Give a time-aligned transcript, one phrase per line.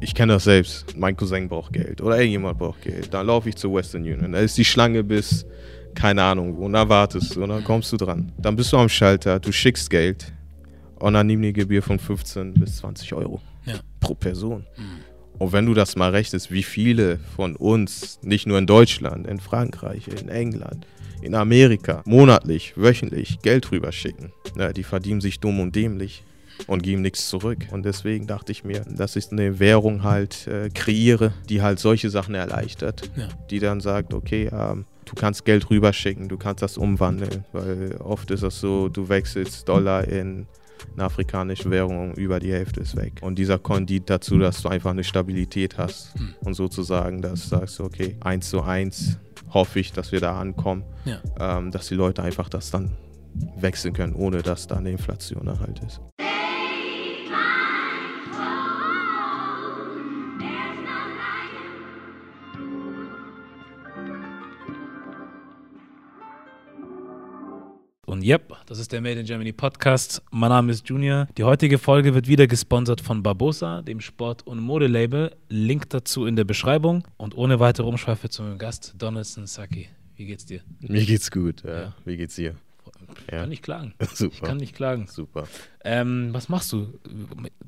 [0.00, 0.96] ich kenne das selbst.
[0.96, 3.12] Mein Cousin braucht Geld oder irgendjemand braucht Geld.
[3.12, 4.32] Dann laufe ich zur Western Union.
[4.32, 5.44] Da ist die Schlange bis,
[5.94, 6.66] keine Ahnung wo.
[6.66, 8.32] Und dann wartest du und dann kommst du dran.
[8.38, 10.32] Dann bist du am Schalter, du schickst Geld
[11.00, 13.74] und dann nimm die Gebühr von 15 bis 20 Euro Ja.
[14.00, 14.64] pro Person.
[15.38, 19.38] Und wenn du das mal rechnest, wie viele von uns, nicht nur in Deutschland, in
[19.38, 20.84] Frankreich, in England,
[21.22, 26.24] in Amerika, monatlich, wöchentlich Geld rüberschicken, ja, die verdienen sich dumm und dämlich
[26.66, 27.66] und geben nichts zurück.
[27.70, 32.10] Und deswegen dachte ich mir, dass ich eine Währung halt äh, kreiere, die halt solche
[32.10, 33.28] Sachen erleichtert, Ja.
[33.50, 38.30] die dann sagt, okay, ähm, du kannst Geld rüberschicken, du kannst das umwandeln, weil oft
[38.30, 40.46] ist das so, du wechselst Dollar in
[40.94, 43.14] eine afrikanische Währung, über die Hälfte ist weg.
[43.20, 47.48] Und dieser Coin dient dazu, dass du einfach eine Stabilität hast und sozusagen, dass du
[47.56, 49.18] sagst, okay, eins zu eins
[49.50, 51.20] hoffe ich, dass wir da ankommen, Ja.
[51.58, 52.92] ähm, dass die Leute einfach das dann
[53.56, 56.00] wechseln können, ohne dass da eine Inflation halt ist.
[68.08, 70.22] Und yep, das ist der Made in Germany Podcast.
[70.30, 71.28] Mein Name ist Junior.
[71.36, 75.36] Die heutige Folge wird wieder gesponsert von Barbosa, dem Sport- und Modelabel.
[75.50, 77.04] Link dazu in der Beschreibung.
[77.18, 79.90] Und ohne weitere Umschweife zum Gast, Donaldson Saki.
[80.16, 80.62] Wie geht's dir?
[80.80, 81.62] Mir geht's gut.
[81.66, 81.94] Äh, Ja.
[82.06, 82.54] Wie geht's dir?
[83.26, 83.40] Ich Ja.
[83.40, 83.92] kann nicht klagen.
[84.14, 84.34] Super.
[84.34, 85.06] Ich kann nicht klagen.
[85.06, 85.46] Super.
[85.84, 86.98] Ähm, was machst du?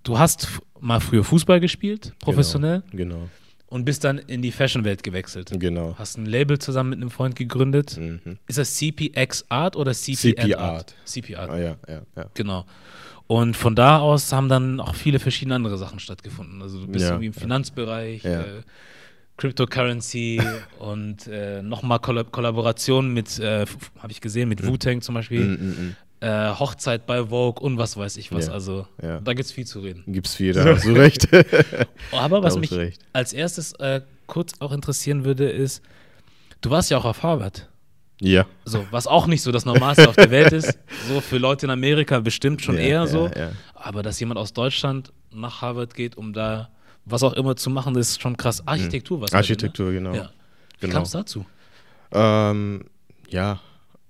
[0.03, 0.49] Du hast
[0.81, 3.29] mal früher Fußball gespielt, professionell, Genau.
[3.71, 5.51] Und bist dann in die Fashion-Welt gewechselt.
[5.59, 5.95] Genau.
[5.99, 7.97] Hast ein Label zusammen mit einem Freund gegründet.
[7.97, 8.37] Mhm.
[8.47, 10.61] Ist das CPX Art oder CP, CP Art?
[10.61, 10.95] Art.
[11.07, 11.51] CP Art.
[11.51, 12.27] Ah, ja, ja, ja.
[12.35, 12.67] Genau.
[13.29, 16.61] Und von da aus haben dann auch viele verschiedene andere Sachen stattgefunden.
[16.61, 17.33] Also du bist Ja, irgendwie im.
[17.33, 18.41] Finanzbereich, Ja.
[18.43, 18.63] äh,
[19.37, 20.41] Cryptocurrency
[20.79, 23.67] und äh, nochmal Kollab Kollaborationen mit, äh,
[23.99, 27.97] habe ich gesehen, mit Wu-Tang zum Beispiel, Mhm, mhm, äh, Hochzeit bei Vogue und was
[27.97, 28.47] weiß ich was.
[28.49, 29.21] Ja, Also ja.
[29.21, 30.05] da gibt es viel zu reden.
[30.07, 31.29] Gibt's viel, da hast du recht.
[32.13, 33.01] Aber was mich recht.
[33.13, 35.83] als erstes äh, kurz auch interessieren würde, ist,
[36.61, 37.69] du warst ja auch auf Harvard.
[38.21, 38.47] ja.
[38.65, 40.79] So, was auch nicht so das Normalste auf der Welt ist.
[41.09, 43.31] So für Leute in Amerika bestimmt schon Ja, eher so.
[43.75, 46.69] Aber dass jemand aus Deutschland nach Harvard geht, um da
[47.07, 48.65] was auch immer zu machen, das ist schon krass.
[48.69, 50.13] Architektur, was Architektur, genau.
[50.15, 50.31] Ja.
[50.79, 50.93] Wie Genau.
[50.95, 51.47] kam es dazu?
[52.13, 52.85] Ähm,
[53.31, 53.59] ja,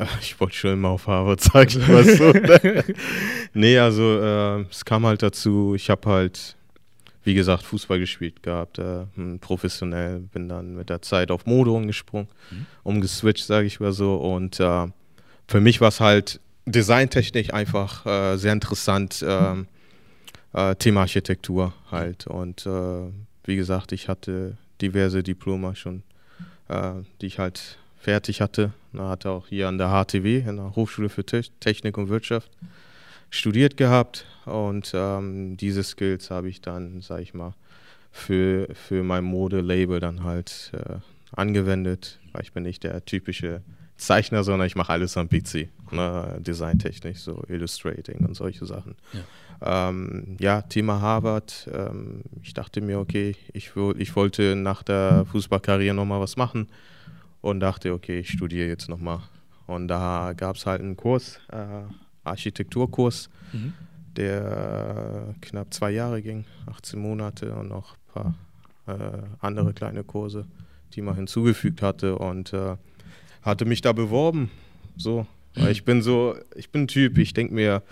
[0.21, 2.33] ich wollte schon immer auf Harvard sagen, was so.
[3.55, 6.57] nee, also äh, es kam halt dazu, ich habe halt,
[7.25, 11.71] wie gesagt, Fußball gespielt gehabt, äh, hm, professionell, bin dann mit der Zeit auf Mode
[11.71, 12.29] umgesprungen,
[12.83, 14.17] umgeswitcht, sage ich mal so.
[14.17, 14.87] Und äh,
[15.47, 19.55] für mich war es halt designtechnisch einfach äh, sehr interessant, äh,
[20.81, 22.27] Thema Architektur halt.
[22.27, 23.03] Und äh,
[23.45, 26.03] wie gesagt, ich hatte diverse Diplome schon
[27.21, 28.73] die ich halt fertig hatte.
[28.93, 32.51] Da hatte auch hier an der HTW, in der Hochschule für Te Technik und Wirtschaft,
[33.29, 34.27] studiert gehabt.
[34.47, 37.55] Und ähm, diese Skills habe ich dann, sag ich mal,
[38.11, 40.97] für, für mein Modelabel dann halt äh,
[41.37, 42.19] angewendet.
[42.33, 43.61] Weil ich bin nicht der typische
[43.97, 45.69] Zeichner, sondern ich mache alles am PC.
[45.93, 46.39] Ne?
[46.41, 48.97] Designtechnik, so Illustrating und solche Sachen.
[49.61, 51.69] Ähm, ja, Thema Harvard.
[51.73, 56.67] Ähm, ich dachte mir, okay, ich, ich wollte nach der Fußballkarriere nochmal was machen
[57.41, 59.21] und dachte, okay, ich studiere jetzt nochmal.
[59.67, 61.83] Und da gab es halt einen Kurs, äh,
[62.25, 63.73] Architekturkurs, Mhm.
[64.17, 68.35] der äh, knapp zwei Jahre ging, 18 Monate und noch ein paar
[68.87, 70.47] äh, andere kleine Kurse,
[70.95, 72.77] die man hinzugefügt hatte und äh,
[73.43, 74.51] hatte mich da beworben.
[74.97, 77.83] So, weil ich bin so, ich bin ein Typ, ich denke mir,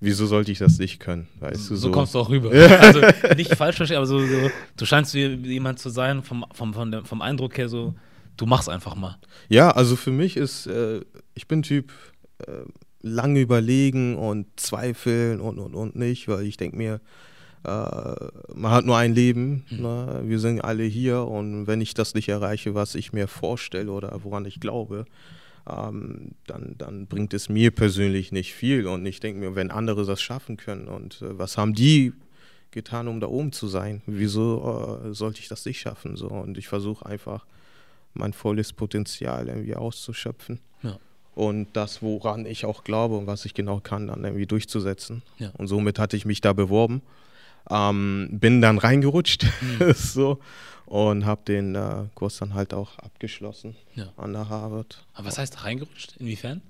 [0.00, 1.28] wieso sollte ich das nicht können?
[1.40, 2.50] Weißt So, du, so, kommst du auch rüber.
[2.80, 3.00] also
[3.36, 7.04] nicht falsch verstehen, aber so, so, du scheinst wie jemand zu sein, vom, vom, vom,
[7.04, 7.94] vom Eindruck her so,
[8.40, 9.18] du machst einfach mal.
[9.48, 11.02] Ja, also für mich ist, äh,
[11.34, 11.92] ich bin Typ,
[12.38, 12.62] äh,
[13.02, 17.00] lange überlegen und zweifeln und und und nicht, weil ich denke mir,
[17.64, 18.14] äh,
[18.54, 20.22] man hat nur ein Leben, ne?
[20.24, 24.18] wir sind alle hier und wenn ich das nicht erreiche, was ich mir vorstelle oder
[24.22, 25.04] woran ich glaube,
[25.68, 30.04] ähm, dann, dann bringt es mir persönlich nicht viel und ich denke mir, wenn andere
[30.04, 32.12] das schaffen können und äh, was haben die
[32.70, 36.16] getan, um da oben zu sein, wieso äh, sollte ich das nicht schaffen?
[36.16, 36.28] So?
[36.28, 37.44] Und ich versuche einfach
[38.14, 40.60] mein volles Potenzial irgendwie auszuschöpfen.
[40.82, 40.98] Ja.
[41.34, 45.22] Und das, woran ich auch glaube und was ich genau kann, dann irgendwie durchzusetzen.
[45.38, 45.50] Ja.
[45.56, 47.02] Und somit hatte ich mich da beworben.
[47.70, 49.92] Ähm, bin dann reingerutscht Mhm.
[49.94, 50.40] so,
[50.86, 54.08] und habe den äh, Kurs dann halt auch abgeschlossen Ja.
[54.16, 55.04] an der Harvard.
[55.14, 56.16] Aber was heißt reingerutscht?
[56.18, 56.62] Inwiefern?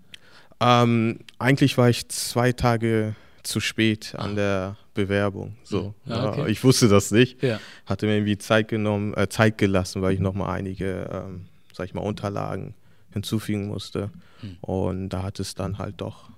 [0.61, 5.57] Ähm, eigentlich war ich zwei Tage zu spät an der Bewerbung.
[5.65, 5.95] So.
[6.07, 6.11] Ah.
[6.11, 6.51] Ja, okay.
[6.51, 7.43] Ich wusste das nicht.
[7.43, 7.59] Ja.
[7.87, 11.95] Hatte mir irgendwie Zeit genommen, äh, Zeit gelassen, weil ich nochmal einige, ähm, sag ich
[11.95, 12.75] mal, Unterlagen
[13.13, 14.11] hinzufügen musste.
[14.41, 14.57] Hm.
[14.61, 16.31] Und da hat es dann halt doch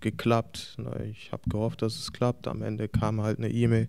[0.00, 0.76] geklappt.
[0.78, 2.46] Ne, Ich habe gehofft, dass es klappt.
[2.48, 3.88] Am Ende kam halt eine E-Mail.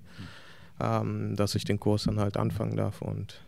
[0.81, 3.01] ähm, dass ich den Kurs dann halt anfangen darf.
[3.01, 3.41] Und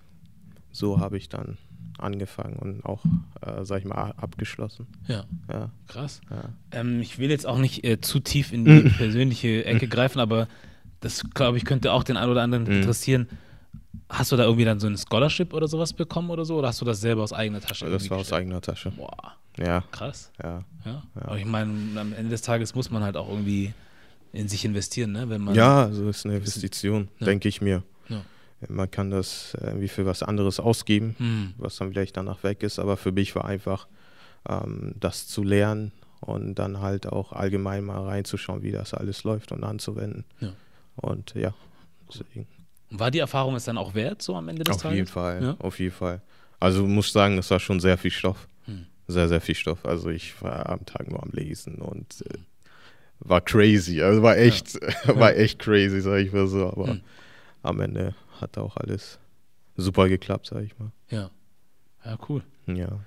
[0.71, 1.57] so habe ich dann
[1.98, 3.04] angefangen und auch,
[3.42, 4.88] äh, sag ich mal, abgeschlossen.
[5.07, 5.24] Ja.
[5.51, 6.22] Ja, Krass.
[6.30, 6.44] ja.
[6.72, 10.48] Ähm, ich will jetzt auch nicht äh, zu tief in die persönliche Ecke greifen, aber
[11.00, 12.72] das, glaube ich, könnte auch den einen oder anderen Mhm.
[12.81, 13.28] interessieren.
[14.10, 16.57] Hast du da irgendwie dann so ein Scholarship oder sowas bekommen oder so?
[16.57, 17.89] Oder hast du das selber aus eigener Tasche?
[17.89, 18.42] Das war aus gestellt?
[18.42, 18.92] eigener Tasche.
[18.92, 20.31] Boah, Ja, krass.
[20.44, 20.63] ja.
[20.86, 21.04] Ja.
[21.16, 23.74] Aber ich meine, am Ende des Tages muss man halt auch irgendwie
[24.33, 25.30] in sich investieren, ne?
[25.30, 27.83] Wenn man Ja, so ist eine Investition, denke ich mir.
[28.61, 28.67] Ja.
[28.69, 31.53] Man kann das irgendwie für was anderes ausgeben, Hm.
[31.57, 33.87] was dann vielleicht danach weg ist, aber für mich war einfach,
[34.47, 39.51] ähm, das zu lernen und dann halt auch allgemein mal reinzuschauen, wie das alles läuft
[39.51, 40.25] und anzuwenden.
[40.39, 40.53] Ja.
[40.95, 41.53] Und ja,
[42.07, 42.47] deswegen.
[42.91, 44.95] War die Erfahrung es dann auch wert, so am Ende des Auf Tages?
[44.97, 45.55] jeden Fall, Ja.
[45.59, 46.21] auf jeden Fall.
[46.59, 48.47] Also muss sagen, es war schon sehr viel Stoff.
[48.65, 48.85] Hm.
[49.07, 49.85] Sehr, sehr viel Stoff.
[49.85, 52.37] Also ich war am Tag nur am Lesen und äh,
[53.19, 54.01] war crazy.
[54.01, 54.75] Also war echt,
[55.07, 56.67] war echt crazy, sag ich mal so.
[56.67, 57.01] Aber Hm.
[57.63, 59.19] am Ende hat auch alles
[59.77, 60.91] super geklappt, sag ich mal.
[61.09, 61.29] Ja.
[62.03, 62.43] Ja, cool.
[62.67, 62.99] Ja.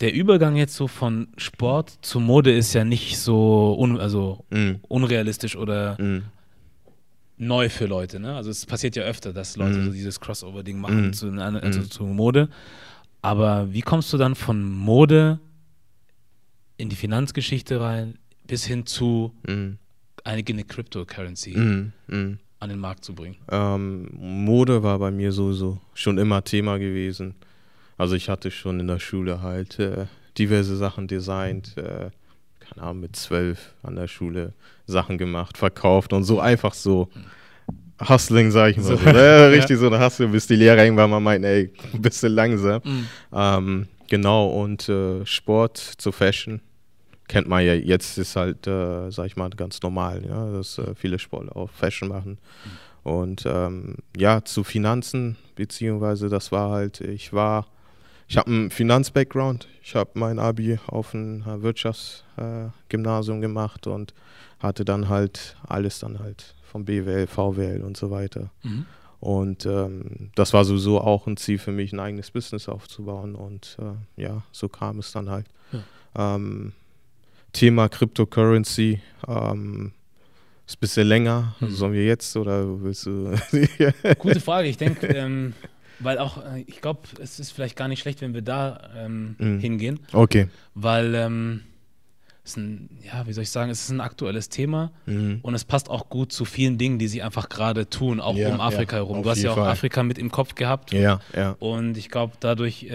[0.00, 4.76] Der Übergang jetzt so von Sport zu Mode ist ja nicht so un also Mm,
[4.88, 6.22] unrealistisch oder mm,
[7.38, 8.18] neu für Leute.
[8.18, 8.34] Ne?
[8.34, 9.84] Also es passiert ja öfter, dass Leute Mhm.
[9.86, 11.12] so dieses Crossover-Ding machen Mhm.
[11.12, 11.90] zu, also Mhm.
[11.90, 12.48] zu Mode.
[13.22, 15.38] Aber wie kommst du dann von Mode
[16.78, 19.72] in die Finanzgeschichte rein bis hin zu mm,
[20.24, 22.38] eigene Cryptocurrency mm, mm.
[22.60, 23.36] An den Markt zu bringen?
[23.50, 27.34] Ähm, Mode war bei mir sowieso schon immer Thema gewesen.
[27.98, 30.06] Also ich hatte schon in der Schule halt äh,
[30.38, 32.10] diverse Sachen designt, äh,
[32.60, 34.52] keine Ahnung, mit zwölf an der Schule
[34.86, 37.08] Sachen gemacht, verkauft und so einfach so
[38.08, 38.84] Hustling, sag ich mal.
[38.84, 38.96] So.
[38.96, 39.50] So, ne?
[39.52, 42.80] Richtig so eine Hustle, bis die Lehrer irgendwann mal meinten, ey, ein bisschen langsam.
[42.84, 43.06] Mhm.
[43.32, 46.60] Ähm, genau, und äh, Sport zu Fashion
[47.30, 50.96] kennt man ja jetzt, ist halt, äh, sag ich mal, ganz normal, ja, dass äh,
[50.96, 52.38] viele Sportler auch Fashion machen.
[53.04, 57.68] Und ähm, ja, zu Finanzen, beziehungsweise das war halt, ich war,
[58.26, 63.86] ich habe einen Finanz-Background, ich habe mein Abi auf ein äh, Wirtschaftsgymnasium äh, Gymnasium gemacht
[63.86, 64.12] und
[64.58, 68.50] hatte dann halt alles dann halt vom BWL, VWL und so weiter.
[68.64, 68.86] Mhm.
[69.20, 73.36] Und ähm, das war sowieso auch ein Ziel für mich, ein eigenes Business aufzubauen.
[73.36, 75.46] Und äh, ja, so kam es dann halt.
[76.16, 76.72] Ähm,
[77.52, 79.92] Thema Cryptocurrency ähm,
[80.66, 81.54] ist ein bisschen länger.
[81.60, 81.70] Mhm.
[81.70, 83.34] Sollen wir jetzt oder willst du?
[84.18, 84.68] Gute Frage.
[84.68, 85.54] Ich denke, ähm,
[85.98, 89.36] weil auch, äh, ich glaube, es ist vielleicht gar nicht schlecht, wenn wir da ähm,
[89.38, 89.58] Mhm.
[89.60, 90.48] hingehen, okay.
[90.74, 91.62] weil ähm,
[92.50, 95.38] ist ein, ja, wie soll ich sagen, es ist ein aktuelles Thema Mhm.
[95.42, 98.52] und es passt auch gut zu vielen Dingen, die sie einfach gerade tun, auch Ja,
[98.52, 99.22] um Afrika ja, herum.
[99.22, 99.68] Du hast ja auch Fall.
[99.70, 100.92] Afrika mit im Kopf gehabt.
[100.92, 102.90] Ja, ja, Und ich glaube, dadurch äh,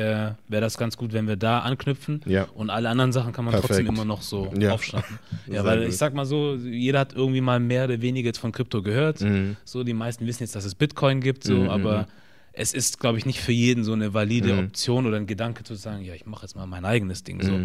[0.48, 2.22] wäre das ganz gut, wenn wir da anknüpfen.
[2.26, 2.48] ja.
[2.56, 3.70] Und alle anderen Sachen kann man Perfekt.
[3.74, 4.72] trotzdem immer noch so Ja.
[4.72, 5.18] aufschnappen.
[5.48, 5.90] Ja, weil gut.
[5.90, 9.22] ich sag mal so, jeder hat irgendwie mal mehr oder weniger jetzt von Krypto gehört.
[9.22, 9.56] Mhm.
[9.64, 12.06] So, die meisten wissen jetzt, dass es Bitcoin gibt, so, Mhm, aber mhm.
[12.54, 14.60] es ist, glaube ich, nicht für jeden so eine valide Mhm.
[14.66, 17.42] Option oder ein Gedanke zu sagen, ja, ich mache jetzt mal mein eigenes Ding.
[17.44, 17.60] So.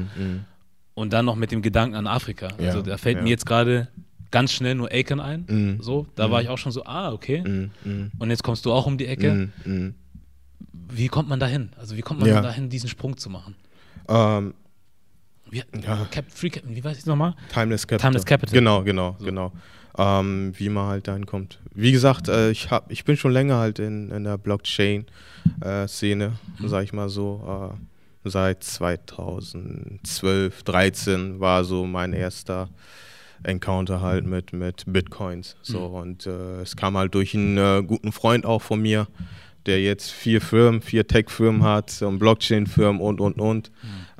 [1.00, 1.02] Mhm.
[1.02, 1.02] Mhm.
[1.02, 2.48] Und dann noch mit dem Gedanken an Afrika.
[2.58, 3.22] Ja, Also da fällt ja.
[3.22, 3.88] mir jetzt gerade
[4.30, 5.44] ganz schnell nur Aiken ein.
[5.48, 5.82] Mhm.
[5.82, 6.32] So, da Mhm.
[6.32, 7.42] war ich auch schon so, ah, okay.
[7.46, 7.70] Mhm.
[7.84, 8.10] Mhm.
[8.18, 9.32] Und jetzt kommst du auch um die Ecke.
[9.32, 9.52] Mhm.
[9.64, 9.94] Mhm.
[10.92, 11.70] Wie kommt man dahin?
[11.78, 12.40] Also wie kommt man Ja.
[12.40, 13.54] dahin, diesen Sprung zu machen?
[14.08, 14.54] Ähm,
[15.52, 16.06] Wie, Ja.
[16.12, 17.34] Cap, Free Cap, wie weiß ich nochmal?
[17.52, 18.10] Timeless Capital.
[18.10, 18.54] Timeless Capital.
[18.54, 19.24] Genau, genau, So.
[19.24, 19.52] genau.
[19.98, 21.58] Ähm, wie man halt dahin kommt.
[21.74, 26.68] Wie gesagt, äh, ich, hab, ich bin schon länger halt in, in der Blockchain-Szene, Mhm.
[26.68, 27.72] sag ich mal so.
[27.74, 27.76] Äh,
[28.24, 32.68] seit 2012, 13 war so mein erster
[33.42, 35.56] Encounter halt mit, mit Bitcoins.
[35.62, 35.94] So Mhm.
[35.94, 39.06] und äh, es kam halt durch einen äh, guten Freund auch von mir,
[39.66, 43.70] der jetzt vier Firmen, vier Tech-Firmen hat, und Blockchain-Firmen und und und.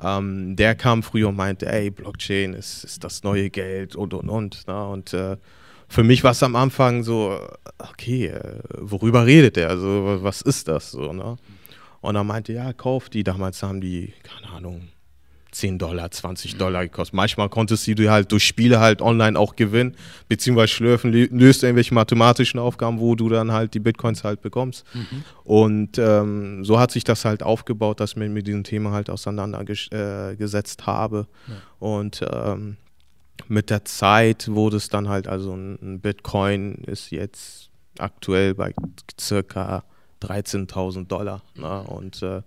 [0.03, 4.29] Ähm, der kam früher und meinte, ey, Blockchain ist, ist das neue Geld und und
[4.29, 4.67] und.
[4.67, 4.87] Ne?
[4.87, 5.37] Und äh,
[5.87, 7.37] für mich war es am Anfang so,
[7.77, 9.69] okay, äh, worüber redet der?
[9.69, 11.11] Also was ist das so?
[11.13, 11.37] Ne?
[12.01, 13.23] Und er meinte, ja, kauf die.
[13.23, 14.87] Damals haben die, keine Ahnung,
[15.51, 17.13] 10 Dollar, 20 Dollar gekostet.
[17.13, 19.95] Manchmal konntest du die halt durch Spiele halt online auch gewinnen,
[20.29, 24.85] beziehungsweise schlürfen, lö- löst irgendwelche mathematischen Aufgaben, wo du dann halt die Bitcoins halt bekommst.
[25.43, 29.09] Und ähm, so hat sich das halt aufgebaut, dass ich mich mit diesem Thema halt
[29.09, 31.27] auseinandergesetzt äh, habe.
[31.47, 31.53] Ja.
[31.79, 32.77] Und ähm,
[33.47, 38.73] mit der Zeit wurde es dann halt, also ein Bitcoin ist jetzt aktuell bei
[39.19, 39.83] circa
[40.21, 41.41] 13.000 Dollar.
[41.55, 41.83] Ne?
[41.83, 42.41] Und äh,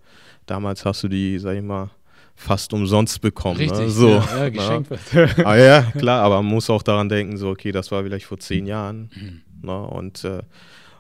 [0.47, 1.91] damals hast du die, sag ich mal,
[2.37, 3.57] fast umsonst bekommen.
[3.57, 3.91] Richtig, ne?
[3.91, 4.53] so, ja, ja, ne?
[4.53, 5.47] geschenkt wird.
[5.47, 8.39] Ah ja, klar, aber man muss auch daran denken, so, okay, das war vielleicht vor
[8.39, 9.11] zehn Jahren.
[9.15, 9.43] Mhm.
[9.63, 9.87] Ne?
[9.87, 10.43] Und äh,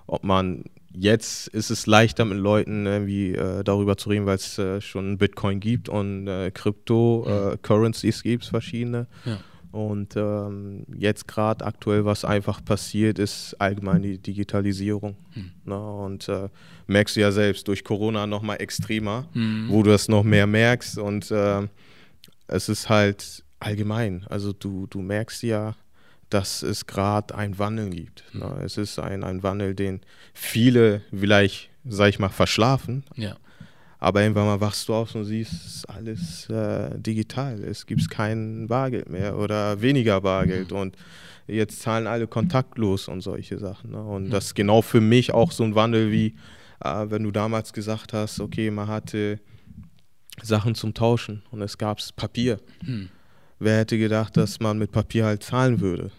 [0.06, 0.64] ob man
[0.96, 5.18] jetzt ist es leichter mit Leuten irgendwie äh, darüber zu reden, weil es äh, schon
[5.18, 9.06] Bitcoin gibt und äh, Crypto, äh, Currencies gibt, verschiedene.
[9.24, 9.38] Ja.
[9.74, 15.16] Und ähm, jetzt gerade aktuell, was einfach passiert, ist allgemein die Digitalisierung.
[15.32, 15.50] Hm.
[15.64, 15.78] Ne?
[15.78, 16.48] Und äh,
[16.86, 19.66] merkst du ja selbst durch Corona nochmal extremer, Mhm.
[19.68, 20.98] wo du das noch mehr merkst.
[20.98, 21.66] Und äh,
[22.46, 24.24] es ist halt allgemein.
[24.28, 25.74] Also du, du merkst ja,
[26.30, 28.24] dass es gerade einen Wandel gibt.
[28.32, 28.60] Ne?
[28.64, 30.00] Es ist ein, ein Wandel, den
[30.34, 33.04] viele vielleicht, sag ich mal, verschlafen.
[33.16, 33.36] Ja.
[34.04, 37.64] Aber irgendwann mal wachst du auf und siehst, es ist alles äh, digital.
[37.64, 40.72] Es gibt kein Bargeld mehr oder weniger Bargeld.
[40.72, 40.94] Und
[41.46, 43.92] jetzt zahlen alle kontaktlos und solche Sachen.
[43.92, 44.02] Ne?
[44.04, 46.34] Und das ist genau für mich auch so ein Wandel, wie
[46.84, 49.40] äh, wenn du damals gesagt hast, okay, man hatte
[50.42, 52.60] Sachen zum Tauschen und es gab Papier.
[52.84, 53.08] Hm.
[53.58, 56.10] Wer hätte gedacht, dass man mit Papier halt zahlen würde?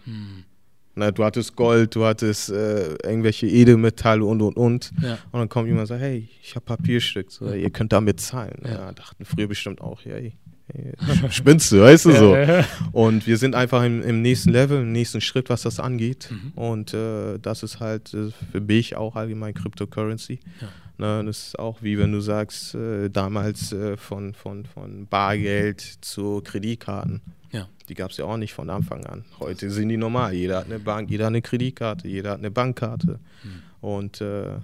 [0.98, 4.92] Na, du hattest Gold, du hattest äh, irgendwelche Edelmetalle und und und.
[5.02, 5.18] Ja.
[5.30, 8.62] Und dann kommt jemand und sagt, hey, ich habe Papierstück, so, ihr könnt damit zahlen.
[8.64, 8.70] Ja.
[8.70, 8.92] Ja.
[8.92, 10.32] dachten früher bestimmt auch, ja, ey,
[10.68, 10.94] ey,
[11.30, 12.36] spinnst du, weißt du so.
[12.92, 16.30] Und wir sind einfach im, im nächsten Level, im nächsten Schritt, was das angeht.
[16.30, 16.52] Mhm.
[16.54, 20.40] Und äh, das ist halt äh, für mich auch allgemein Cryptocurrency.
[20.62, 20.68] Ja.
[20.98, 25.82] Ne, das ist auch wie wenn du sagst, äh, damals äh, von, von, von Bargeld
[26.00, 27.20] zu Kreditkarten.
[27.52, 27.68] Ja.
[27.88, 29.24] Die gab es ja auch nicht von Anfang an.
[29.38, 30.34] Heute sind die normal.
[30.34, 33.20] Jeder hat eine Bank, jeder hat eine Kreditkarte, jeder hat eine Bankkarte.
[33.42, 33.62] Mhm.
[33.80, 34.56] Und äh,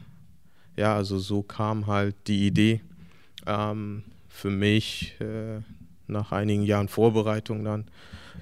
[0.76, 2.81] ja, also so kam halt die Idee
[3.47, 5.61] ähm, für mich äh,
[6.07, 7.85] nach einigen Jahren Vorbereitung dann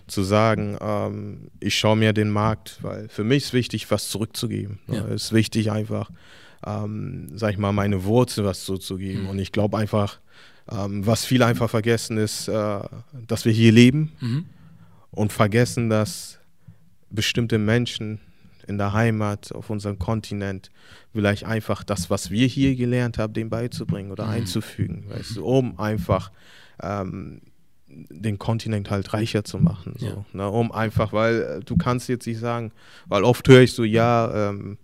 [0.07, 4.79] zu sagen, ähm, ich schaue mir den Markt, weil für mich ist wichtig, was zurückzugeben.
[4.89, 5.07] Ja.
[5.07, 6.11] Es ist wichtig einfach,
[6.67, 9.27] ähm, sag ich mal, meine Wurzel was zurückzugeben.
[9.27, 10.19] Und ich glaube einfach,
[10.71, 12.81] ähm, was viele einfach vergessen ist, äh,
[13.27, 14.45] dass wir hier leben Mhm.
[15.11, 16.38] Und vergessen, dass
[17.11, 18.21] bestimmte Menschen
[18.67, 20.71] in der Heimat, auf unserem Kontinent,
[21.12, 24.31] vielleicht einfach das, was wir hier gelernt haben, dem beizubringen oder Mhm.
[24.31, 26.31] einzufügen, weißt du, um einfach
[26.81, 27.40] ähm,
[27.88, 29.95] den Kontinent halt reicher zu machen.
[29.99, 30.25] So, Ja.
[30.33, 32.71] ne, um einfach, weil äh, du kannst jetzt nicht sagen,
[33.09, 34.79] weil oft höre ich so, ja, ähm,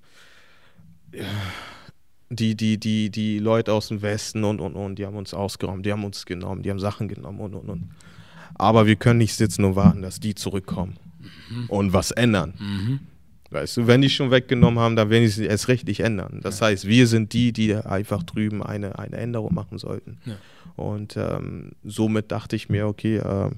[2.31, 5.87] die, die, die, die Leute aus dem Westen und, und, und, die haben uns ausgeräumt,
[5.87, 7.91] die haben uns genommen, die haben Sachen genommen und, und, und.
[8.59, 10.97] Aber wir können nicht sitzen und warten, dass die zurückkommen
[11.69, 12.55] und was ändern.
[12.59, 13.01] Mhm.
[13.51, 16.41] Weißt du, wenn die schon weggenommen haben, dann werden die es erst recht nicht ändern.
[16.43, 20.19] Das heißt, wir sind die, die einfach drüben eine, eine Änderung machen sollten.
[20.25, 20.35] Ja.
[20.75, 23.53] Und ähm, somit dachte ich mir, okay, ähm,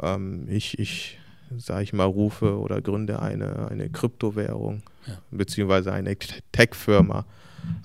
[0.00, 1.18] ähm, ich, ich
[1.58, 5.18] sage ich mal, rufe oder gründe eine, eine Kryptowährung, Ja.
[5.30, 6.16] beziehungsweise eine
[6.52, 7.26] Tech-Firma,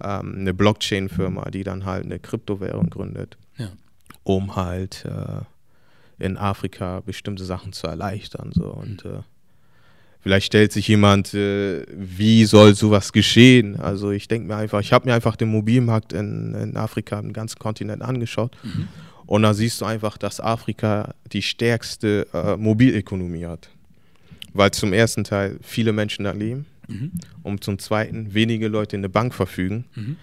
[0.01, 3.69] ähm, eine Blockchain-Firma, die dann halt eine Kryptowährung gründet, Ja.
[4.23, 5.41] um halt äh,
[6.19, 8.51] in Afrika bestimmte Sachen zu erleichtern.
[8.53, 8.65] So.
[8.65, 9.19] Und äh,
[10.21, 13.79] vielleicht stellt sich jemand, äh, wie soll sowas geschehen?
[13.79, 17.33] Also ich denke mir einfach, ich habe mir einfach den Mobilmarkt in, in Afrika, im
[17.33, 18.55] ganzen Kontinent angeschaut.
[18.63, 18.87] Mhm.
[19.25, 23.69] Und da siehst du einfach, dass Afrika die stärkste äh, Mobilökonomie hat.
[24.53, 27.11] Weil zum ersten Teil viele Menschen da leben Mhm.
[27.43, 30.15] und zum zweiten wenige Leute in der Bank verfügen, Mhm.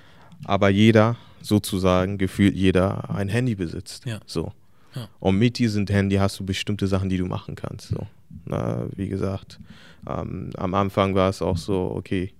[0.46, 4.04] aber jeder, sozusagen, gefühlt jeder ein Handy besitzt.
[4.04, 4.18] Ja.
[4.26, 4.52] So.
[4.96, 5.08] Ja.
[5.20, 7.88] Und mit diesem Handy hast du bestimmte Sachen, die du machen kannst.
[7.88, 8.06] So.
[8.46, 9.60] Na, wie gesagt,
[10.08, 12.32] ähm, am Anfang war es auch so, okay,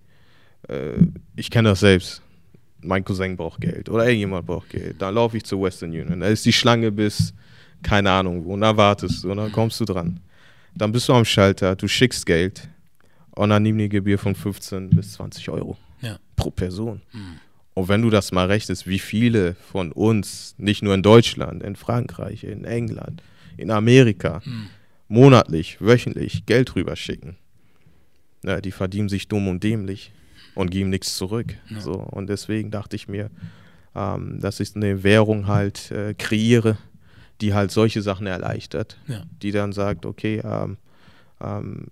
[0.68, 0.94] äh,
[1.36, 2.22] ich kenne das selbst.
[2.80, 5.00] Mein Cousin braucht Geld oder irgendjemand braucht Geld.
[5.00, 6.20] Dann laufe ich zur Western Union.
[6.20, 7.32] Da ist die Schlange bis,
[7.82, 10.20] keine Ahnung und dann wartest du und dann kommst du dran.
[10.74, 12.68] Dann bist du am Schalter, du schickst Geld
[13.32, 16.18] und dann nimm die Gebühr von 15 bis 20 Euro Ja.
[16.36, 17.00] pro Person.
[17.12, 17.38] Mhm.
[17.76, 21.76] Und wenn du das mal rechnest, wie viele von uns, nicht nur in Deutschland, in
[21.76, 23.22] Frankreich, in England,
[23.58, 24.68] in Amerika, Mhm.
[25.08, 27.36] monatlich, wöchentlich Geld rüberschicken,
[28.42, 30.10] ja, die verdienen sich dumm und dämlich
[30.54, 31.54] und geben nichts zurück.
[31.68, 31.80] Ja.
[31.80, 33.28] So, und deswegen dachte ich mir,
[33.94, 36.78] ähm, dass ich eine Währung halt äh, kreiere,
[37.42, 39.22] die halt solche Sachen erleichtert, Ja.
[39.42, 40.78] die dann sagt, okay, ähm,
[41.42, 41.88] ähm,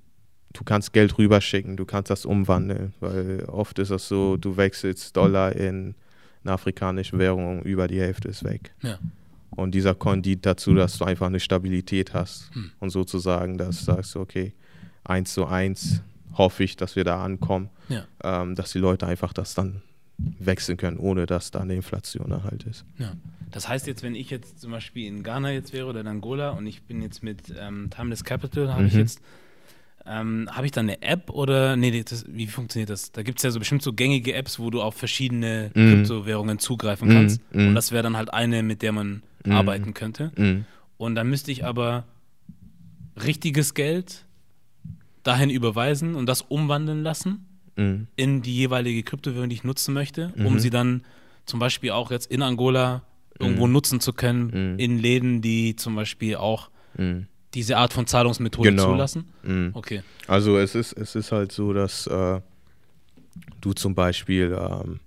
[0.55, 5.15] du kannst Geld rüberschicken, du kannst das umwandeln, weil oft ist das so, du wechselst
[5.17, 5.95] Dollar in
[6.45, 8.73] eine afrikanische Währung, über die Hälfte ist weg.
[8.83, 8.99] Ja.
[9.51, 12.71] Und dieser Coin dient dazu, dass du einfach eine Stabilität hast Hm.
[12.81, 14.53] und sozusagen, dass du sagst, okay,
[15.05, 16.01] eins zu eins
[16.35, 18.05] hoffe ich, dass wir da ankommen, Ja.
[18.25, 19.83] ähm, dass die Leute einfach das dann
[20.19, 22.85] wechseln können, ohne dass da eine Inflation halt ist.
[22.99, 23.13] Ja.
[23.51, 26.51] Das heißt jetzt, wenn ich jetzt zum Beispiel in Ghana jetzt wäre oder in Angola
[26.51, 29.01] und ich bin jetzt mit ähm, Timeless Capital, habe ich Mhm.
[29.01, 29.21] jetzt,
[30.07, 33.11] ähm, habe ich dann eine App oder, nee, das, wie funktioniert das?
[33.13, 35.89] Da gibt es ja so bestimmt so gängige Apps, wo du auf verschiedene Mhm.
[35.89, 37.41] Kryptowährungen zugreifen Mhm, kannst.
[37.55, 37.69] mhm.
[37.69, 39.53] Und das wäre dann halt eine, mit der man Mhm.
[39.53, 40.33] arbeiten könnte.
[40.37, 40.65] Mhm.
[40.99, 42.05] Und dann müsste ich aber
[43.23, 44.25] richtiges Geld
[45.23, 47.47] dahin überweisen und das umwandeln lassen
[47.77, 48.07] Mhm.
[48.17, 50.59] in die jeweilige Kryptowährung, die ich nutzen möchte, um Mhm.
[50.59, 51.03] sie dann
[51.47, 53.03] zum Beispiel auch jetzt in Angola
[53.39, 56.71] irgendwo nutzen zu können, in Läden, die zum Beispiel auch.
[57.55, 58.85] Diese Art von Zahlungsmethode Genau.
[58.93, 59.29] zulassen?
[59.43, 59.71] Mhm.
[59.75, 60.03] Okay.
[60.27, 62.41] Also es ist, es ist halt so, dass äh,
[63.61, 65.01] du zum Beispiel, ähm,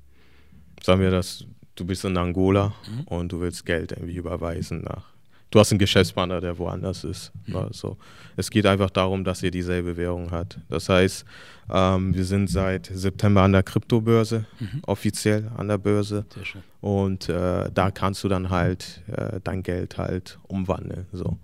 [0.84, 3.02] sagen wir das, du bist in Angola Mhm.
[3.04, 5.06] und du willst Geld irgendwie überweisen nach.
[5.50, 7.32] Du hast einen Geschäftspartner, der woanders ist.
[7.46, 7.56] Mhm.
[7.56, 7.98] Also,
[8.36, 10.60] es geht einfach darum, dass ihr dieselbe Währung hat.
[10.68, 11.24] Das heißt,
[11.72, 14.82] ähm, wir sind seit September an der Kryptobörse, Mhm.
[14.86, 16.26] offiziell an der Börse.
[16.34, 16.64] Sehr schön.
[16.82, 21.38] Und äh, da kannst du dann halt äh, dein Geld halt umwandeln, so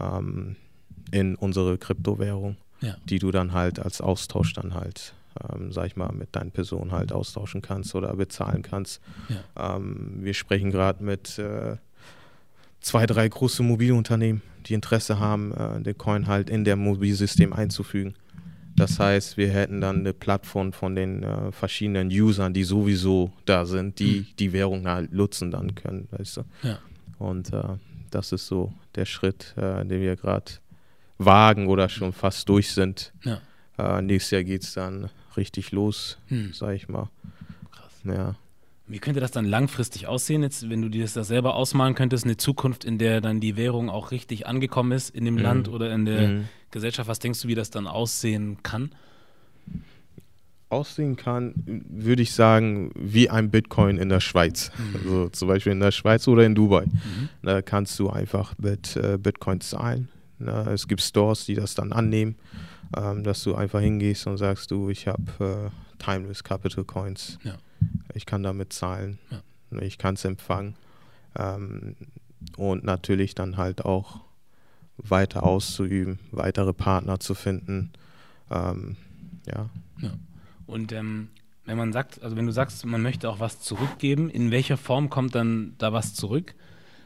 [0.00, 0.56] ähm,
[1.10, 2.96] in unsere Kryptowährung, Ja.
[3.08, 5.14] die du dann halt als Austausch dann halt,
[5.52, 9.00] ähm, sag ich mal, mit deinen Personen halt austauschen kannst oder bezahlen kannst.
[9.28, 9.76] Ja.
[9.76, 11.76] Ähm, wir sprechen gerade mit äh,
[12.80, 18.14] zwei, drei große Mobilunternehmen, die Interesse haben, äh, den Coin halt in der Mobilsystem einzufügen.
[18.76, 23.66] Das heißt, wir hätten dann eine Plattform von den äh, verschiedenen Usern, die sowieso da
[23.66, 26.42] sind, die die Währung halt nutzen dann können, weißt du.
[26.62, 26.78] Ja.
[27.18, 27.62] Und äh,
[28.10, 30.52] das ist so der Schritt, äh, den wir gerade
[31.18, 33.12] wagen oder schon fast durch sind.
[33.24, 33.40] Ja.
[33.78, 36.52] Äh, nächstes Jahr geht es dann richtig los, Hm.
[36.52, 37.08] sag ich mal.
[37.72, 37.92] Krass.
[38.04, 38.34] Ja.
[38.86, 42.24] Wie könnte das dann langfristig aussehen, jetzt, wenn du dir das da selber ausmalen könntest,
[42.24, 45.40] eine Zukunft, in der dann die Währung auch richtig angekommen ist in dem Mhm.
[45.42, 46.48] Land oder in der Mhm.
[46.72, 47.08] Gesellschaft?
[47.08, 48.92] Was denkst du, wie das dann aussehen kann?
[50.70, 51.54] Aussehen kann,
[51.88, 54.70] würde ich sagen, wie ein Bitcoin in der Schweiz.
[54.94, 56.86] Also zum Beispiel in der Schweiz oder in Dubai.
[57.42, 60.08] Da kannst du einfach mit äh, Bitcoin zahlen.
[60.38, 62.36] Na, es gibt Stores, die das dann annehmen,
[62.96, 67.38] ähm, dass du einfach hingehst und sagst, du, ich habe äh, Timeless Capital Coins.
[67.42, 67.56] Ja.
[68.14, 69.18] Ich kann damit zahlen.
[69.30, 69.80] Ja.
[69.80, 70.76] Ich kann es empfangen.
[71.36, 71.96] Ähm,
[72.56, 74.20] und natürlich dann halt auch
[74.96, 77.92] weiter auszuüben, weitere Partner zu finden.
[78.50, 78.96] Ähm,
[79.46, 79.68] ja.
[80.70, 81.28] Und ähm,
[81.66, 85.10] wenn man sagt, also wenn du sagst, man möchte auch was zurückgeben, in welcher Form
[85.10, 86.54] kommt dann da was zurück?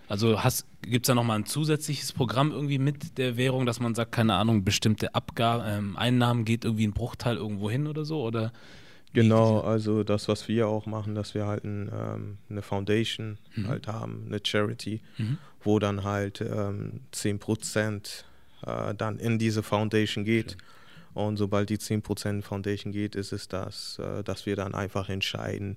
[0.07, 0.39] Also
[0.83, 4.35] gibt es da nochmal ein zusätzliches Programm irgendwie mit der Währung, dass man sagt, keine
[4.35, 8.23] Ahnung, bestimmte Abgaben, ähm, Einnahmen geht irgendwie ein Bruchteil irgendwo hin oder so?
[8.23, 8.53] Oder
[9.15, 13.69] Genau, also das, was wir auch machen, dass wir halt ein, ähm, eine Foundation Mhm.
[13.69, 15.39] halt haben, eine Charity, Mhm.
[15.63, 18.25] wo dann halt ähm, 10%
[18.67, 20.57] äh, dann in diese Foundation geht.
[21.15, 25.77] Und sobald die 10% Foundation geht, ist es das, äh, dass wir dann einfach entscheiden,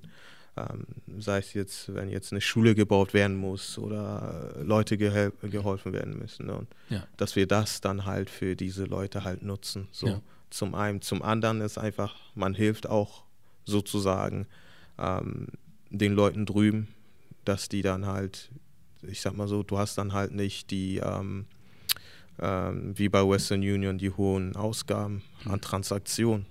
[0.58, 0.86] ähm,
[1.20, 5.94] sei es jetzt, wenn jetzt eine Schule gebaut werden muss oder äh, Leute gehel- geholfen
[5.94, 6.48] werden müssen.
[6.48, 6.56] Ne?
[6.56, 7.06] Und Ja.
[7.18, 9.88] dass wir das dann halt für diese Leute halt nutzen.
[9.92, 10.22] So Ja.
[10.50, 11.02] zum einen.
[11.04, 13.24] Zum anderen ist einfach, man hilft auch
[13.66, 14.48] sozusagen
[14.98, 15.48] ähm,
[15.92, 16.88] den Leuten drüben,
[17.46, 18.50] dass die dann halt,
[19.04, 21.46] ich sag mal so, du hast dann halt nicht die, ähm,
[22.40, 26.46] ähm, wie bei Western Union, die hohen Ausgaben an Transaktionen.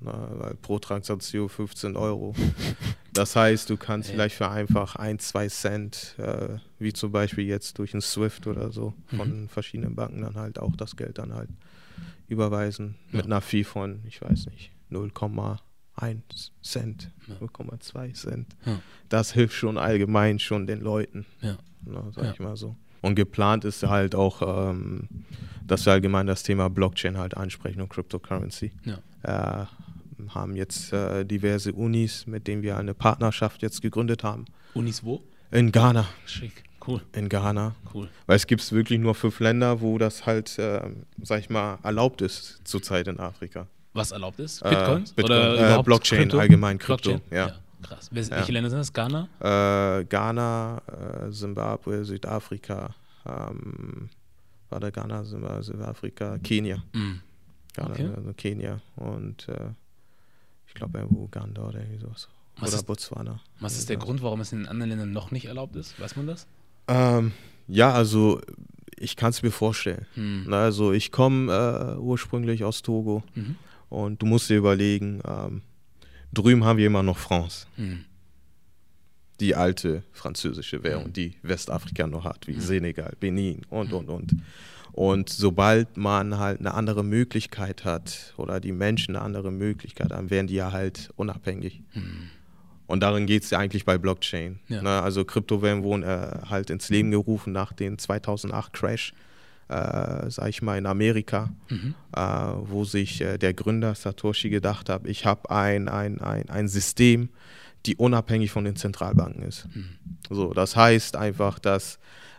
[0.00, 2.34] Na, weil pro Transaktion 15 Euro.
[3.14, 4.14] Das heißt, du kannst Ja.
[4.14, 8.70] vielleicht für einfach ein, zwei Cent, äh, wie zum Beispiel jetzt durch ein Swift oder
[8.70, 11.48] so, von verschiedenen Banken dann halt auch das Geld dann halt
[12.28, 12.96] überweisen.
[13.10, 13.24] Mit Ja.
[13.24, 17.34] einer Fee von, ich weiß nicht, 0,1 Cent, Ja.
[17.40, 18.54] 0,2 Cent.
[19.08, 21.24] Das hilft schon allgemein schon den Leuten.
[21.40, 21.56] Ja.
[21.86, 22.76] Ne, sag ich mal so.
[23.06, 25.08] Und geplant ist halt auch, ähm,
[25.64, 28.72] dass wir allgemein das Thema Blockchain halt ansprechen und Cryptocurrency.
[28.84, 29.62] Ja.
[29.62, 29.66] Äh,
[30.30, 34.46] haben jetzt äh, diverse Unis, mit denen wir eine Partnerschaft jetzt gegründet haben.
[34.74, 35.22] Unis wo?
[35.52, 36.06] In Ghana.
[36.24, 36.64] Schick.
[36.84, 37.74] Cool, In Ghana.
[37.94, 38.08] cool.
[38.26, 40.80] Weil es gibt wirklich nur fünf Länder, wo das halt, äh,
[41.22, 43.66] sag ich mal, erlaubt ist zurzeit in Afrika.
[43.92, 44.62] Was erlaubt ist?
[44.62, 45.12] Äh, Bitcoins?
[45.12, 46.38] Bitcoin, Oder äh, Blockchain, Krypto?
[46.38, 47.36] allgemein Krypto, Blockchain?
[47.36, 47.54] ja.
[47.88, 48.10] Krass.
[48.12, 48.36] Wel- Ja.
[48.36, 48.92] Welche Länder sind das?
[48.92, 49.28] Ghana?
[49.40, 50.82] Äh, Ghana,
[51.26, 52.94] äh, Zimbabwe, Südafrika,
[53.26, 54.08] ähm,
[54.70, 56.82] war der Ghana, Zimbabwe, Südafrika, Kenia.
[56.92, 57.20] Mhm.
[57.74, 58.08] Ghana, Okay.
[58.16, 59.70] also Kenia und äh,
[60.66, 62.28] ich glaube irgendwo Uganda oder irgendwie sowas.
[62.58, 63.40] Was oder ist- Botswana.
[63.60, 63.98] Was ist der.
[63.98, 65.98] Grund, warum es in den anderen Ländern noch nicht erlaubt ist?
[66.00, 66.46] Weiß man das?
[66.88, 67.32] Ähm,
[67.68, 68.40] ja, also
[68.98, 70.06] ich kann es mir vorstellen.
[70.14, 70.46] Hm.
[70.52, 73.56] Also ich komme äh, ursprünglich aus Togo Mhm.
[73.90, 75.60] und du musst dir überlegen, ähm,
[76.32, 78.04] drüben haben wir immer noch France, Hm.
[79.40, 81.12] die alte französische Währung, Mhm.
[81.12, 82.60] die Westafrika noch hat, wie Mhm.
[82.60, 84.32] Senegal, Benin und, und, und.
[84.92, 90.30] Und sobald man halt eine andere Möglichkeit hat oder die Menschen eine andere Möglichkeit haben,
[90.30, 91.82] werden die ja halt unabhängig.
[91.92, 92.30] Hm.
[92.86, 94.60] Und darin geht es ja eigentlich bei Blockchain.
[94.68, 94.80] Ja.
[94.80, 95.02] Ne?
[95.02, 99.12] Also Kryptowährungen wurden äh, halt ins Leben gerufen nach dem 2008 Crash,
[99.68, 101.94] äh, sag ich mal, in Amerika, Mhm.
[102.14, 106.68] äh, wo sich äh, der Gründer Satoshi gedacht hat, ich habe ein, ein, ein, ein
[106.68, 107.28] System,
[107.84, 109.66] die unabhängig von den Zentralbanken ist.
[109.74, 109.88] Mhm.
[110.30, 111.98] So, das heißt einfach, dass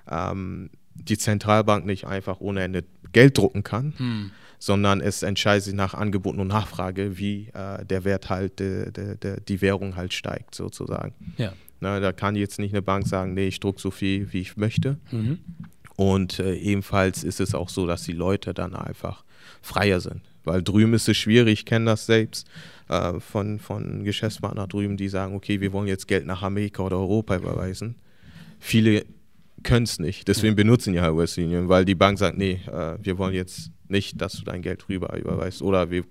[0.10, 4.32] ähm, die Zentralbank nicht einfach ohne Ende Geld drucken kann, Hm.
[4.60, 9.16] sondern es entscheidet sich nach Angebot und Nachfrage, wie äh, der Wert halt, de, de,
[9.18, 11.14] de, die Währung halt steigt, sozusagen.
[11.38, 11.54] Ja.
[11.80, 14.58] Na, da kann jetzt nicht eine Bank sagen, nee, ich druck so viel, wie ich
[14.58, 14.98] möchte.
[15.12, 15.38] Mhm.
[15.98, 19.26] Und äh, ebenfalls ist es auch so, dass die Leute dann einfach
[19.62, 20.22] freier sind.
[20.44, 22.48] Weil drüben ist es schwierig, ich kenne das selbst
[22.88, 26.98] äh, von, von Geschäftspartnern drüben, die sagen, okay, wir wollen jetzt Geld nach Amerika oder
[26.98, 27.96] Europa überweisen.
[28.60, 29.06] Viele
[29.64, 33.18] können es nicht, deswegen benutzen ja Western Union, weil die Bank sagt, nee, äh, wir
[33.18, 35.64] wollen jetzt nicht, dass du dein Geld rüber überweist.
[35.64, 36.04] Oder wir,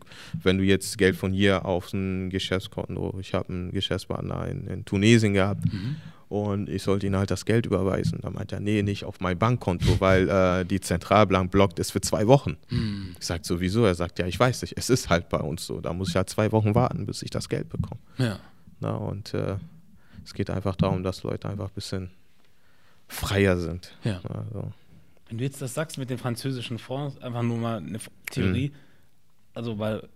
[0.42, 4.84] wenn du jetzt Geld von hier auf ein Geschäftskonto, ich habe einen Geschäftspartner in, in
[4.84, 5.96] Tunesien gehabt Mhm.
[6.28, 8.18] Und ich sollte ihm halt das Geld überweisen.
[8.22, 12.00] Da meint er, nee, nicht auf mein Bankkonto, weil äh, die Zentralbank blockt es für
[12.00, 12.56] zwei Wochen.
[12.68, 13.14] Mhm.
[13.18, 15.80] Ich sage sowieso, er sagt, ja, ich weiß nicht, es ist halt bei uns so.
[15.80, 18.00] Da muss ich halt zwei Wochen warten, bis ich das Geld bekomme.
[18.18, 18.40] Ja.
[18.80, 19.56] Na, und äh,
[20.24, 22.10] es geht einfach darum, dass Leute einfach ein bisschen
[23.06, 23.96] freier sind.
[24.02, 24.20] Ja.
[24.24, 24.72] Also,
[25.28, 28.72] Wenn du jetzt das sagst mit den französischen Fonds, einfach nur mal eine Theorie,
[29.54, 30.08] also weil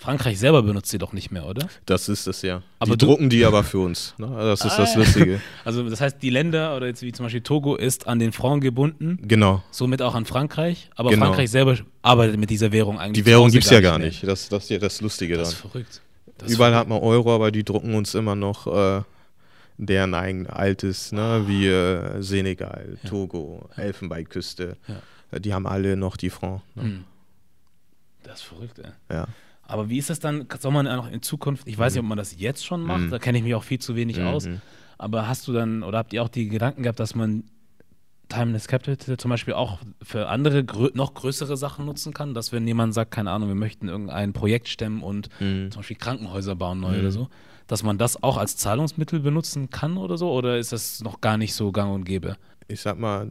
[0.00, 1.66] Frankreich selber benutzt sie doch nicht mehr, oder?
[1.86, 2.62] das ist es ja.
[2.78, 4.14] Aber die drucken die aber für uns.
[4.16, 4.28] Ne?
[4.28, 4.98] Das ist das Ah.
[4.98, 5.40] Lustige.
[5.64, 8.62] Also das heißt, die Länder oder jetzt wie zum Beispiel Togo ist an den Franc
[8.62, 9.62] gebunden, Genau.
[9.72, 11.26] somit auch an Frankreich, aber Genau.
[11.26, 13.24] Frankreich selber arbeitet mit dieser Währung eigentlich.
[13.24, 14.22] Die Währung gibt es ja gar nicht.
[14.22, 15.70] Das, das ist ja das Lustige Das ist daran.
[15.72, 16.00] verrückt.
[16.38, 16.80] Das Überall verrückt.
[16.80, 19.02] hat man Euro, aber die drucken uns immer noch äh,
[19.78, 21.42] deren eigen altes, ne?
[21.46, 23.08] wie äh, Senegal, Ja.
[23.10, 24.76] Togo, Elfenbeinküste.
[25.32, 25.38] Ja.
[25.40, 26.62] Die haben alle noch die Franc.
[26.76, 26.82] Ne?
[26.84, 27.04] Hm.
[28.22, 28.90] Das ist verrückt, ey.
[29.10, 29.26] Ja.
[29.68, 32.18] Aber wie ist das dann, soll man auch in Zukunft, ich weiß nicht, ob man
[32.18, 33.10] das jetzt schon macht, Mhm.
[33.10, 34.60] da kenne ich mich auch viel zu wenig aus, Mhm.
[34.96, 37.44] aber hast du dann, oder habt ihr auch die Gedanken gehabt, dass man
[38.30, 42.66] Timeless Capital zum Beispiel auch für andere, grö noch größere Sachen nutzen kann, dass wenn
[42.66, 45.70] jemand sagt, keine Ahnung, wir möchten irgendein Projekt stemmen und Mhm.
[45.70, 47.00] zum Beispiel Krankenhäuser bauen neu Mhm.
[47.00, 47.28] oder so,
[47.66, 51.36] dass man das auch als Zahlungsmittel benutzen kann oder so, oder ist das noch gar
[51.38, 52.36] nicht so gang und gäbe?
[52.70, 53.30] ich sag mal,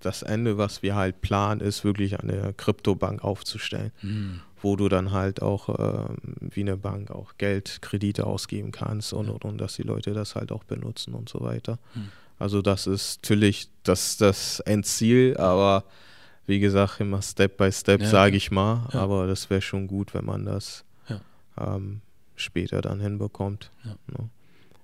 [0.00, 4.40] das Ende, was wir halt planen, ist wirklich eine Kryptobank aufzustellen, Hm.
[4.62, 9.28] Wo du dann halt auch ähm, wie eine Bank auch Geld, Kredite ausgeben kannst und,
[9.28, 11.78] und, und dass die Leute das halt auch benutzen und so weiter.
[11.94, 12.08] Hm.
[12.38, 15.84] Also das ist natürlich das, das Endziel, aber
[16.46, 18.88] wie gesagt, immer Step by Step, Ja, sage ich mal.
[18.92, 19.00] Ja.
[19.00, 21.20] Aber das wäre schon gut, wenn man das Ja.
[21.58, 22.00] ähm,
[22.36, 23.70] später dann hinbekommt.
[23.84, 23.96] Ja.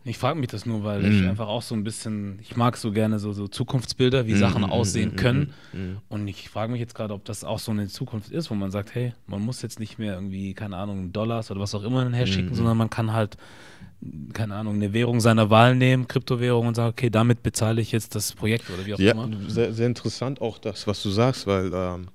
[0.07, 1.31] Ich frage mich das nur, weil ich Mhm.
[1.31, 4.69] einfach auch so ein bisschen, ich mag so gerne so, so Zukunftsbilder, wie Sachen Mhm,
[4.71, 5.53] aussehen mhm, können.
[5.73, 5.99] mhm.
[6.11, 8.71] Und ich frage mich jetzt gerade, ob das auch so eine Zukunft ist, wo man
[8.71, 12.09] sagt, hey, man muss jetzt nicht mehr irgendwie, keine Ahnung, Dollars oder was auch immer
[12.12, 12.55] herschicken, Mhm.
[12.57, 13.38] sondern man kann halt,
[14.35, 18.14] keine Ahnung, eine Währung seiner Wahl nehmen, Kryptowährung und sagen, okay, damit bezahle ich jetzt
[18.14, 19.31] das Projekt oder wie auch Ja, immer.
[19.49, 22.09] sehr, sehr interessant auch das, was du sagst, weil ähm,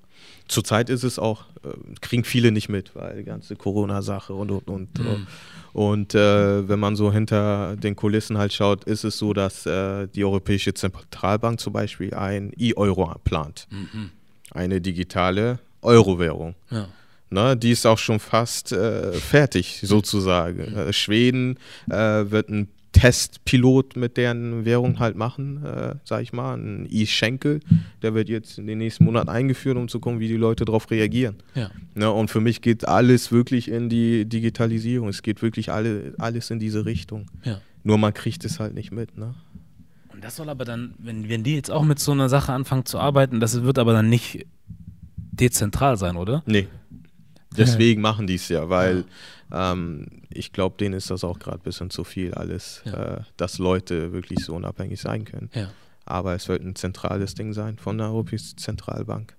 [0.49, 1.69] zurzeit ist es auch, äh,
[2.01, 4.99] kriegen viele nicht mit, weil die ganze Corona-Sache und und und.
[4.99, 5.27] Mhm.
[5.71, 10.07] Und äh, wenn man so hinter den Kulissen halt schaut, ist es so, dass äh,
[10.07, 13.67] die Europäische Zentralbank zum Beispiel ein E-Euro plant.
[13.69, 14.09] Mhm.
[14.51, 16.55] Eine digitale Euro-Währung.
[16.71, 16.87] Ja.
[17.31, 20.75] Ne, die ist auch schon fast äh, fertig, sozusagen.
[20.75, 26.55] Äh, Schweden äh, wird einen Testpilot mit deren Währung halt machen, äh, sag ich mal,
[26.55, 27.61] ein E-Schenkel.
[28.01, 30.91] Der wird jetzt in den nächsten Monaten eingeführt, um zu gucken, wie die Leute darauf
[30.91, 31.37] reagieren.
[31.55, 31.71] Ja.
[31.95, 35.07] Ne, und für mich geht alles wirklich in die Digitalisierung.
[35.07, 37.27] Es geht wirklich alle, alles in diese Richtung.
[37.43, 37.61] ja.
[37.81, 39.17] Nur man kriegt es halt nicht mit.
[39.17, 39.33] Ne?
[40.09, 42.85] Und das soll aber dann, wenn, wenn die jetzt auch mit so einer Sache anfangen
[42.85, 44.45] zu arbeiten, das wird aber dann nicht
[45.31, 46.43] dezentral sein, oder?
[46.45, 46.67] Nee.
[47.55, 49.05] Deswegen machen die es ja, weil
[49.51, 52.93] ähm, ich glaube, denen ist das auch gerade ein bisschen zu viel alles, Ja.
[53.17, 55.49] äh, dass Leute wirklich so unabhängig sein können.
[55.53, 55.69] Ja.
[56.05, 59.35] Aber es wird ein zentrales Ding sein von der Europäischen Zentralbank.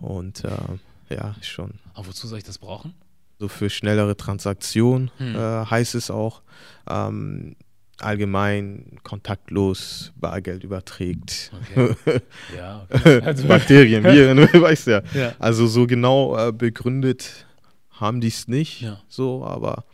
[0.00, 1.74] Und äh, ja, schon.
[1.94, 2.94] Aber wozu soll ich das brauchen?
[3.38, 5.34] So für schnellere Transaktionen Hm.
[5.34, 6.42] äh, heißt es auch
[6.88, 7.56] ähm,
[7.98, 11.52] allgemein kontaktlos Bargeld überträgt.
[11.72, 11.94] Okay.
[12.56, 13.20] ja, okay.
[13.22, 15.02] Also, Bakterien, Viren, weißt ja.
[15.14, 15.34] ja.
[15.38, 17.46] Also so genau äh, begründet
[18.00, 19.00] haben die es nicht, Ja.
[19.08, 19.84] so, aber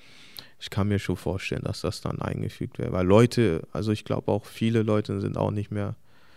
[0.59, 2.93] ich kann mir schon vorstellen, dass das dann eingefügt wäre.
[2.93, 5.97] Weil Leute, also ich glaube auch viele Leute sind auch nicht mehr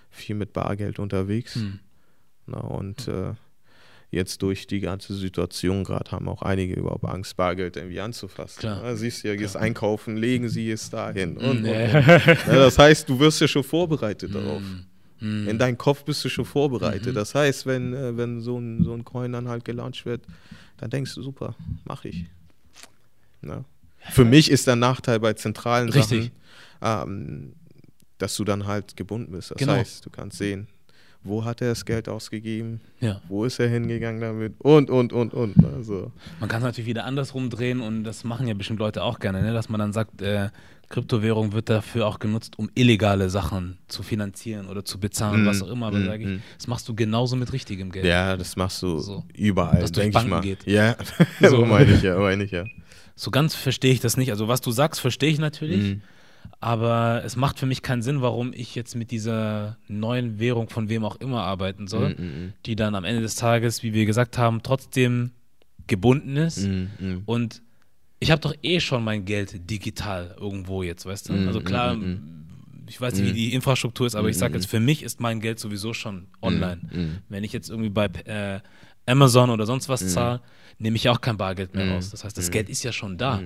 [0.09, 1.55] viel mit Bargeld unterwegs.
[1.55, 1.79] Hm.
[2.47, 3.33] Na, und äh,
[4.11, 8.59] jetzt durch die ganze Situation gerade haben auch einige überhaupt Angst, Bargeld irgendwie anzufassen.
[8.59, 8.79] Klar.
[8.83, 9.63] Na, siehst du ja, gehst Klar.
[9.63, 11.37] einkaufen, legen sie es dahin.
[11.37, 11.73] Und, und, Ja.
[11.99, 12.07] und.
[12.47, 14.63] Ja, das heißt, du wirst ja schon vorbereitet darauf.
[15.19, 15.47] Hm.
[15.47, 17.07] In deinem Kopf bist du schon vorbereitet.
[17.13, 17.15] Mhm.
[17.15, 20.21] Das heißt, wenn, äh, wenn so ein, so ein Coin dann halt gelauncht wird,
[20.77, 21.55] dann denkst du, super,
[21.85, 22.25] mach ich.
[23.41, 23.65] Na?
[24.11, 26.31] Für mich ist der Nachteil bei zentralen Richtig.
[26.81, 27.53] Sachen, ähm,
[28.17, 29.51] dass du dann halt gebunden bist.
[29.51, 29.73] Das Genau.
[29.73, 30.67] heißt, du kannst sehen,
[31.23, 33.21] wo hat er das Geld ausgegeben, ja.
[33.27, 35.55] wo ist er hingegangen damit und, und, und, und.
[35.75, 39.19] Also, Man kann es natürlich wieder andersrum drehen und das machen ja bestimmt Leute auch
[39.19, 39.53] gerne, ne?
[39.53, 40.49] dass man dann sagt, äh,
[40.89, 45.61] Kryptowährung wird dafür auch genutzt, um illegale Sachen zu finanzieren oder zu bezahlen, Mm, was
[45.61, 45.85] auch immer.
[45.87, 46.41] Aber mm, sage ich, mm.
[46.57, 48.05] das machst du genauso mit richtigem Geld.
[48.05, 49.23] ja, das machst du So.
[49.35, 50.41] überall, denke ich mal.
[50.41, 50.65] geht.
[50.65, 50.95] Ja,
[51.41, 51.49] So.
[51.49, 52.63] so meine ich ja, meine ich ja.
[53.15, 54.31] So ganz verstehe ich das nicht.
[54.31, 55.97] Also was du sagst, verstehe ich natürlich.
[56.61, 60.89] Aber es macht für mich keinen Sinn, warum ich jetzt mit dieser neuen Währung von
[60.89, 64.05] wem auch immer arbeiten soll, Mm, mm, die dann am Ende des Tages, wie wir
[64.05, 65.31] gesagt haben, trotzdem
[65.87, 66.67] gebunden ist.
[66.67, 67.21] mm, mm.
[67.25, 67.61] Und
[68.19, 71.33] ich habe doch eh schon mein Geld digital irgendwo jetzt, weißt du?
[71.33, 74.51] Mm, Also klar, mm, mm, ich weiß nicht, wie die Infrastruktur ist, aber ich sage
[74.51, 76.81] Mm, jetzt, für mich ist mein Geld sowieso schon online.
[76.91, 77.17] mm.
[77.29, 78.59] Wenn ich jetzt irgendwie bei äh,
[79.05, 80.41] Amazon oder sonst was zahle,
[80.77, 82.09] nehme ich auch kein Bargeld mehr raus.
[82.11, 83.41] Das heißt, das Geld ist ja schon da.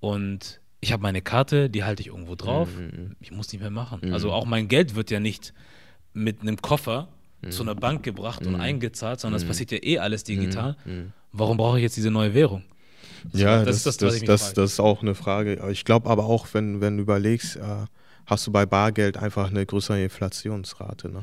[0.00, 2.68] Und ich habe meine Karte, die halte ich irgendwo drauf.
[2.76, 4.12] Mhm, Ich muss nicht mehr machen.
[4.12, 5.54] Also auch mein Geld wird ja nicht
[6.12, 7.08] mit einem Koffer
[7.42, 7.50] Mhm.
[7.50, 10.26] zu einer Bank gebracht und eingezahlt, sondern das passiert ja eh alles Mhm.
[10.26, 10.76] digital.
[11.32, 12.62] Warum brauche ich jetzt diese neue Währung?
[13.32, 15.70] Ja, das das, ist das, das, das, ist auch eine Frage.
[15.70, 17.86] Ich glaube aber auch, wenn, wenn du überlegst, äh,
[18.26, 21.08] hast du bei Bargeld einfach eine größere Inflationsrate.
[21.08, 21.22] Ne?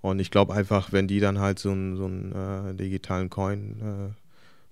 [0.00, 3.60] Und ich glaube einfach, wenn die dann halt so einen so einen, äh, digitalen Coin
[4.14, 4.25] äh,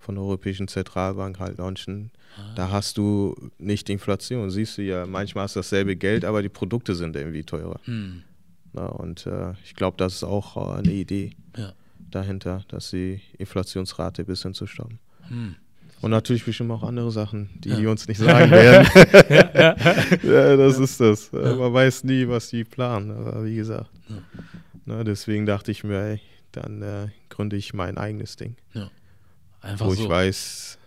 [0.04, 2.52] von der Europäischen Zentralbank halt launchen, Ah.
[2.56, 4.50] da hast du nicht Inflation.
[4.50, 7.78] Siehst du ja, manchmal hast du dasselbe Geld, aber die Produkte sind irgendwie teurer.
[7.84, 8.22] Hm.
[8.72, 8.90] Ne?
[8.90, 11.72] Und äh, ich glaube, das ist auch äh, eine Idee Ja.
[12.10, 14.98] dahinter, dass die Inflationsrate ein bisschen zu stoppen.
[15.28, 15.54] Hm.
[16.00, 17.76] Und natürlich bestimmt auch andere Sachen, die Ja.
[17.76, 18.88] die uns nicht sagen werden.
[20.24, 21.32] ja, das ist das.
[21.32, 23.90] Äh, Man weiß nie, was die planen, aber wie gesagt.
[24.86, 26.20] Ne, deswegen dachte ich mir, ey,
[26.52, 28.56] dann äh, gründe ich mein eigenes Ding,
[29.64, 30.03] Einfach wo so.
[30.05, 30.79] ich weiß,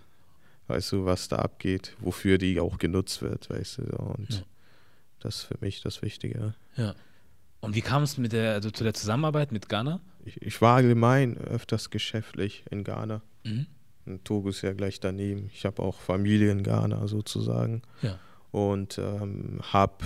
[0.68, 3.84] weißt du, was da abgeht, wofür die auch genutzt wird, weißt du.
[3.98, 4.40] Und Ja.
[5.20, 6.54] das ist für mich das Wichtige.
[6.76, 6.94] Ja.
[7.60, 10.00] Und wie kam es mit der, also zu der Zusammenarbeit mit Ghana?
[10.26, 13.22] Ich, ich war allgemein öfters geschäftlich in Ghana.
[13.44, 13.66] Mhm.
[14.06, 15.50] Und Togo ist ja gleich daneben.
[15.54, 17.82] Ich habe auch Familie in Ghana sozusagen.
[18.02, 18.20] Ja.
[18.52, 20.06] und ähm, habe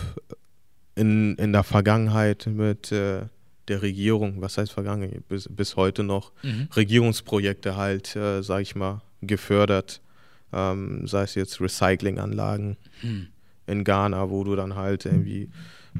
[0.96, 3.26] in, in der Vergangenheit mit äh,
[3.72, 6.68] der Regierung, was heißt Vergangenheit, bis, bis heute noch Mhm.
[6.76, 10.02] Regierungsprojekte halt, äh, sage ich mal, gefördert,
[10.54, 13.28] ähm, sei es jetzt Recyclinganlagen Hm.
[13.68, 15.50] in Ghana, wo du dann halt irgendwie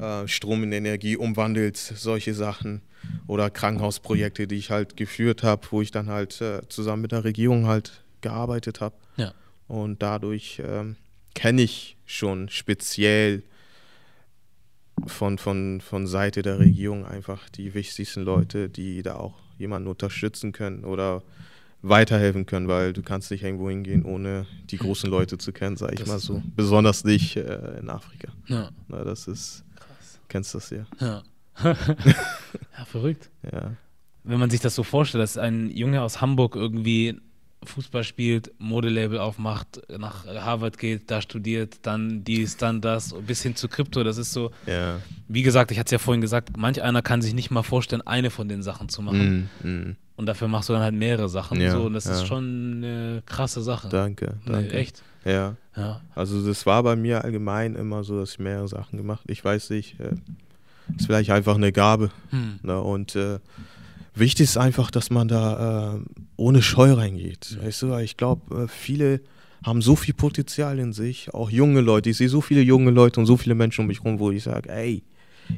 [0.00, 2.82] äh, Strom in Energie umwandelst, solche Sachen
[3.26, 7.24] oder Krankenhausprojekte, die ich halt geführt habe, wo ich dann halt äh, zusammen mit der
[7.24, 8.94] Regierung halt gearbeitet habe.
[9.16, 9.32] Ja.
[9.68, 10.96] Und dadurch ähm,
[11.34, 13.42] kenne ich schon speziell
[15.06, 20.52] von, von, von Seite der Regierung einfach die wichtigsten Leute, die da auch jemanden unterstützen
[20.52, 21.22] können oder
[21.82, 25.94] weiterhelfen können, weil du kannst nicht irgendwo hingehen, ohne die großen Leute zu kennen, sage
[25.94, 26.42] ich Das mal so.
[26.54, 28.32] Besonders nicht äh, in Afrika.
[28.46, 28.70] Ja.
[28.88, 30.20] Na, das ist, Krass.
[30.28, 30.86] kennst das ja.
[31.00, 31.22] Ja.
[31.64, 33.30] ja, verrückt.
[33.50, 33.76] Ja.
[34.24, 37.20] Wenn man sich das so vorstellt, dass ein Junge aus Hamburg irgendwie
[37.64, 43.54] Fußball spielt, Modelabel aufmacht, nach Harvard geht, da studiert, dann dies, dann das, bis hin
[43.56, 44.98] zu Krypto, das ist so, Ja.
[45.28, 48.02] wie gesagt, ich hatte es ja vorhin gesagt, manch einer kann sich nicht mal vorstellen,
[48.02, 49.48] eine von den Sachen zu machen.
[49.62, 49.96] Mm, mm.
[50.16, 51.60] Und dafür machst du dann halt mehrere Sachen.
[51.60, 52.26] Ja, so, und das ist ja.
[52.26, 53.88] schon eine krasse Sache.
[53.88, 54.72] Danke, Nee, danke.
[54.74, 55.02] echt?
[55.24, 55.56] Ja.
[55.76, 56.00] Ja.
[56.14, 59.22] Also das war bei mir allgemein immer so, dass ich mehrere Sachen gemacht.
[59.26, 60.14] Ich weiß nicht, äh,
[60.96, 62.10] ist vielleicht einfach eine Gabe.
[62.30, 62.58] Hm.
[62.62, 62.80] Ne?
[62.80, 63.38] Und äh,
[64.14, 66.00] wichtig ist einfach, dass man da äh,
[66.36, 67.58] ohne Scheu reingeht.
[67.62, 69.20] Weißt du, ich glaube, äh, viele
[69.64, 72.10] haben so viel Potenzial in sich, auch junge Leute.
[72.10, 74.42] Ich sehe so viele junge Leute und so viele Menschen um mich rum, wo ich
[74.42, 75.04] sage, ey,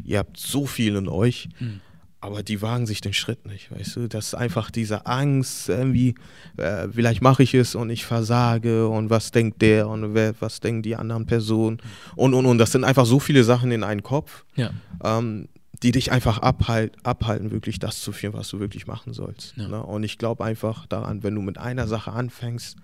[0.04, 1.80] ihr habt so viel in euch, Hm.
[2.20, 4.08] aber die wagen sich den Schritt nicht, weißt du?
[4.08, 6.14] Das ist einfach diese Angst, irgendwie,
[6.58, 10.60] äh, vielleicht mache ich es und ich versage und was denkt der und wer, was
[10.60, 11.78] denken die anderen Personen
[12.14, 12.58] und, und, und.
[12.58, 14.70] Das sind einfach so viele Sachen in einen Kopf Ja.
[15.02, 15.48] ähm,
[15.84, 19.54] die dich einfach abhalt, abhalten, wirklich das zu führen, was du wirklich machen sollst.
[19.56, 19.68] Ja.
[19.68, 19.82] Ne?
[19.82, 22.76] Und ich glaube einfach daran, wenn du mit einer Sache anfängst,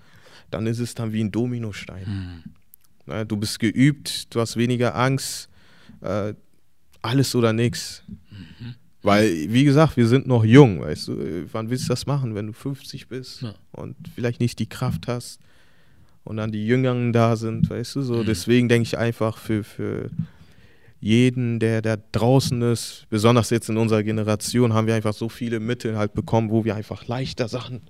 [0.50, 2.06] dann ist es dann wie ein Dominostein.
[2.06, 2.42] Hm.
[3.06, 3.24] Ne?
[3.26, 5.48] Du bist geübt, du hast weniger Angst,
[6.02, 6.34] äh,
[7.00, 8.02] alles oder nichts.
[8.08, 8.74] Mhm.
[9.02, 12.48] Weil, wie gesagt, wir sind noch jung, weißt du, wann willst du das machen, wenn
[12.48, 13.54] du 50 bist Ja.
[13.72, 15.40] und vielleicht nicht die Kraft hast
[16.22, 18.16] und dann die Jüngeren da sind, weißt du, so.
[18.16, 18.26] Mhm.
[18.26, 20.10] Deswegen denke ich einfach für, für
[21.00, 25.58] jeden, der da draußen ist, besonders jetzt in unserer Generation, haben wir einfach so viele
[25.58, 27.80] Mittel halt bekommen, wo wir einfach leichter Sachen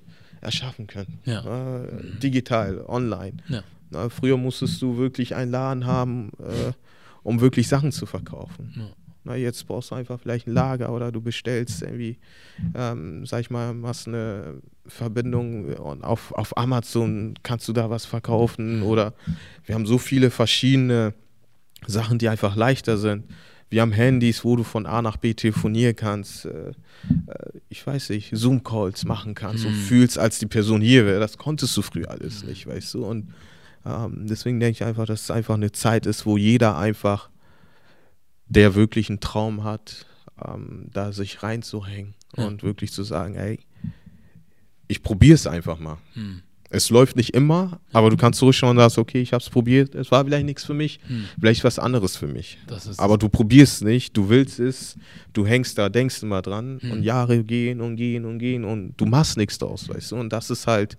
[0.41, 1.19] erschaffen können.
[1.25, 1.83] Ja.
[1.83, 3.39] Äh, digital, online.
[3.49, 3.63] Ja.
[3.91, 6.73] Na, früher musstest du wirklich einen Laden haben, äh,
[7.23, 8.73] um wirklich Sachen zu verkaufen.
[8.77, 8.89] Ja.
[9.25, 12.19] Na, jetzt brauchst du einfach vielleicht ein Lager oder du bestellst irgendwie,
[12.75, 18.07] ähm, sag ich mal, hast eine Verbindung und auf, auf Amazon kannst du da was
[18.07, 19.13] verkaufen oder
[19.67, 21.13] wir haben so viele verschiedene
[21.87, 23.25] Sachen, die einfach leichter sind.
[23.69, 26.45] Wir haben Handys, wo du von A nach B telefonieren kannst.
[26.47, 26.73] Äh, äh,
[27.69, 29.77] ich weiß nicht, Zoom-Calls machen kannst und Mhm.
[29.83, 31.21] fühlst, als die Person hier wäre.
[31.21, 33.05] Das konntest du früher alles nicht, weißt du.
[33.05, 33.33] Und
[33.87, 37.31] ähm, deswegen denke ich einfach, dass es einfach eine Zeit ist, wo jeder einfach,
[38.49, 40.05] der wirklich einen Traum hat,
[40.45, 42.47] ähm, da sich reinzuhängen Ja.
[42.47, 43.61] und wirklich zu sagen, ey,
[44.89, 45.99] ich probiere es einfach mal.
[46.15, 46.43] Hm.
[46.73, 49.95] Es läuft nicht immer, aber du kannst zurückschauen und sagst, okay, ich habe es probiert,
[49.97, 51.25] es war vielleicht nichts für mich, Hm.
[51.39, 52.59] vielleicht was anderes für mich.
[53.01, 54.97] Aber du probierst nicht, du willst es,
[55.33, 56.91] du hängst da, denkst immer dran Hm.
[56.93, 60.17] und Jahre gehen und gehen und gehen und du machst nichts daraus, weißt du?
[60.17, 60.97] Und das ist halt,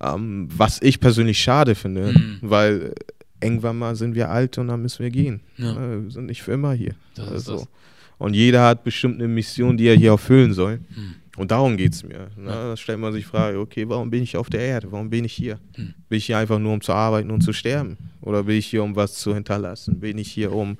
[0.00, 2.38] ähm, was ich persönlich schade finde, Hm.
[2.42, 2.92] weil
[3.40, 5.40] irgendwann mal sind wir alt und dann müssen wir gehen.
[5.58, 5.72] Ja.
[5.72, 6.94] Äh, Wir sind nicht für immer hier.
[7.14, 7.68] Das Also.
[8.18, 10.80] Und jeder hat bestimmt eine Mission, die er hier erfüllen soll.
[11.38, 11.42] Hm.
[11.42, 12.28] Und darum geht es mir.
[12.36, 12.46] Ne?
[12.50, 14.92] Da stellt man sich die Frage, okay, warum bin ich auf der Erde?
[14.92, 15.58] Warum bin ich hier?
[15.74, 15.94] Hm.
[16.08, 17.96] Bin ich hier einfach nur, um zu arbeiten und zu sterben?
[18.20, 20.00] Oder bin ich hier, um was zu hinterlassen?
[20.00, 20.76] Bin ich hier, um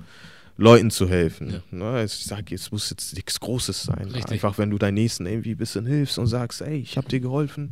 [0.57, 1.61] Leuten zu helfen?
[1.71, 1.93] Ja.
[1.93, 2.03] Ne?
[2.03, 4.09] Ich sage, es muss jetzt nichts Großes sein.
[4.09, 4.31] Richtig.
[4.31, 7.21] Einfach, wenn du deinen Nächsten irgendwie ein bisschen hilfst und sagst, ey, ich habe dir
[7.21, 7.71] geholfen.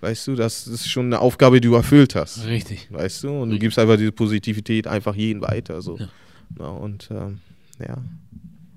[0.00, 2.46] Weißt du, das ist schon eine Aufgabe, die du erfüllt hast.
[2.46, 2.88] Richtig.
[2.90, 3.28] Weißt du?
[3.28, 3.60] Und du Richtig.
[3.60, 5.82] gibst einfach diese Positivität einfach jeden weiter.
[5.82, 5.98] So.
[5.98, 6.08] Ja.
[6.58, 7.38] Ja, und ähm,
[7.78, 7.98] ja.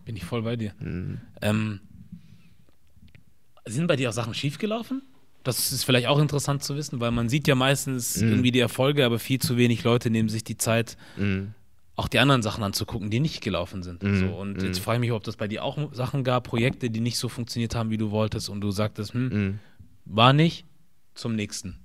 [0.05, 0.73] Bin ich voll bei dir.
[0.79, 1.19] Mhm.
[1.41, 1.79] Ähm,
[3.65, 5.01] sind bei dir auch Sachen schiefgelaufen?
[5.43, 8.29] Das ist vielleicht auch interessant zu wissen, weil man sieht ja meistens Mhm.
[8.29, 11.53] irgendwie die Erfolge, aber viel zu wenig Leute nehmen sich die Zeit, Mhm.
[11.95, 14.03] auch die anderen Sachen anzugucken, die nicht gelaufen sind.
[14.03, 14.15] Mhm.
[14.15, 14.65] So, und Mhm.
[14.65, 17.27] jetzt frage ich mich, ob das bei dir auch Sachen gab, Projekte, die nicht so
[17.29, 19.59] funktioniert haben, wie du wolltest, und du sagtest, hm, Mhm.
[20.05, 20.65] war nicht,
[21.13, 21.77] zum nächsten.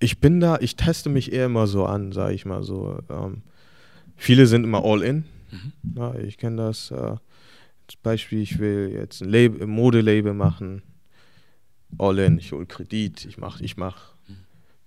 [0.00, 2.98] Ich bin da, ich teste mich eher immer so an, sage ich mal so.
[3.08, 3.42] Ähm,
[4.16, 5.24] viele sind immer all in.
[5.52, 5.72] Mhm.
[5.96, 6.90] Ja, ich kenne das.
[6.90, 7.14] Äh,
[7.86, 10.82] zum Beispiel, ich will jetzt ein, Label, ein Modelabel machen.
[11.98, 14.12] All in, ich hole Kredit, ich mache ich mach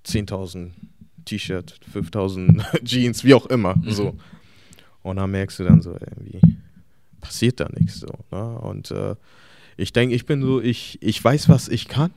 [0.05, 0.71] 10.000
[1.25, 3.75] T-Shirt, 5.000 Jeans, wie auch immer.
[3.75, 3.91] Mhm.
[3.91, 4.15] So.
[5.01, 6.39] Und dann merkst du dann so, irgendwie
[7.21, 8.07] passiert da nichts so.
[8.31, 8.59] Ne?
[8.59, 9.15] Und äh,
[9.77, 12.11] ich denke, ich bin so, ich, ich weiß, was ich kann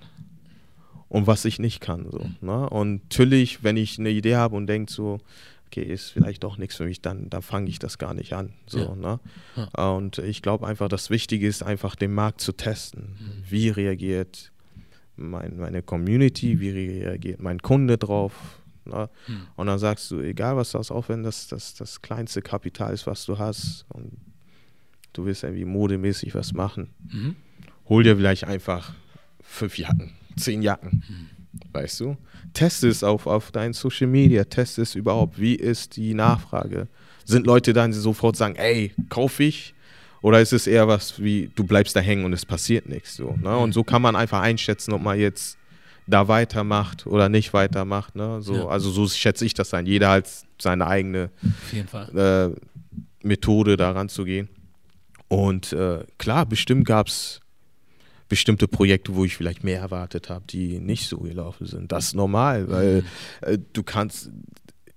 [1.08, 2.06] und was ich nicht kann.
[2.10, 2.68] So, ne?
[2.68, 5.18] Und natürlich, wenn ich eine Idee habe und denke so,
[5.66, 8.52] okay, ist vielleicht doch nichts für mich, dann, dann fange ich das gar nicht an.
[8.66, 8.94] So, Ja.
[8.94, 9.20] ne?
[9.56, 9.90] Ja.
[9.90, 13.16] Und ich glaube einfach, das Wichtige ist einfach, den Markt zu testen.
[13.48, 14.52] Wie reagiert
[15.18, 18.32] mein, meine Community, wie reagiert mein Kunde drauf?
[18.84, 19.08] Ne?
[19.26, 19.40] Mhm.
[19.56, 23.06] Und dann sagst du, egal was das, auch wenn das, das das kleinste Kapital ist,
[23.06, 24.12] was du hast und
[25.12, 27.36] du willst irgendwie modemäßig was machen, Mhm.
[27.88, 28.94] hol dir vielleicht einfach
[29.42, 31.02] fünf Jacken, zehn Jacken.
[31.72, 32.16] Weißt du?
[32.52, 35.38] Teste es auf, auf deinen Social Media, teste es überhaupt.
[35.40, 36.88] Wie ist die Nachfrage?
[37.24, 39.74] Sind Leute dann, die sofort sagen, ey, kauf ich?
[40.20, 43.16] Oder ist es eher was wie, du bleibst da hängen und es passiert nichts?
[43.16, 43.56] So, ne?
[43.56, 45.58] Und so kann man einfach einschätzen, ob man jetzt
[46.08, 48.16] da weitermacht oder nicht weitermacht.
[48.16, 48.40] Ne?
[48.42, 48.66] So, Ja.
[48.66, 49.86] Also so schätze ich das ein.
[49.86, 50.28] Jeder hat
[50.60, 51.30] seine eigene
[52.14, 52.48] äh,
[53.22, 54.48] Methode daran zu gehen.
[55.28, 57.40] Und äh, klar, bestimmt gab es
[58.28, 61.92] bestimmte Projekte, wo ich vielleicht mehr erwartet habe, die nicht so gelaufen sind.
[61.92, 63.04] Das ist normal, weil
[63.42, 64.30] äh, du kannst,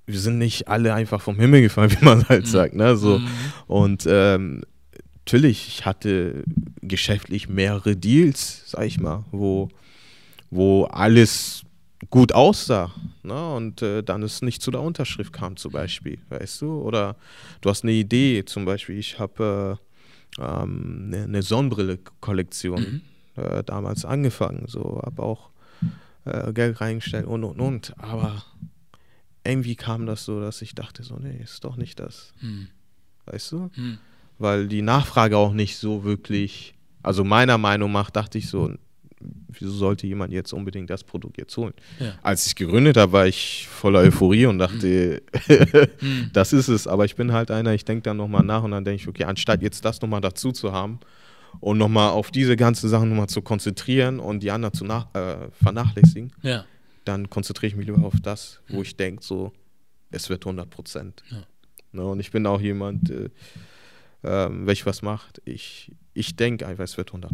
[0.05, 2.73] wir sind nicht alle einfach vom Himmel gefallen, wie man halt sagt.
[2.75, 2.95] Ne?
[2.95, 3.19] So.
[3.19, 3.27] Mhm.
[3.67, 4.63] Und ähm,
[5.31, 6.43] natürlich, ich hatte
[6.81, 9.69] geschäftlich mehrere Deals, sag ich mal, wo,
[10.49, 11.63] wo alles
[12.09, 12.91] gut aussah.
[13.23, 13.53] Ne?
[13.53, 16.81] Und äh, dann es nicht zu der Unterschrift kam, zum Beispiel, weißt du?
[16.81, 17.15] Oder
[17.61, 19.79] du hast eine Idee, zum Beispiel, ich habe
[20.37, 23.01] äh, ähm, eine, eine Sonnenbrille-Kollektion
[23.37, 25.51] äh, damals angefangen, so, habe auch
[26.25, 27.93] äh, Geld reingestellt und und und.
[27.97, 28.43] Aber
[29.45, 32.33] irgendwie kam das so, dass ich dachte, so, nee, ist doch nicht das.
[32.41, 32.67] Mhm.
[33.27, 33.69] Weißt du?
[33.77, 33.97] Mhm.
[34.41, 36.73] Weil die Nachfrage auch nicht so wirklich,
[37.03, 38.71] also meiner Meinung nach dachte ich so,
[39.49, 41.73] wieso sollte jemand jetzt unbedingt das Produkt jetzt holen?
[41.99, 42.13] Ja.
[42.23, 45.21] Als ich gegründet habe, war ich voller Euphorie und dachte,
[46.01, 46.29] Mhm.
[46.33, 46.87] das ist es.
[46.87, 49.25] Aber ich bin halt einer, ich denke dann nochmal nach und dann denke ich, okay,
[49.25, 50.99] anstatt jetzt das nochmal dazu zu haben
[51.59, 55.49] und nochmal auf diese ganzen Sachen nochmal zu konzentrieren und die anderen zu nach, äh,
[55.61, 56.65] vernachlässigen, Ja.
[57.05, 59.51] dann konzentriere ich mich lieber auf das, wo ich denke, so,
[60.09, 61.21] es wird 100 Prozent.
[61.29, 61.43] Ja.
[61.93, 63.29] Ne, und ich bin auch jemand, äh,
[64.23, 67.31] ähm, wenn ich was macht, ich, ich denke einfach, es wird 100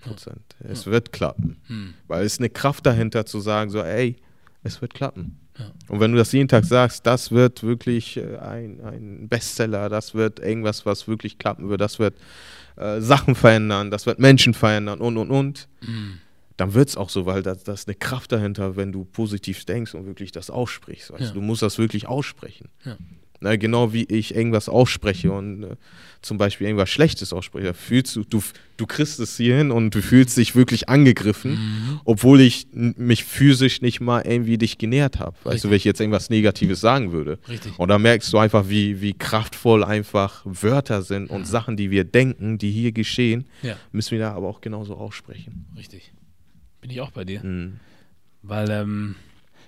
[0.00, 0.56] Prozent.
[0.60, 1.60] Es wird klappen.
[1.68, 1.94] Mhm.
[2.06, 4.16] Weil es ist eine Kraft dahinter zu sagen, so, ey,
[4.62, 5.38] es wird klappen.
[5.58, 5.70] Ja.
[5.88, 10.14] Und wenn du das jeden Tag sagst, das wird wirklich äh, ein, ein Bestseller, das
[10.14, 12.16] wird irgendwas, was wirklich klappen wird, das wird
[12.76, 16.18] äh, Sachen verändern, das wird Menschen verändern und, und, und, Mhm.
[16.56, 19.64] dann wird es auch so, weil das, das ist eine Kraft dahinter, wenn du positiv
[19.64, 21.10] denkst und wirklich das aussprichst.
[21.10, 21.16] Ja.
[21.16, 21.34] du?
[21.34, 22.68] Du musst das wirklich aussprechen.
[22.84, 22.96] Ja.
[23.42, 25.76] Na, genau wie ich irgendwas ausspreche und äh,
[26.20, 28.42] zum Beispiel irgendwas Schlechtes ausspreche, da fühlst du, du,
[28.76, 32.00] du kriegst es hier hin und du fühlst dich wirklich angegriffen, Mhm.
[32.04, 35.34] obwohl ich mich physisch nicht mal irgendwie dich genährt habe.
[35.44, 37.38] Weißt du, wenn ich jetzt irgendwas Negatives sagen würde.
[37.48, 37.78] Richtig.
[37.78, 42.04] Und da merkst du einfach, wie, wie kraftvoll einfach Wörter sind und Sachen, die wir
[42.04, 45.64] denken, die hier geschehen, Ja, müssen wir da aber auch genauso aussprechen.
[45.78, 46.12] richtig.
[46.82, 47.42] Bin ich auch bei dir.
[47.42, 47.80] Mhm.
[48.42, 49.14] Weil, ähm,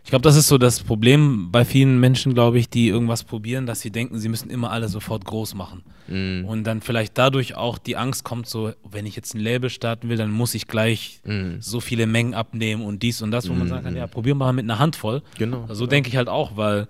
[0.05, 3.66] Ich glaube, das ist so das Problem bei vielen Menschen, glaube ich, die irgendwas probieren,
[3.66, 5.84] dass sie denken, sie müssen immer alles sofort groß machen.
[6.09, 6.44] Mhm.
[6.44, 10.09] Und dann vielleicht dadurch auch die Angst kommt, so, wenn ich jetzt ein Label starten
[10.09, 11.59] will, dann muss ich gleich Mhm.
[11.61, 14.53] so viele Mengen abnehmen und dies und das, wo man sagen kann, ja, probier mal
[14.53, 15.22] mit einer Handvoll.
[15.38, 15.66] Genau.
[15.72, 16.88] So denke ich halt auch, weil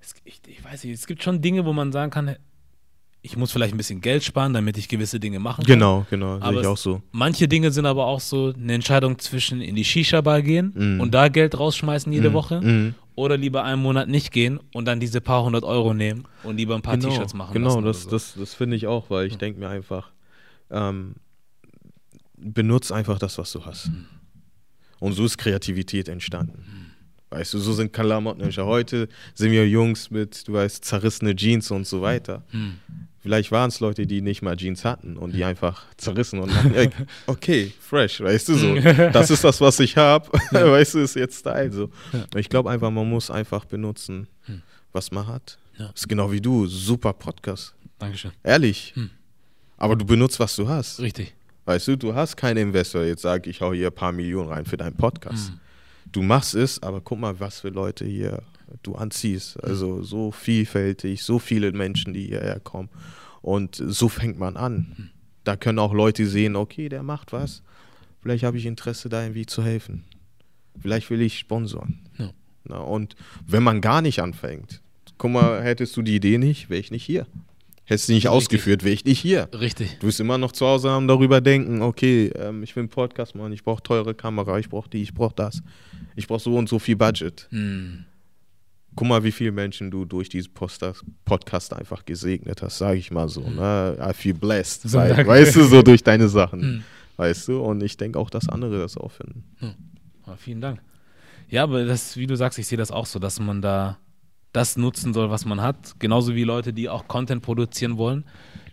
[0.00, 2.36] es, ich, ich weiß nicht, es gibt schon Dinge, wo man sagen kann,
[3.22, 5.74] ich muss vielleicht ein bisschen Geld sparen, damit ich gewisse Dinge machen kann.
[5.74, 7.02] Genau, genau, sehe ich auch so.
[7.10, 11.00] Manche Dinge sind aber auch so eine Entscheidung zwischen in die Shisha-Bar gehen Mhm.
[11.00, 12.34] und da Geld rausschmeißen jede Mhm.
[12.34, 12.94] Woche Mhm.
[13.16, 16.74] oder lieber einen Monat nicht gehen und dann diese paar hundert Euro nehmen und lieber
[16.76, 18.10] ein paar genau, T-Shirts machen Genau, das, so.
[18.10, 20.10] das, das finde ich auch, weil ich denke mir einfach,
[20.70, 21.16] ähm,
[22.36, 23.86] benutz einfach das, was du hast.
[23.86, 24.06] Hm.
[25.00, 26.64] Und so ist Kreativität entstanden.
[27.30, 28.50] Weißt du, so sind Klamotten.
[28.56, 32.42] Heute sind wir Jungs mit, du weißt, zerrissene Jeans und so weiter.
[33.28, 33.32] Hm.
[33.32, 36.88] Vielleicht waren es Leute, die nicht mal Jeans hatten und die einfach zerrissen und ey,
[37.26, 38.74] okay, fresh, weißt du so.
[39.12, 40.28] Das ist das, was ich habe.
[40.50, 41.90] Weißt du, ist jetzt Style so.
[42.36, 44.28] Ich glaube einfach, man muss einfach benutzen,
[44.92, 45.58] was man hat.
[45.74, 45.86] Hm.
[45.86, 45.92] Ja.
[45.94, 47.74] Ist genau wie du, super Podcast.
[47.98, 48.32] Dankeschön.
[48.42, 48.92] Ehrlich.
[48.94, 49.10] Hm.
[49.76, 51.00] Aber du benutzt, was du hast.
[51.00, 51.34] Richtig.
[51.66, 54.64] Weißt du, du hast keinen Investor, jetzt sagt, ich hau hier ein paar Millionen rein
[54.64, 55.50] für deinen Podcast.
[55.50, 55.60] Hm.
[56.10, 58.42] Du machst es, aber guck mal, was für Leute hier
[58.82, 59.62] du anziehst.
[59.62, 62.88] Also so vielfältig, so viele Menschen, die hierher kommen.
[63.42, 65.10] Und so fängt man an.
[65.44, 67.62] Da können auch Leute sehen, okay, der macht was.
[68.20, 70.04] Vielleicht habe ich Interesse, da irgendwie zu helfen.
[70.80, 72.00] Vielleicht will ich sponsoren.
[72.18, 72.30] Ja.
[72.64, 73.16] Na, und
[73.46, 74.82] wenn man gar nicht anfängt,
[75.16, 77.26] guck mal, hättest du die Idee nicht, wäre ich nicht hier.
[77.84, 78.36] Hättest du nicht Richtig.
[78.36, 79.48] ausgeführt, wäre ich nicht hier.
[79.58, 79.96] Richtig.
[80.00, 83.34] Du wirst immer noch zu Hause haben, darüber denken, okay, ähm, ich will einen Podcast
[83.34, 85.62] machen, ich brauche teure Kamera, ich brauche die, ich brauche das.
[86.14, 87.48] Ich brauche so und so viel Budget.
[87.50, 88.04] Hm.
[88.98, 93.28] Guck mal, wie viele Menschen du durch diesen Podcast einfach gesegnet hast, sage ich mal
[93.28, 93.48] so.
[93.48, 93.96] Ne?
[94.00, 96.60] I feel blessed, So, weil, weißt du, so durch deine Sachen.
[96.60, 96.84] Hm.
[97.16, 99.44] Weißt du, und ich denke auch, dass andere das auch finden.
[100.26, 100.80] Ah, vielen Dank.
[101.48, 103.98] Ja, aber das, wie du sagst, ich sehe das auch so, dass man da
[104.52, 105.76] das nutzen soll, was man hat.
[105.98, 108.24] Genauso wie Leute, die auch Content produzieren wollen,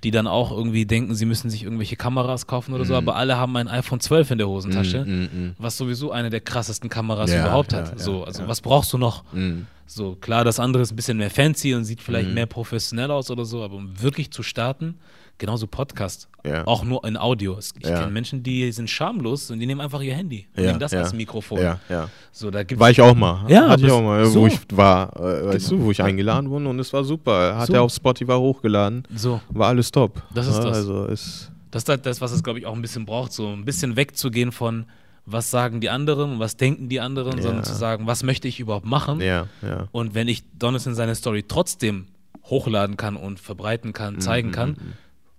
[0.03, 2.97] die dann auch irgendwie denken, sie müssen sich irgendwelche Kameras kaufen oder so, Mhm.
[2.97, 6.41] aber alle haben ein iPhone 12 in der Hosentasche, Mm, mm, was sowieso eine der
[6.41, 7.91] krassesten Kameras Ja, überhaupt ja, hat.
[7.91, 9.23] ja, so, also was brauchst du noch?
[9.33, 9.67] mm, mm.
[9.87, 13.29] So, klar, das andere ist ein bisschen mehr fancy und sieht vielleicht mehr professionell aus
[13.29, 14.95] oder so, aber um wirklich zu starten,
[15.37, 16.27] genauso Podcast.
[16.45, 16.65] Ja.
[16.67, 17.57] Auch nur in Audio.
[17.59, 17.99] Ich Ja.
[18.01, 20.91] kenne Menschen, die sind schamlos und die nehmen einfach ihr Handy und Ja, nehmen das
[20.91, 21.01] ja.
[21.01, 21.59] als Mikrofon.
[21.59, 22.09] Ja, ja.
[22.31, 23.49] So, da gibt's War ich auch mal.
[23.49, 24.41] Ja, Hatte ich auch mal, so.
[24.41, 25.81] wo ich war, äh, weißt Genau.
[25.81, 27.57] du, wo ich eingeladen wurde und es war super.
[27.57, 27.73] Hat So.
[27.73, 29.03] er auf Spotify hochgeladen.
[29.15, 29.41] so.
[29.49, 30.21] War alles top.
[30.33, 30.77] Das ist Ja, das.
[30.77, 33.47] Also ist Das ist halt das, was es, glaube ich, auch ein bisschen braucht, so
[33.49, 34.85] ein bisschen wegzugehen von,
[35.25, 37.43] was sagen die anderen und was denken die anderen, Ja.
[37.43, 39.19] sondern zu sagen, was möchte ich überhaupt machen?
[39.19, 39.87] ja, ja.
[39.91, 42.05] Und wenn ich Donis in seine Story trotzdem
[42.45, 44.77] hochladen kann und verbreiten kann, zeigen kann,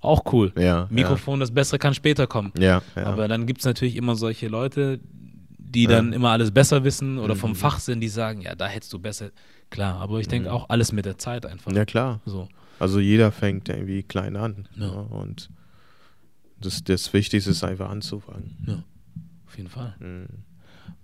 [0.06, 0.52] auch cool.
[0.54, 2.52] Mhm, Ja, Mikrofon, das Bessere kann später kommen.
[2.58, 3.04] Ja, ja.
[3.04, 5.00] Aber dann gibt es natürlich immer solche Leute,
[5.58, 7.38] die dann immer alles besser wissen oder Mhm.
[7.38, 9.30] vom Fach sind, die sagen, ja, da hättest du besser.
[9.70, 11.72] Klar, aber ich denke auch alles mit der Zeit einfach.
[11.72, 12.20] ja, klar.
[12.24, 12.48] So.
[12.78, 14.68] Also jeder fängt irgendwie klein an.
[14.76, 14.86] Ja.
[14.86, 14.92] Ja.
[14.92, 15.50] Und
[16.60, 18.56] das, das Wichtigste ist einfach anzufangen.
[18.66, 18.82] Ja,
[19.46, 19.94] auf jeden Fall.
[19.98, 20.26] Mhm.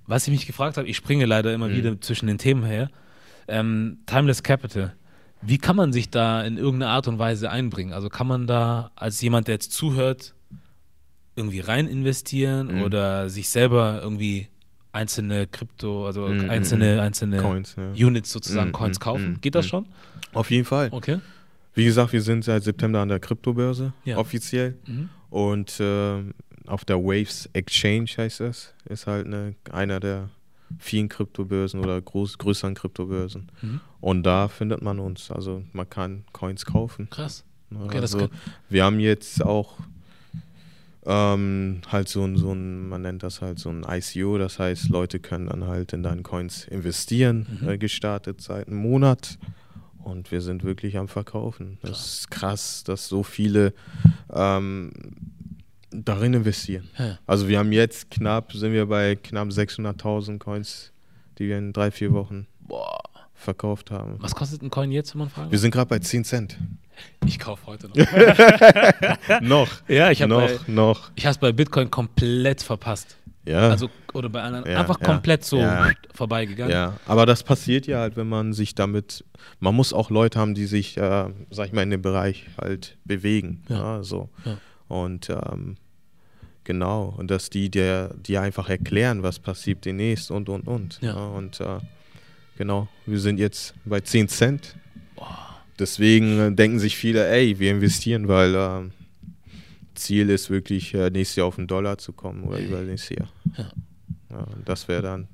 [0.07, 2.91] Was ich mich gefragt habe, ich springe leider immer wieder zwischen den Themen her.
[3.49, 4.95] Ähm, Timeless Capital.
[5.43, 7.93] Wie kann man sich da in irgendeiner Art und Weise einbringen?
[7.93, 10.35] Also kann man da als jemand, der jetzt zuhört,
[11.37, 12.83] irgendwie rein investieren Mhm.
[12.83, 14.49] oder sich selber irgendwie
[14.93, 18.07] einzelne Krypto, also Mhm, einzelne, einzelne Coins, ja.
[18.07, 19.31] Units sozusagen, Mhm, Coins mhm, kaufen?
[19.33, 19.71] mhm, Geht das mhm.
[19.71, 19.87] schon?
[20.35, 20.89] Auf jeden Fall.
[20.93, 21.19] Okay.
[21.75, 24.19] Wie gesagt, wir sind seit September an der Kryptobörse, Ja.
[24.19, 24.77] offiziell.
[24.87, 25.09] Mhm.
[25.31, 26.35] Und ähm,
[26.67, 28.75] auf der Waves Exchange heißt das.
[28.85, 30.29] Ist halt eine, einer der
[30.79, 33.51] vielen Kryptobörsen oder groß, größeren Kryptobörsen.
[33.63, 33.81] Mhm.
[34.01, 35.31] Und da findet man uns.
[35.31, 37.09] Also man kann Coins kaufen.
[37.11, 37.45] Krass.
[37.71, 37.85] Ne?
[37.85, 38.29] Okay, also,
[38.69, 39.77] wir haben jetzt auch
[41.05, 44.89] ähm, halt so ein, so ein, man nennt das halt so ein ICO, das heißt,
[44.89, 47.69] Leute können dann halt in deinen Coins investieren, Mhm.
[47.69, 49.39] äh, gestartet seit einem Monat.
[50.05, 51.79] Und wir sind wirklich am Verkaufen.
[51.83, 53.73] Das ist krass, dass so viele
[54.33, 54.91] ähm,
[55.93, 56.89] darin investieren.
[56.99, 57.19] Ja.
[57.27, 60.93] Also wir haben jetzt knapp, sind wir bei knapp 600.000 Coins,
[61.39, 63.01] die wir in drei, vier Wochen Boah.
[63.35, 64.17] verkauft haben.
[64.21, 66.59] Was kostet ein Coin jetzt, wenn man fragen Wir sind gerade bei 10 Cent.
[67.27, 67.97] Ich kaufe heute noch.
[69.41, 69.69] noch.
[69.89, 71.11] ja, ich habe noch, noch.
[71.15, 73.17] ich es bei Bitcoin komplett verpasst.
[73.45, 73.71] Ja.
[73.71, 75.91] Also, oder bei anderen, Ja, einfach ja, komplett so ja.
[76.15, 76.73] vorbeigegangen.
[76.73, 79.25] Ja, aber das passiert ja halt, wenn man sich damit,
[79.59, 82.97] man muss auch Leute haben, die sich, äh, sag ich mal, in dem Bereich halt
[83.05, 83.65] bewegen.
[83.69, 84.03] Ja.
[84.05, 84.31] So.
[84.87, 85.77] Und ähm,
[86.65, 90.99] genau, und dass die dir, dir einfach erklären, was passiert demnächst und und und.
[91.01, 91.15] Ja.
[91.15, 91.79] und äh,
[92.57, 94.77] genau, wir sind jetzt bei 10 Cent.
[95.79, 98.93] Deswegen äh, denken sich viele, ey, wir investieren, weil ähm,
[99.95, 103.29] Ziel ist wirklich, äh, nächstes Jahr auf einen Dollar zu kommen oder übernächstes Jahr.
[103.57, 103.73] Ja.
[104.31, 105.29] Ja, das wäre dann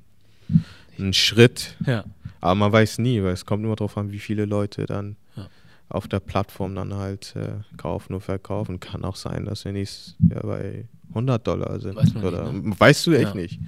[0.97, 1.77] ein Schritt.
[1.85, 2.03] Ja.
[2.41, 5.49] Aber man weiß nie, weil es kommt immer darauf an, wie viele Leute dann Ja.
[5.89, 8.79] Auf der Plattform dann halt äh, kaufen und verkaufen.
[8.79, 11.95] Kann auch sein, dass wir nächstes Jahr bei 100 Dollar sind.
[11.95, 13.33] Weiß Oder nicht, weißt du echt Ja.
[13.35, 13.59] nicht.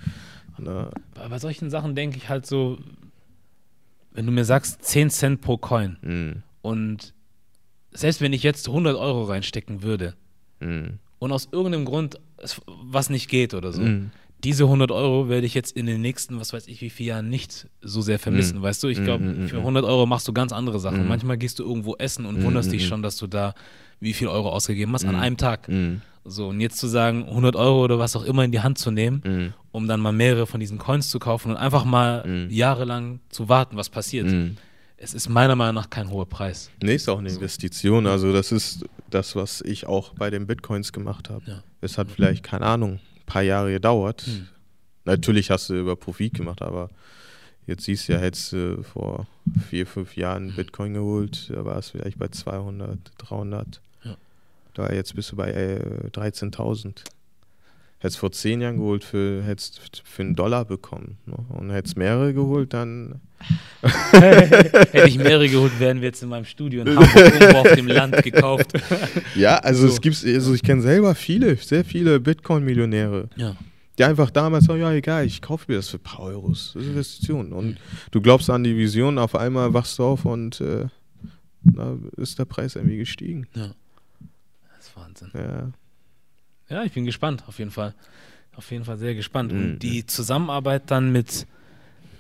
[0.58, 2.78] Na, Bei, solchen Sachen denke ich halt so,
[4.12, 7.14] wenn du mir sagst 10 Cent pro Coin mh, und
[7.92, 10.14] selbst wenn ich jetzt 100 Euro reinstecken würde
[10.60, 12.20] mh, und aus irgendeinem Grund
[12.68, 14.12] was nicht geht oder so, mh.
[14.44, 17.30] Diese 100 Euro werde ich jetzt in den nächsten, was weiß ich, wie vielen Jahren
[17.30, 18.60] nicht so sehr vermissen.
[18.60, 18.62] Mm.
[18.64, 19.60] Weißt du, ich Mm, glaube, mm, mm, für mm.
[19.60, 21.08] 100 Euro machst du ganz andere Sachen.
[21.08, 23.54] Manchmal gehst du irgendwo essen und wunderst dich schon, dass du da
[24.00, 25.70] wie viel Euro ausgegeben hast an einem Tag.
[26.24, 28.92] So, und jetzt zu sagen, 100 Euro oder was auch immer in die Hand zu
[28.92, 33.48] nehmen, um dann mal mehrere von diesen Coins zu kaufen und einfach mal jahrelang zu
[33.50, 34.28] warten, was passiert.
[34.98, 36.70] Es ist meiner Meinung nach kein hoher Preis.
[36.82, 38.06] Nee, ist auch eine Investition.
[38.06, 41.44] Also das ist das, was ich auch bei den Bitcoins gemacht habe.
[41.48, 41.64] Ja.
[41.82, 43.00] Es hat vielleicht, keine Ahnung,
[43.32, 44.24] paar Jahre gedauert.
[44.24, 44.48] Hm.
[45.06, 46.90] Natürlich hast du über Profit gemacht, aber
[47.66, 49.28] jetzt siehst du ja, hättest du vor
[49.70, 53.82] vier, fünf Jahren Bitcoin geholt, da war es vielleicht bei 200, 300.
[54.04, 54.18] Ja.
[54.74, 57.04] Da jetzt bist du bei äh, 13.000.
[58.00, 61.18] Hättest vor zehn Jahren geholt, für, hättest für einen Dollar bekommen.
[61.26, 61.36] Ne?
[61.50, 63.22] Und hättest mehrere geholt, dann
[64.12, 67.88] Hätte ich mehrere geholt, wären wir jetzt in meinem Studio in Hamburg irgendwo auf dem
[67.88, 68.72] Land gekauft.
[69.36, 69.94] Ja, also So.
[69.94, 73.56] es gibt, also ich kenne selber viele, sehr viele Bitcoin-Millionäre, Ja.
[73.98, 76.72] die einfach damals sagen, ja egal, ich kaufe mir das für ein paar Euros.
[76.74, 77.54] Das ist Investition.
[77.54, 77.78] Und
[78.12, 80.86] du glaubst an die Vision, auf einmal wachst du auf und äh,
[81.64, 83.48] da ist der Preis irgendwie gestiegen.
[83.56, 83.72] ja.
[84.78, 85.30] Das ist Wahnsinn.
[85.34, 85.72] Ja.
[86.70, 87.94] Ja, ich bin gespannt, auf jeden Fall.
[88.56, 89.52] Auf jeden Fall sehr gespannt.
[89.54, 89.60] Mhm.
[89.60, 91.46] Und die Zusammenarbeit dann mit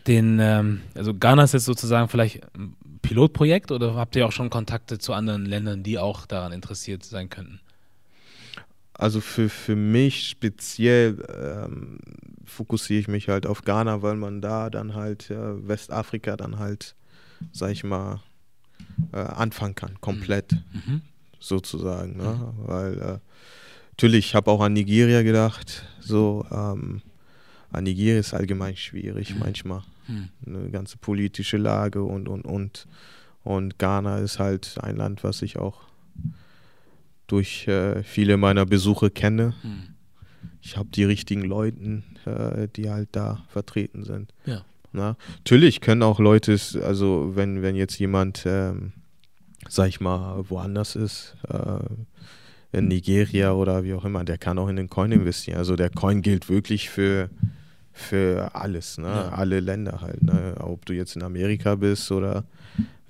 [0.08, 4.49] den, ähm, also Ghana ist jetzt sozusagen vielleicht ein Pilotprojekt oder habt ihr auch schon
[4.49, 7.60] Kontakte zu anderen Ländern, die auch daran interessiert sein könnten?
[8.93, 11.99] Also für, für mich speziell ähm,
[12.45, 16.95] fokussiere ich mich halt auf Ghana, weil man da dann halt äh, Westafrika dann halt,
[17.52, 18.22] sag ich mal,
[19.12, 20.54] äh, anfangen kann, komplett.
[20.74, 21.02] Mhm.
[21.41, 22.18] sozusagen.
[22.18, 22.54] Ne?
[22.66, 23.20] Weil äh,
[23.91, 25.84] natürlich, ich habe auch an Nigeria gedacht.
[25.99, 27.02] So, ähm,
[27.72, 29.82] an Nigeria ist allgemein schwierig manchmal.
[30.06, 30.30] Hm.
[30.45, 32.88] Eine ganze politische Lage und, und, und.
[33.43, 35.82] Und Ghana ist halt ein Land, was ich auch
[37.28, 39.54] durch äh, viele meiner Besuche kenne.
[39.62, 39.95] Hm.
[40.62, 44.34] Ich habe die richtigen Leuten, äh, die halt da vertreten sind.
[44.45, 44.64] Ja.
[44.93, 48.91] Na, natürlich können auch Leute, also wenn, wenn jetzt jemand, ähm,
[49.70, 54.68] sag ich mal, woanders ist, äh, in Nigeria oder wie auch immer, der kann auch
[54.68, 55.58] in den Coin investieren.
[55.58, 57.30] Also der Coin gilt wirklich für,
[57.94, 59.08] für alles, ne?
[59.08, 59.30] Ja.
[59.30, 60.24] alle Länder halt.
[60.24, 60.56] Ne?
[60.60, 62.44] Ob du jetzt in Amerika bist oder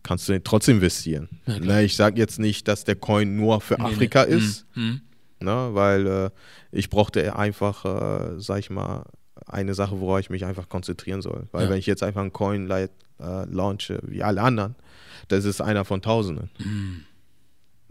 [0.03, 1.29] kannst du trotzdem investieren.
[1.45, 1.59] Klar.
[1.59, 1.83] ne?
[1.83, 3.89] Ich sage jetzt nicht, dass der Coin nur für Nee, nee.
[3.93, 5.01] Afrika ist, Hm.
[5.39, 5.69] ne?
[5.73, 6.29] weil äh,
[6.71, 9.05] ich brauchte einfach, äh, sag ich mal,
[9.45, 11.47] eine Sache, worauf ich mich einfach konzentrieren soll.
[11.51, 11.69] Weil Ja.
[11.71, 12.87] wenn ich jetzt einfach einen Coin äh,
[13.19, 14.75] launche, wie alle anderen,
[15.27, 16.49] das ist einer von Tausenden.
[16.57, 17.01] Hm.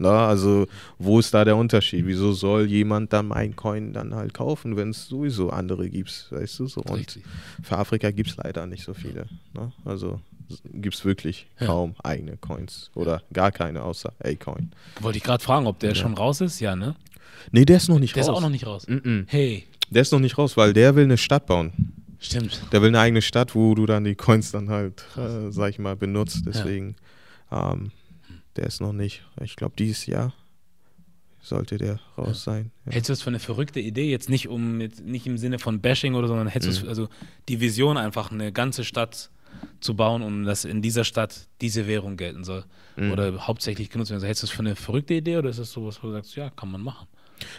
[0.01, 2.05] Na, also wo ist da der Unterschied?
[2.07, 6.59] Wieso soll jemand dann einen Coin dann halt kaufen, wenn es sowieso andere gibt, weißt
[6.59, 6.81] du so?
[6.81, 7.23] Und Richtig.
[7.61, 9.27] für Afrika gibt es leider nicht so viele.
[9.53, 9.71] Ne?
[9.85, 10.19] Also
[10.73, 11.67] gibt es wirklich Ja.
[11.67, 14.71] kaum eigene Coins oder gar keine außer A-Coin.
[14.99, 15.95] Wollte ich gerade fragen, ob der Ja.
[15.95, 16.59] schon raus ist?
[16.59, 16.95] Ja, ne?
[17.51, 18.29] Nee, der ist noch nicht Der raus.
[18.31, 18.87] ist auch noch nicht raus.
[18.87, 19.25] Mm-mm.
[19.27, 21.93] Hey, Der ist noch nicht raus, weil der will eine Stadt bauen.
[22.19, 22.61] stimmt.
[22.71, 25.79] Der will eine eigene Stadt, wo du dann die Coins dann halt, äh, sag ich
[25.79, 26.43] mal, benutzt.
[26.45, 26.95] Deswegen,
[27.51, 27.91] ähm,
[28.55, 29.23] der ist noch nicht.
[29.41, 30.33] Ich glaube, dieses Jahr
[31.41, 32.71] sollte der raus sein.
[32.85, 32.91] Ja.
[32.93, 34.09] Hältst du das für eine verrückte Idee?
[34.11, 36.83] Jetzt nicht um jetzt nicht im Sinne von Bashing oder so, sondern hältst du Mhm.
[36.83, 37.09] es also
[37.49, 39.31] die Vision einfach eine ganze Stadt
[39.79, 42.63] zu bauen und dass in dieser Stadt diese Währung gelten soll
[42.95, 43.11] Mhm.
[43.11, 44.27] oder hauptsächlich genutzt werden soll.
[44.27, 46.49] Hältst du das für eine verrückte Idee oder ist das sowas, wo du sagst, ja,
[46.51, 47.07] kann man machen?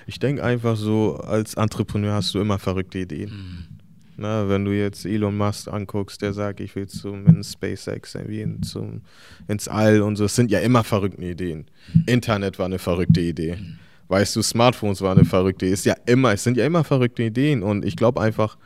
[0.06, 3.30] Ich denke einfach so, als Entrepreneur hast du immer verrückte Ideen.
[3.30, 3.78] Mhm.
[4.22, 8.42] Na, wenn du jetzt Elon Musk anguckst, der sagt, ich will zum in SpaceX irgendwie
[8.42, 9.02] in, zum,
[9.48, 11.66] ins All und so, es sind ja immer verrückte Ideen.
[12.06, 13.58] Internet war eine verrückte Idee.
[14.06, 15.74] Weißt du, Smartphones war eine verrückte Idee.
[15.74, 17.64] Ist ja immer, es sind ja immer verrückte Ideen.
[17.64, 18.58] Und ich glaube einfach,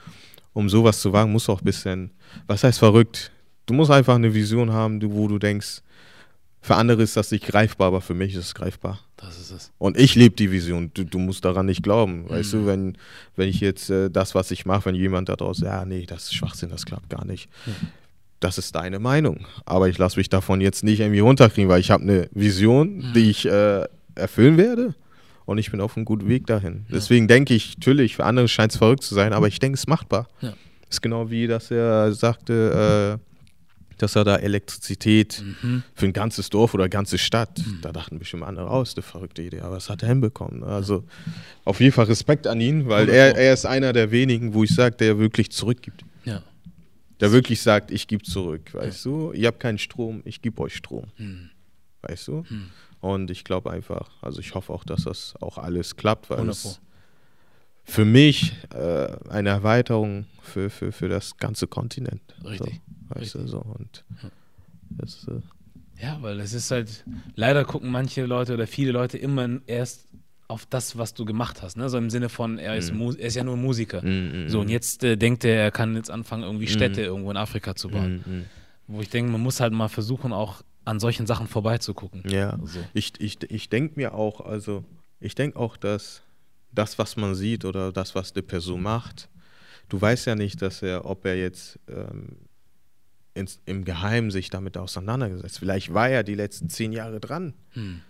[0.52, 2.11] um sowas zu wagen, musst du auch ein bisschen,
[2.46, 3.32] was heißt verrückt?
[3.64, 5.80] Du musst einfach eine Vision haben, wo du denkst,
[6.67, 8.99] für andere ist das nicht greifbar, aber für mich ist es greifbar.
[9.17, 9.71] Das ist es.
[9.79, 10.91] Und ich lebe die Vision.
[10.95, 12.29] Du, du musst daran nicht glauben.
[12.29, 12.59] Weißt Mhm.
[12.59, 12.99] du, wenn,
[13.37, 16.25] wenn ich jetzt äh, das, was ich mache, wenn jemand da draußen, ja, nee, das
[16.25, 17.49] ist Schwachsinn, das klappt gar nicht.
[18.41, 19.47] Das ist deine Meinung.
[19.64, 23.12] Aber ich lasse mich davon jetzt nicht irgendwie runterkriegen, weil ich habe eine Vision, Mhm.
[23.14, 24.95] die ich äh, erfüllen werde.
[25.45, 26.87] Und ich bin auf einem guten Weg dahin.
[26.91, 29.83] Deswegen denke ich, natürlich, für andere scheint es verrückt zu sein, aber ich denke, es
[29.83, 30.27] ist machbar.
[30.41, 30.53] Ja.
[30.91, 33.36] Ist genau wie, dass er sagte, äh,
[33.99, 35.82] dass er da Elektrizität Mhm.
[35.94, 37.62] für ein ganzes Dorf oder eine ganze Stadt.
[37.82, 40.62] Da dachten bestimmt andere, oh, ist eine verrückte Idee, aber das hat er hinbekommen.
[40.64, 41.05] Also
[41.64, 44.74] auf jeden Fall Respekt an ihn, weil er, er ist einer der wenigen, wo ich
[44.74, 46.05] sage, der wirklich zurückgibt.
[46.24, 46.42] Ja.
[47.20, 49.32] Der wirklich sagt, ich gebe zurück, weißt du?
[49.32, 51.07] Ihr habt keinen Strom, ich gebe euch Strom.
[52.03, 52.44] Weißt du?
[53.01, 56.61] Und ich glaube einfach, also ich hoffe auch, dass das auch alles klappt, weil 100
[56.61, 56.68] Pro.
[56.70, 56.80] es
[57.84, 62.20] für mich äh, eine Erweiterung für, für, für das ganze Kontinent.
[62.44, 63.59] Richtig, So, weißt du, so.
[63.61, 64.04] Und
[64.90, 65.40] das, äh,
[66.02, 67.04] Ja, weil es ist halt,
[67.34, 70.07] leider gucken manche Leute oder viele Leute immer erst
[70.48, 71.76] auf das, was du gemacht hast.
[71.76, 71.88] Ne?
[71.88, 74.00] So im Sinne von, er ist, Mu er ist ja nur Musiker.
[74.02, 77.36] mm, So, und jetzt äh, denkt er, er kann jetzt anfangen, irgendwie Städte irgendwo in
[77.36, 78.22] Afrika zu bauen.
[78.24, 78.44] mm, mm.
[78.88, 82.22] Wo ich denke, man muss halt mal versuchen, auch an solchen Sachen vorbeizugucken.
[82.30, 82.78] Ja, So.
[82.94, 84.84] ich, ich, ich denke mir auch, also
[85.18, 86.22] ich denke auch, dass
[86.70, 89.28] das, was man sieht oder das, was die Person macht,
[89.88, 92.36] du weißt ja nicht, dass er, ob er jetzt ähm,
[93.37, 95.59] ins, im Geheimen sich damit auseinandergesetzt.
[95.59, 97.55] Vielleicht war er die letzten zehn Jahre dran.
[97.72, 98.01] Hm.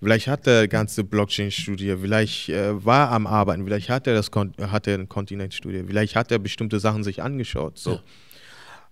[0.00, 4.54] Vielleicht hat er ganze Blockchain-Studie, vielleicht äh, war am Arbeiten, vielleicht hat er das Kon
[4.58, 7.78] hat er eine Kontinentstudie, vielleicht hat er bestimmte Sachen sich angeschaut.
[7.78, 7.92] So.
[7.92, 8.02] Ja.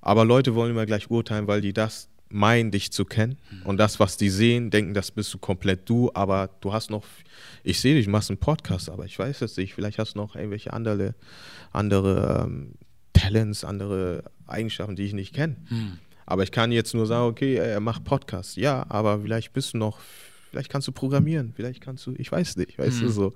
[0.02, 3.38] Aber Leute wollen immer gleich urteilen, weil die das meinen, dich zu kennen.
[3.64, 7.04] Und das, was die sehen, denken, das bist du komplett du, aber du hast noch,
[7.62, 10.18] ich sehe dich, du machst einen Podcast, aber ich weiß es nicht, vielleicht hast du
[10.18, 11.14] noch irgendwelche andere,
[11.72, 12.74] andere ähm,
[13.18, 15.56] Talents, andere Eigenschaften, die ich nicht kenne.
[15.68, 15.98] Hm.
[16.26, 18.56] Aber ich kann jetzt nur sagen, okay, er macht Podcast.
[18.56, 19.98] Ja, aber vielleicht bist du noch,
[20.50, 23.32] vielleicht kannst du programmieren, vielleicht kannst du, ich weiß nicht, weißt du so.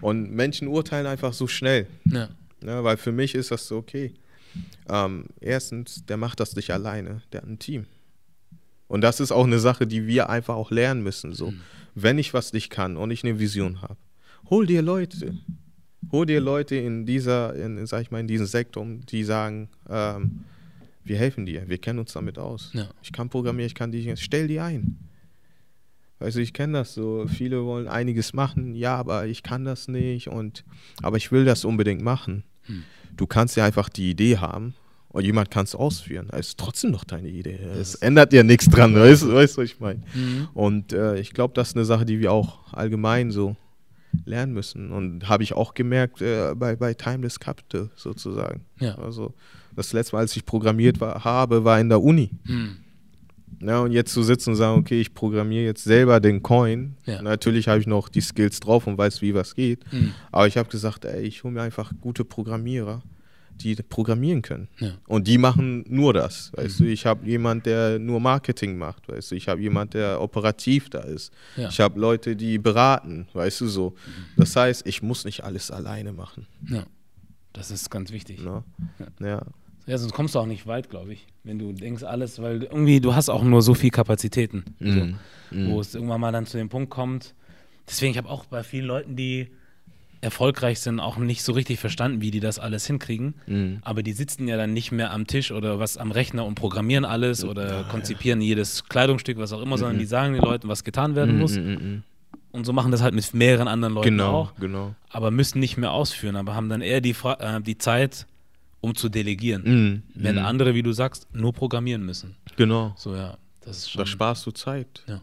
[0.00, 1.86] Und Menschen urteilen einfach so schnell.
[2.04, 2.28] Ja.
[2.60, 4.14] Ne, weil für mich ist das so, okay.
[4.88, 7.86] Ähm, erstens, der macht das nicht alleine, der hat ein Team.
[8.88, 11.32] Und das ist auch eine Sache, die wir einfach auch lernen müssen.
[11.32, 11.54] So,
[11.94, 13.96] wenn ich was nicht kann und ich eine Vision habe,
[14.50, 15.38] hol dir Leute,
[16.10, 20.44] hol dir Leute in dieser, in, sag ich mal, in diesem Sektor, die sagen, ähm,
[21.04, 22.70] wir helfen dir, wir kennen uns damit aus.
[22.74, 22.88] Ja.
[23.02, 24.98] Ich kann programmieren, ich kann die, stell die ein.
[26.18, 30.28] Also ich kenne das so, viele wollen einiges machen, ja, aber ich kann das nicht
[30.28, 30.64] und
[31.02, 32.44] aber ich will das unbedingt machen.
[33.16, 34.74] Du kannst ja einfach die Idee haben
[35.08, 36.28] und jemand kann es ausführen.
[36.32, 37.58] Es ist trotzdem noch deine Idee.
[37.78, 40.02] Es ändert ja nichts dran, weißt du, weißt, du, was ich meine?
[40.14, 40.48] Mhm.
[40.54, 43.56] Und äh, ich glaube, das ist eine Sache, die wir auch allgemein so
[44.24, 44.90] lernen müssen.
[44.92, 48.62] Und habe ich auch gemerkt äh, bei, bei Timeless Capital sozusagen.
[48.78, 48.96] Ja.
[48.96, 49.34] Also
[49.74, 52.30] das letzte Mal, als ich programmiert war, habe, war in der Uni.
[52.46, 52.76] Hm.
[53.60, 56.96] Ja, und jetzt zu sitzen und sagen, okay, ich programmiere jetzt selber den Coin.
[57.06, 57.22] Ja.
[57.22, 59.84] Natürlich habe ich noch die Skills drauf und weiß, wie was geht.
[59.90, 60.12] Hm.
[60.32, 63.02] Aber ich habe gesagt, ey, ich hole mir einfach gute Programmierer,
[63.60, 64.68] die programmieren können.
[64.78, 64.88] Ja.
[64.88, 64.92] Mhm.
[65.06, 66.50] Und die machen nur das.
[66.54, 69.08] Weißt du, ich habe jemand, der nur Marketing macht.
[69.08, 71.32] Weißt du, ich habe jemand, der operativ da ist.
[71.56, 71.68] Ja.
[71.68, 73.28] Ich habe Leute, die beraten.
[73.32, 73.94] Weißt du so.
[74.36, 76.46] Das heißt, ich muss nicht alles alleine machen.
[76.68, 76.84] ja.
[77.54, 78.42] Das ist ganz wichtig.
[78.42, 78.64] Ne?
[79.20, 79.42] Ja.
[79.86, 82.98] Ja, sonst kommst du auch nicht weit, glaube ich, wenn du denkst alles, weil irgendwie
[82.98, 85.16] du hast auch nur so viel Kapazitäten, Mhm.
[85.50, 87.34] so, wo es irgendwann mal dann zu dem Punkt kommt.
[87.86, 89.48] Deswegen, ich habe auch bei vielen Leuten, die
[90.22, 93.34] erfolgreich sind, auch nicht so richtig verstanden, wie die das alles hinkriegen.
[93.46, 93.78] Mhm.
[93.82, 97.04] Aber die sitzen ja dann nicht mehr am Tisch oder was am Rechner und programmieren
[97.04, 101.16] alles oder konzipieren jedes Kleidungsstück, was auch immer, sondern die sagen den Leuten, was getan
[101.16, 101.56] werden muss.
[101.56, 102.02] Mhm, mhm.
[102.52, 104.94] Und so machen das halt mit mehreren anderen Leuten Genau, auch genau.
[105.10, 108.26] aber müssen nicht mehr ausführen, aber haben dann eher die, Fra äh, die Zeit,
[108.80, 109.62] um zu delegieren.
[109.64, 110.44] Mhm, Wenn mhm.
[110.44, 112.36] andere, wie du sagst, nur programmieren müssen.
[112.56, 112.92] Genau.
[112.96, 114.06] So, ja, das ist Da schon.
[114.06, 115.02] sparst du Zeit.
[115.08, 115.20] Ja.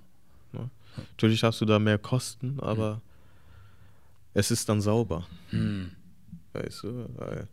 [0.52, 0.70] Ne?
[0.98, 3.02] Natürlich hast du da mehr Kosten, aber
[4.34, 5.26] es ist dann sauber.
[5.50, 5.92] Hm.
[6.54, 7.48] Weißt du, weil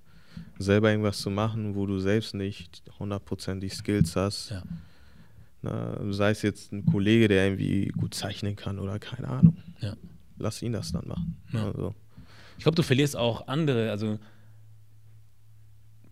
[0.58, 4.50] selber irgendwas zu machen, wo du selbst nicht 100% die Skills hast.
[4.50, 4.62] Ja.
[5.62, 9.56] Na, sei es jetzt ein Kollege, der irgendwie gut zeichnen kann oder keine Ahnung.
[9.80, 9.94] Ja.
[10.38, 11.36] Lass ihn das dann machen.
[11.52, 11.66] Ja.
[11.66, 11.94] Also,
[12.58, 14.18] Ich glaube, du verlierst auch andere, also,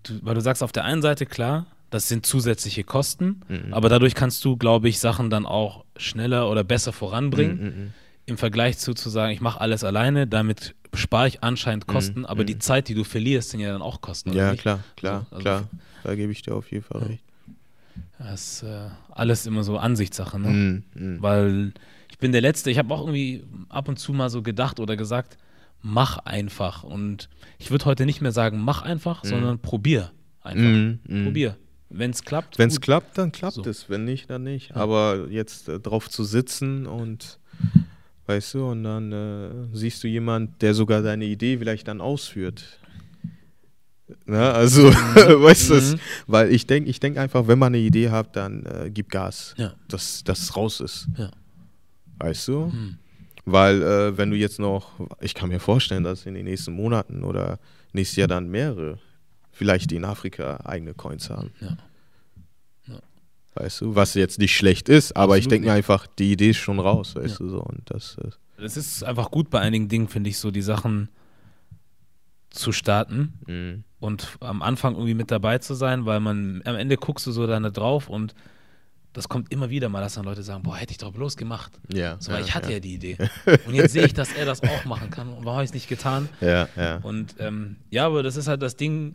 [0.04, 3.72] du, weil du sagst auf der einen Seite, klar, das sind zusätzliche Kosten, Mhm.
[3.72, 7.56] aber dadurch kannst du, glaube ich, Sachen dann auch schneller oder besser voranbringen.
[7.62, 7.92] mm, mm,
[8.26, 12.44] Im Vergleich zu, zu sagen, ich mache alles alleine, damit spare ich anscheinend Kosten, aber
[12.44, 14.30] die Zeit, die du verlierst, sind ja dann auch Kosten.
[14.30, 14.34] mm.
[14.34, 15.68] Ja, klar, klar, So, also klar.
[16.04, 17.06] Da gebe ich dir auf jeden Fall Ja.
[17.08, 17.24] recht.
[18.18, 20.48] Das ist äh, alles immer so Ansichtssache, ne?
[20.48, 21.22] Mm, mm.
[21.22, 21.72] Weil
[22.10, 24.96] ich bin der Letzte, ich habe auch irgendwie ab und zu mal so gedacht oder
[24.96, 25.36] gesagt,
[25.82, 26.82] mach einfach.
[26.84, 30.62] Und ich würde heute nicht mehr sagen, mach einfach, sondern probier einfach.
[30.62, 31.24] Mm, mm.
[31.24, 31.56] Probier.
[31.90, 33.64] Wenn es klappt, Wenn es klappt, dann klappt So.
[33.64, 33.90] es.
[33.90, 34.74] Wenn nicht, dann nicht.
[34.74, 37.38] Aber jetzt äh, drauf zu sitzen und
[38.26, 42.78] weißt du, und dann äh, siehst du jemand, der sogar deine Idee vielleicht dann ausführt.
[44.26, 46.00] Na, also, weißt du, Mhm.
[46.26, 49.54] weil ich denke ich denk einfach, wenn man eine Idee hat, dann äh, gib Gas,
[49.56, 49.74] Ja.
[49.88, 51.08] dass, es raus ist.
[51.16, 51.30] Ja.
[52.18, 52.70] Weißt du?
[52.70, 52.96] Hm.
[53.46, 57.24] Weil, äh, wenn du jetzt noch, ich kann mir vorstellen, dass in den nächsten Monaten
[57.24, 57.58] oder
[57.92, 58.98] nächstes Jahr dann mehrere,
[59.52, 61.50] vielleicht in Afrika eigene Coins haben.
[61.60, 61.76] Ja.
[63.54, 66.50] Weißt du, was jetzt nicht schlecht ist, aber ich Absolut denke mir einfach, die Idee
[66.50, 67.44] ist schon raus, weißt Ja.
[67.46, 67.60] du so.
[67.62, 68.38] Und das ist.
[68.56, 71.08] Es ist einfach gut bei einigen Dingen, finde ich, so die Sachen
[72.50, 73.84] zu starten Mhm.
[74.00, 77.46] und am Anfang irgendwie mit dabei zu sein, weil man am Ende guckst du so
[77.46, 78.34] da drauf und
[79.12, 81.72] das kommt immer wieder mal, dass dann Leute sagen, boah, hätte ich doch bloß gemacht.
[81.92, 82.16] Ja.
[82.20, 82.74] So, ja, weil ich hatte ja.
[82.74, 82.80] ja.
[82.80, 83.16] die Idee.
[83.66, 85.28] Und jetzt sehe ich, dass er das auch machen kann.
[85.28, 86.28] Und warum habe ich es nicht getan?
[86.40, 86.96] Ja, ja.
[86.96, 89.14] Und ähm, ja, aber das ist halt das Ding,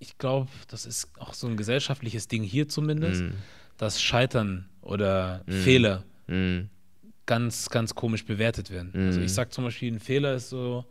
[0.00, 3.34] ich glaube, das ist auch so ein gesellschaftliches Ding hier zumindest, Mhm.
[3.80, 6.68] Dass Scheitern oder Fehler Mhm.
[7.26, 8.90] ganz, ganz komisch bewertet werden.
[8.92, 9.06] Mhm.
[9.06, 10.84] Also ich sag zum Beispiel, ein Fehler ist so,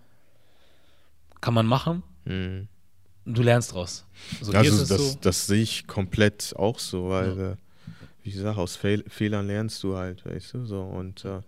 [1.39, 2.67] kann man machen Mhm.
[3.25, 4.05] und du lernst draus.
[4.39, 7.51] Also, Also es das, so, das sehe ich komplett auch so, weil, Ja.
[7.51, 7.55] äh,
[8.23, 11.41] wie gesagt, aus Fehl Fehlern lernst du halt, weißt du, so und äh,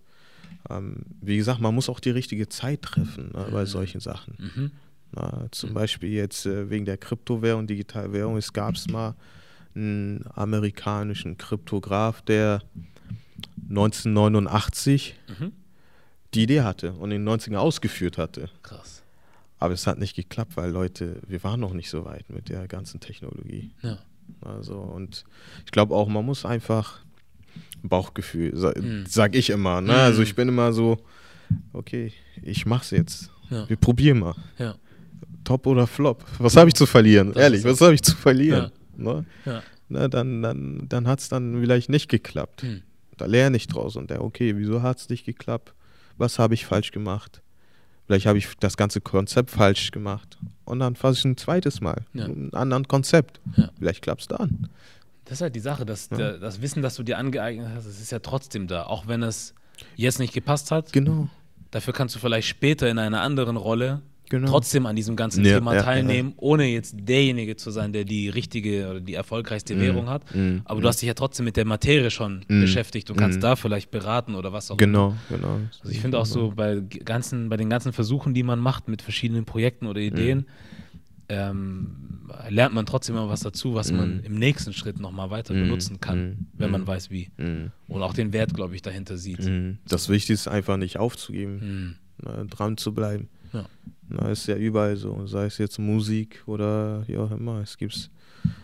[0.70, 4.36] ähm, wie gesagt, man muss auch die richtige Zeit treffen ne, bei solchen Sachen.
[4.38, 4.72] mhm.
[5.14, 9.16] Na, zum Beispiel jetzt äh, wegen der Kryptowährung, Digitalwährung, es gab mal
[9.76, 12.61] einen amerikanischen Kryptograph, der
[13.69, 15.51] 1989 Mhm.
[16.34, 18.49] die Idee hatte und in den 90ern ausgeführt hatte.
[18.63, 19.03] krass.
[19.59, 22.67] Aber es hat nicht geklappt, weil Leute, wir waren noch nicht so weit mit der
[22.67, 23.69] ganzen Technologie.
[23.84, 23.99] Ja.
[24.41, 25.24] Also und
[25.65, 27.01] ich glaube auch, man muss einfach
[27.84, 29.05] Bauchgefühl, sa Mhm.
[29.07, 29.82] sag ich immer.
[29.82, 29.93] Ne?
[29.93, 29.99] Mhm.
[29.99, 30.97] Also ich bin immer so,
[31.74, 32.11] okay,
[32.41, 33.30] ich mach's jetzt.
[33.49, 33.67] Ja.
[33.69, 34.36] Wir probieren mal.
[34.57, 34.76] Ja.
[35.43, 36.24] Top oder Flop.
[36.39, 37.28] Was habe ich zu verlieren?
[37.34, 38.72] Das Ehrlich, was habe ich zu verlieren?
[38.98, 39.26] Ne?
[39.46, 39.62] Ja.
[39.89, 42.62] Ne, dann dann, dann hat es dann vielleicht nicht geklappt.
[42.64, 42.82] Hm.
[43.18, 45.74] Da lerne ich draus und der, okay, wieso hat es nicht geklappt?
[46.18, 47.42] Was habe ich falsch gemacht?
[48.08, 50.38] Vielleicht habe ich das ganze Konzept falsch gemacht.
[50.66, 52.04] Und dann fasse ich ein zweites Mal.
[52.14, 52.28] Ja.
[52.28, 53.39] Mit einem anderen Konzept.
[53.58, 53.70] Ja.
[53.78, 54.70] Vielleicht klappt es dann.
[55.26, 56.34] Das ist halt die Sache, dass Ja.
[56.38, 58.84] das Wissen, das du dir angeeignet hast, das ist ja trotzdem da.
[58.84, 59.54] Auch wenn es
[59.96, 61.30] jetzt nicht gepasst hat, Genau.
[61.72, 64.49] dafür kannst du vielleicht später in einer anderen Rolle genau.
[64.49, 68.29] trotzdem an diesem ganzen Ja, Thema ja, teilnehmen, ohne jetzt derjenige zu sein, der die
[68.29, 70.23] richtige oder die erfolgreichste Währung hat.
[70.34, 70.61] Mhm.
[70.65, 72.61] Aber du hast dich ja trotzdem mit der Materie schon Mhm.
[72.61, 73.07] beschäftigt.
[73.09, 73.41] Du kannst Mhm.
[73.41, 74.86] da vielleicht beraten oder was auch immer.
[74.88, 75.59] Genau, genau.
[75.82, 79.01] Also ich finde auch so bei, ganzen, bei den ganzen Versuchen, die man macht mit
[79.03, 80.45] verschiedenen Projekten oder Ideen,
[81.29, 84.23] ähm, lernt man trotzdem immer was dazu, was man Mhm.
[84.23, 85.61] im nächsten Schritt nochmal weiter Mhm.
[85.63, 86.38] benutzen kann, Mhm.
[86.57, 86.88] wenn man Mhm.
[86.88, 87.29] weiß wie.
[87.38, 87.71] Mhm.
[87.88, 89.43] Und auch den Wert, glaube ich, dahinter sieht.
[89.45, 89.77] Mhm.
[89.88, 92.27] Das Wichtigste ist einfach nicht aufzugeben, Mhm.
[92.29, 93.29] ne, dran zu bleiben.
[93.53, 93.65] Ja.
[94.14, 97.62] Na, ist ja überall so, sei es jetzt Musik oder wie auch immer.
[97.62, 98.09] Es gibt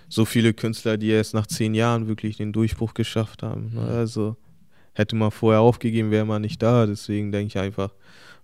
[0.09, 3.71] so viele Künstler, die erst nach zehn Jahren wirklich den Durchbruch geschafft haben.
[3.73, 3.81] Ne?
[3.81, 3.87] Mhm.
[3.89, 4.35] Also
[4.93, 6.85] hätte man vorher aufgegeben, wäre man nicht da.
[6.85, 7.91] Deswegen denke ich einfach,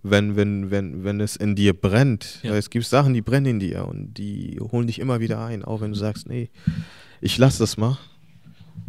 [0.02, 2.50] wenn, wenn, wenn, wenn es in dir brennt, Ja.
[2.50, 5.64] weil es gibt Sachen, die brennen in dir und die holen dich immer wieder ein,
[5.64, 6.50] auch wenn du sagst, nee,
[7.20, 7.98] ich lass das mal.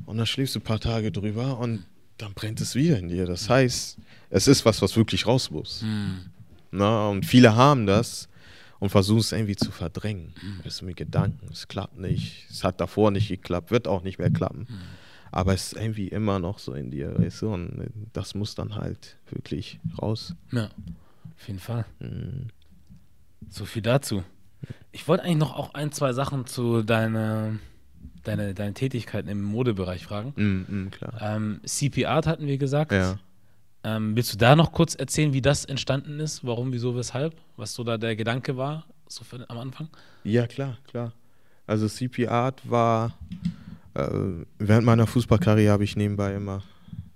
[0.06, 1.84] Und dann schläfst du ein paar Tage drüber und
[2.18, 3.26] dann brennt es wieder in dir.
[3.26, 3.98] Das heißt,
[4.30, 5.82] es ist was, was wirklich raus muss.
[5.82, 6.20] Mhm.
[6.78, 8.28] Na, und viele haben das
[8.80, 10.34] und versuchen es irgendwie zu verdrängen.
[10.64, 14.20] Es ist mit Gedanken, es klappt nicht, es hat davor nicht geklappt, wird auch nicht
[14.20, 14.68] mehr klappen.
[15.32, 18.76] Aber es ist irgendwie immer noch so in dir, weißt du, und das muss dann
[18.76, 20.36] halt wirklich raus.
[20.52, 20.70] Ja,
[21.38, 21.86] auf jeden Fall.
[22.00, 22.48] Mhm.
[23.50, 24.24] So viel dazu.
[24.92, 27.54] Ich wollte eigentlich noch auch ein, zwei Sachen zu deiner,
[28.24, 30.34] deine, deine Tätigkeiten im Modebereich fragen.
[30.36, 31.14] Mhm, mhm, klar.
[31.22, 32.92] Ähm, CP Art hatten wir gesagt.
[32.92, 33.20] Ja.
[33.86, 36.44] Ähm, willst du da noch kurz erzählen, wie das entstanden ist?
[36.44, 37.36] Warum, wieso, weshalb?
[37.56, 39.90] Was so da der Gedanke war, so für, am Anfang?
[40.24, 41.14] Ja, klar, klar.
[41.68, 43.16] Also CP Art war,
[43.94, 44.08] äh,
[44.58, 46.64] während meiner Fußballkarriere habe ich nebenbei immer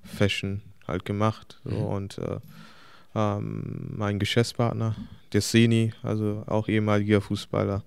[0.04, 1.60] Fashion halt gemacht.
[1.64, 1.84] So, Mhm.
[1.86, 2.40] Und äh,
[3.16, 4.96] ähm, mein Geschäftspartner,
[5.34, 7.84] der Seni, also auch ehemaliger Fußballer.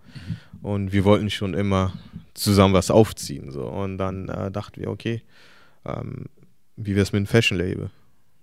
[0.60, 1.92] Und wir wollten schon immer
[2.34, 3.52] zusammen was aufziehen.
[3.52, 3.62] So.
[3.64, 5.22] Und dann äh, dachten wir, okay,
[5.84, 6.26] ähm,
[6.76, 7.90] wie wäre es mit einem Fashion-Label?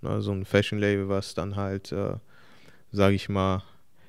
[0.02, 2.14] Ne, so ein Fashion-Label, was dann halt, äh,
[2.90, 3.62] sage ich mal,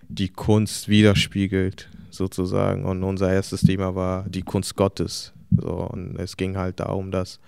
[0.08, 2.86] die Kunst widerspiegelt, sozusagen.
[2.86, 5.34] Und unser erstes Thema war die Kunst Gottes.
[5.58, 7.40] So, und es ging halt darum, dass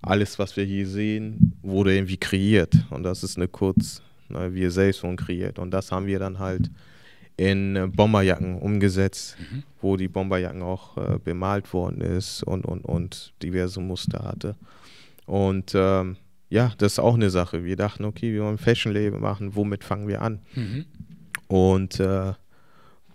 [0.00, 2.74] alles, was wir hier sehen, wurde irgendwie kreiert.
[2.90, 5.58] Und das ist eine Kunst, ne, wir selbst wurden kreiert.
[5.58, 6.70] Und das haben wir dann halt
[7.36, 9.36] in äh, Bomberjacken umgesetzt,
[9.80, 14.56] wo die Bomberjacken auch äh, bemalt worden ist und, und, und diverse Muster hatte.
[15.26, 16.16] Und ähm,
[16.54, 17.64] ja, das ist auch eine Sache.
[17.64, 20.38] Wir dachten, okay, wir wollen ein Fashion-Label machen, womit fangen wir an?
[20.54, 20.84] Mhm.
[21.48, 22.32] Und äh,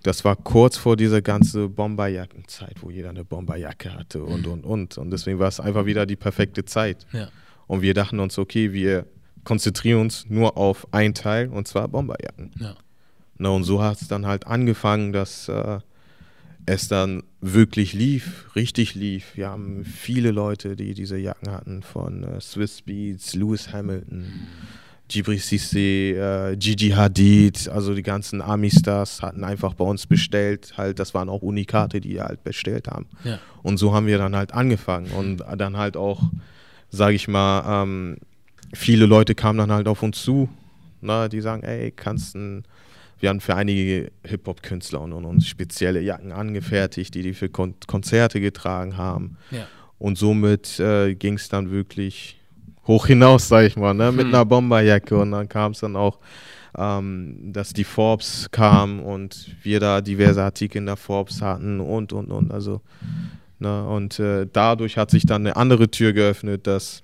[0.03, 4.97] das war kurz vor dieser ganzen Bomberjackenzeit, wo jeder eine Bomberjacke hatte und, und, und.
[4.97, 7.07] Und deswegen war es einfach wieder die perfekte Zeit.
[7.13, 7.29] Ja.
[7.65, 9.05] Und wir dachten uns, okay, wir
[9.45, 12.51] konzentrieren uns nur auf ein Teil, und zwar Bomberjacken.
[12.59, 12.75] Ja.
[13.37, 15.79] Na, und so hat es dann halt angefangen, dass äh,
[16.65, 19.35] es dann wirklich lief, richtig lief.
[19.35, 24.25] Wir haben viele Leute, die diese Jacken hatten, von äh, Swiss Beats, Lewis Hamilton,
[25.07, 30.73] Gibri Cissé, äh, Gigi Hadid, also die ganzen Ami-Stars hatten einfach bei uns bestellt.
[30.77, 33.07] Halt, das waren auch Unikate, die halt bestellt haben.
[33.23, 33.39] Ja.
[33.63, 36.21] Und so haben wir dann halt angefangen und dann halt auch,
[36.89, 38.17] sage ich mal, ähm,
[38.73, 40.49] viele Leute kamen dann halt auf uns zu,
[41.01, 42.65] ne, die sagen, ey, kannst ein
[43.19, 47.75] wir haben für einige Hip-Hop-Künstler und, und uns spezielle Jacken angefertigt, die die für Kon
[47.87, 49.37] Konzerte getragen haben.
[49.51, 49.67] Ja.
[49.97, 52.39] Und somit äh, ging es dann wirklich
[52.87, 54.11] hoch hinaus, sag ich mal, ne?
[54.11, 54.33] mit Hm.
[54.33, 55.17] einer Bomberjacke.
[55.17, 56.19] Und dann kam es dann auch,
[56.77, 62.13] ähm, dass die Forbes kam und wir da diverse Artikel in der Forbes hatten und,
[62.13, 62.51] und, und.
[62.51, 62.81] Also,
[63.59, 63.85] ne?
[63.87, 67.03] Und äh, dadurch hat sich dann eine andere Tür geöffnet, dass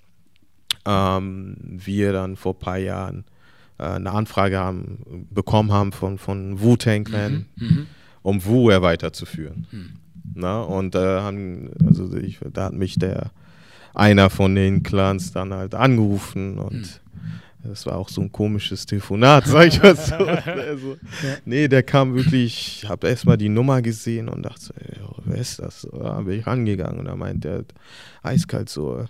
[0.86, 3.26] ähm, wir dann vor ein paar Jahren
[3.78, 7.88] eine Anfrage haben, bekommen haben von, von Wu-Tang Clan, Mhm.
[8.22, 9.68] um Wu weiterzuführen.
[9.72, 9.90] Hm.
[10.34, 13.32] Na, und äh, haben, also ich, da hat mich der
[13.94, 16.74] einer von den Clans dann halt angerufen und
[17.64, 17.70] Hm.
[17.70, 20.14] das war auch so ein komisches Telefonat, sag ich mal so.
[20.16, 20.98] also,
[21.46, 25.38] Nee, der kam wirklich, ich habe erstmal die Nummer gesehen und dachte, so, ey, wer
[25.38, 25.88] ist das?
[25.92, 27.64] Da bin ich rangegangen und da meint der
[28.24, 29.06] eiskalt so,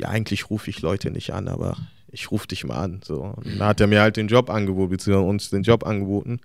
[0.00, 1.76] ja, eigentlich rufe ich Leute nicht an, aber
[2.14, 3.00] ich rufe dich mal an.
[3.04, 3.34] So.
[3.36, 6.40] Und da hat er mir halt den Job angeboten, beziehungsweise uns den Job angeboten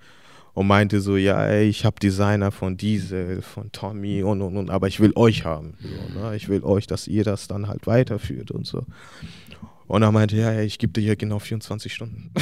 [0.53, 4.69] und meinte so, ja, ey, ich habe Designer von Diesel, von Tommy und und und,
[4.69, 5.75] aber ich will euch haben.
[5.79, 6.35] So, ne?
[6.35, 8.83] Ich will euch, dass ihr das dann halt weiterführt und so.
[9.87, 12.31] Und er meinte, ja, ja, ich gebe dir hier genau 24 Stunden.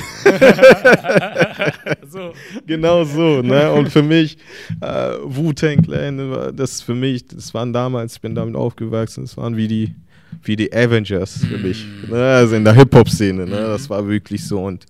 [2.09, 2.33] So.
[2.65, 3.71] genau so, ne?
[3.73, 4.37] Und für mich,
[4.79, 9.57] äh, Wu-Tang Clan, das für mich, das waren damals, ich bin damit aufgewachsen, das waren
[9.57, 9.95] wie die,
[10.43, 11.85] wie die Avengers für mich.
[12.07, 12.11] Mm.
[12.11, 12.35] Ne?
[12.35, 13.59] Also in der Hip-Hop-Szene, ne?
[13.61, 13.65] Mhm.
[13.65, 14.63] Das war wirklich so.
[14.63, 14.85] Und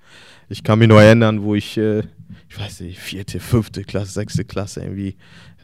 [0.49, 1.99] ich kann mich nur erinnern, wo ich, äh,
[2.49, 5.15] ich weiß nicht, vierte, fünfte Klasse, sechste Klasse irgendwie,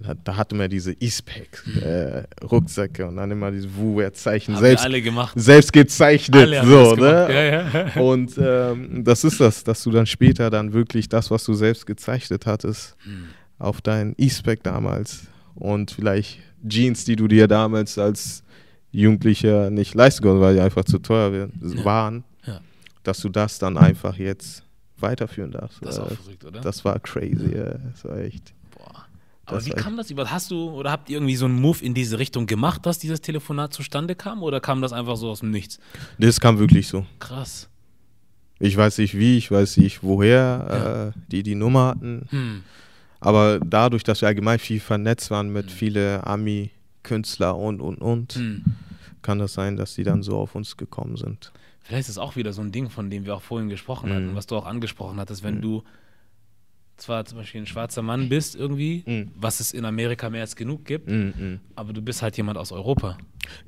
[0.02, 3.70] da, da hatte man diese Eastpack äh, Rucksäcke und dann immer diese
[4.54, 4.86] wir selbst,
[5.36, 7.28] selbst gezeichnet, so, ne?
[7.30, 8.02] Ja, ja.
[8.02, 11.86] Und ähm, das ist das, dass du dann später dann wirklich das, was du selbst
[11.86, 13.28] gezeichnet hattest, Hm.
[13.60, 18.43] auf dein E-Spec damals und vielleicht Jeans, die du dir damals als
[18.94, 21.84] Jugendlicher nicht leisten konntest, weil die einfach zu teuer wir- Ja.
[21.86, 22.62] waren, Ja.
[23.04, 24.64] dass du das dann einfach jetzt
[24.98, 25.80] weiterführen darfst.
[25.84, 26.62] Das Äh, verrückt, oder?
[26.62, 27.74] das war crazy, ja.
[27.92, 28.54] das war echt.
[28.78, 29.06] Boah.
[29.46, 30.32] Aber Das wie war kam das über?
[30.32, 33.20] Hast du oder habt ihr irgendwie so einen Move in diese Richtung gemacht, dass dieses
[33.20, 34.42] Telefonat zustande kam?
[34.44, 35.80] Oder kam das einfach so aus dem Nichts?
[36.20, 37.06] Das kam wirklich so.
[37.20, 37.68] Krass.
[38.60, 42.28] Ich weiß nicht wie, ich weiß nicht woher äh, die die Nummer hatten.
[42.30, 42.64] Hm.
[43.20, 45.70] Aber dadurch, dass wir allgemein viel vernetzt waren mit Mhm.
[45.70, 48.64] viele Ami-Künstler und, und, und, Hm.
[49.24, 51.52] Kann das sein, dass die dann so auf uns gekommen sind.
[51.82, 54.32] Vielleicht ist es auch wieder so ein Ding, von dem wir auch vorhin gesprochen hatten,
[54.32, 54.36] Mhm.
[54.36, 55.62] was du auch angesprochen hattest, wenn Mhm.
[55.62, 55.84] du
[56.96, 59.32] zwar zum Beispiel ein schwarzer Mann bist irgendwie, Mhm.
[59.36, 61.60] was es in Amerika mehr als genug gibt, Mm, mm.
[61.76, 63.18] aber du bist halt jemand aus Europa.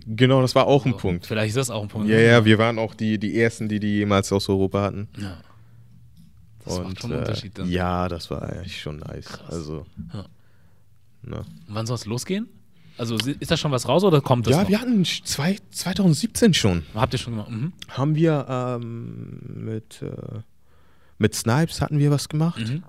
[0.06, 1.26] Genau, das war auch ein So, Punkt.
[1.26, 2.08] Vielleicht ist das auch ein Punkt.
[2.08, 5.08] Ja, ja, wir waren auch die, die Ersten, die die jemals aus Europa hatten.
[5.18, 5.38] Ja.
[6.64, 7.70] Das macht schon einen äh, Unterschied dann.
[7.70, 9.26] Ja, das war eigentlich schon nice.
[9.26, 9.50] Krass.
[9.54, 10.26] Also, Ja.
[11.24, 11.38] ne.
[11.40, 12.48] Und wann soll es losgehen?
[12.98, 14.70] Also ist da schon was raus oder kommt das Ja, noch?
[14.70, 16.84] wir hatten zwei, 2017 schon.
[16.94, 17.50] Habt ihr schon gemacht?
[17.52, 17.74] Mhm.
[17.90, 20.40] Haben wir ähm, mit, äh,
[21.18, 22.60] mit Snipes hatten wir was gemacht.
[22.60, 22.84] Mhm.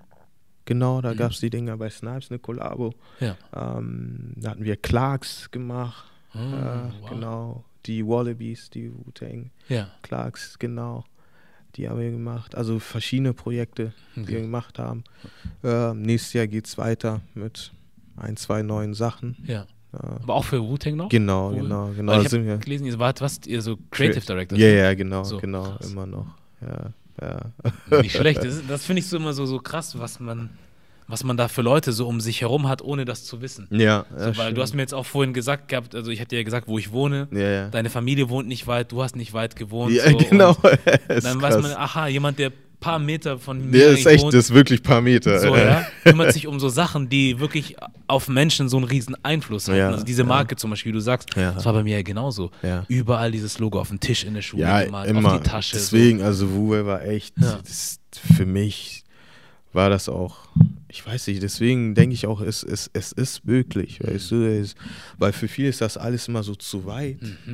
[0.65, 1.17] Genau, da Mhm.
[1.17, 2.93] gab es die Dinger bei Snipes, eine Kollabo.
[3.21, 3.37] Ja.
[3.55, 6.05] Ähm, da hatten wir Clarks gemacht.
[6.35, 7.11] Oh, äh, wow.
[7.11, 7.65] Genau.
[7.87, 9.51] Die Wallabies, die Wu-Tang.
[9.69, 9.89] Ja.
[10.03, 11.05] Clarks, genau.
[11.77, 12.55] Die haben wir gemacht.
[12.55, 15.05] Also verschiedene Projekte, die wir gemacht haben.
[15.63, 17.73] Ähm, nächstes Jahr geht es weiter mit
[18.17, 19.37] ein, zwei neuen Sachen.
[19.47, 19.67] ja.
[19.93, 21.09] Aber auch für Wu-Tang noch?
[21.09, 21.57] genau, Cool.
[21.63, 22.13] genau, genau.
[22.13, 22.53] Weil Da ich wir.
[22.53, 24.59] habe gelesen, ihr wart was, ihr so Creative Director.
[24.59, 25.91] Ja, ja, genau, So, genau, krass.
[25.91, 26.27] immer noch.
[26.61, 26.91] Ja,
[27.91, 28.01] ja.
[28.03, 28.45] Nicht schlecht.
[28.45, 30.51] Das, das finde ich so immer so, so krass, was man,
[31.09, 33.69] was man da für Leute so um sich herum hat, ohne das zu wissen.
[33.71, 36.39] Ja, So, weil du hast mir jetzt auch vorhin gesagt gehabt, also ich hatte dir
[36.39, 37.29] ja gesagt, wo ich wohne.
[37.31, 37.69] Ja, ja.
[37.69, 39.93] Deine Familie wohnt nicht weit, du hast nicht weit gewohnt.
[39.95, 40.55] Ja, so, genau.
[41.09, 41.63] Dann weiß krass.
[41.63, 42.51] man, aha, jemand, der
[42.87, 45.39] paar Meter von mir Der ist echt, wohnt, das ist wirklich ein paar Meter.
[45.41, 47.77] so, ja, kümmert sich um so Sachen, die wirklich
[48.07, 49.77] auf Menschen so einen riesen Einfluss haben.
[49.77, 50.29] Ja, also diese ja.
[50.29, 51.53] Marke zum Beispiel, wie du sagst, Ja.
[51.53, 52.51] das war bei mir ja genauso.
[52.63, 52.85] Ja.
[52.89, 55.35] Überall dieses Logo auf dem Tisch in der Schule Ja, gemalt, immer.
[55.35, 55.77] auf die Tasche.
[55.77, 57.59] Deswegen, also Wuhe war echt, Ja.
[57.65, 57.99] das,
[58.37, 59.03] für mich
[59.73, 60.37] war das auch,
[60.89, 64.75] ich weiß nicht, deswegen denke ich auch, es, es, es ist möglich, weißt du, es,
[65.19, 67.19] weil für viele ist das alles immer so zu weit.
[67.21, 67.53] So.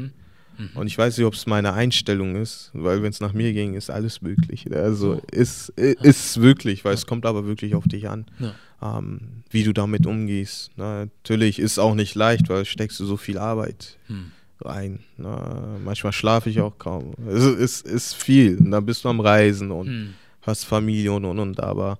[0.58, 0.70] Mhm.
[0.74, 3.74] Und ich weiß nicht, ob es meine Einstellung ist, weil wenn es nach mir ging,
[3.74, 4.66] ist alles möglich.
[4.74, 8.54] Also ist, ist wirklich, weil es kommt aber wirklich auf dich an, Ja.
[8.98, 10.70] ähm, wie du damit umgehst.
[10.76, 14.32] Na, natürlich ist es auch nicht leicht, weil steckst du so viel Arbeit Hm.
[14.60, 15.00] rein.
[15.16, 17.14] Na, manchmal schlafe ich auch kaum.
[17.28, 18.58] Es ist, ist viel.
[18.58, 20.14] Und dann bist du am Reisen und Hm.
[20.42, 21.60] hast Familie und und und.
[21.60, 21.98] Aber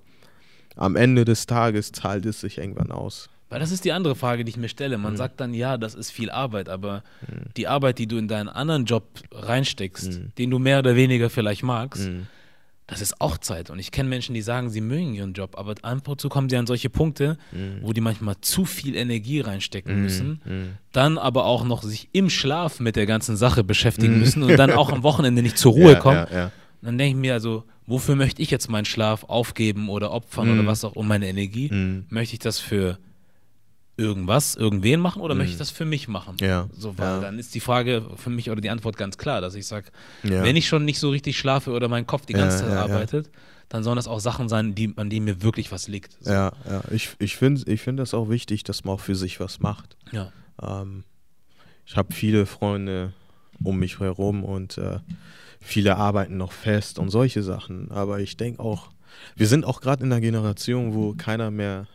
[0.77, 3.29] am Ende des Tages zahlt es sich irgendwann aus.
[3.53, 4.97] Weil das ist die andere Frage, die ich mir stelle.
[4.99, 5.17] Man Mhm.
[5.19, 7.03] sagt dann, ja, das ist viel Arbeit, aber
[7.57, 10.33] die Arbeit, die du in deinen anderen Job reinsteckst, Mhm.
[10.39, 12.27] den du mehr oder weniger vielleicht magst, Mhm.
[12.87, 13.71] das ist auch Zeit.
[13.71, 16.49] Und ich kenne Menschen, die sagen, sie mögen ihren Job, aber ab und zu kommen
[16.49, 17.79] sie an solche Punkte, Mhm.
[17.83, 20.69] wo die manchmal zu viel Energie reinstecken müssen, Mhm.
[20.93, 24.21] dann aber auch noch sich im Schlaf mit der ganzen Sache beschäftigen Mhm.
[24.21, 26.27] müssen und dann auch am Wochenende nicht zur Ruhe ja, kommen.
[26.31, 26.53] Ja, ja.
[26.83, 30.59] Dann denke ich mir also, wofür möchte ich jetzt meinen Schlaf aufgeben oder opfern Mhm.
[30.61, 31.71] oder was auch, um meine Energie?
[31.73, 32.07] Mhm.
[32.11, 32.99] Möchte ich das für
[33.97, 36.37] irgendwas, irgendwen machen oder möchte ich das für mich machen?
[36.41, 36.47] Mhm.
[36.47, 37.21] Ja, So, weil ja.
[37.21, 39.89] dann ist die Frage für mich oder die Antwort ganz klar, dass ich sage,
[40.23, 40.43] Ja.
[40.43, 42.83] wenn ich schon nicht so richtig schlafe oder mein Kopf die ganze Zeit ja, ja.
[42.83, 43.31] arbeitet,
[43.69, 46.17] dann sollen das auch Sachen sein, die, an denen mir wirklich was liegt.
[46.21, 46.31] So.
[46.31, 46.83] Ja, ja.
[46.91, 49.97] Ich, ich finde ich find das auch wichtig, dass man auch für sich was macht.
[50.11, 50.33] Ja.
[50.61, 51.05] Ähm,
[51.87, 53.13] ich habe viele Freunde
[53.65, 54.99] um mich herum und äh,
[55.61, 57.91] viele arbeiten noch fest und solche Sachen.
[57.91, 58.91] Aber ich denke auch,
[59.37, 61.87] wir sind auch gerade in einer Generation, wo keiner mehr,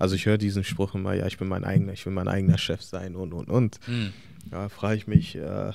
[0.00, 2.58] also ich höre diesen Spruch immer, ja, ich bin mein eigener, ich will mein eigener
[2.58, 3.78] Chef sein und und und.
[3.84, 4.12] Hm.
[4.50, 5.72] Da frage ich mich, äh,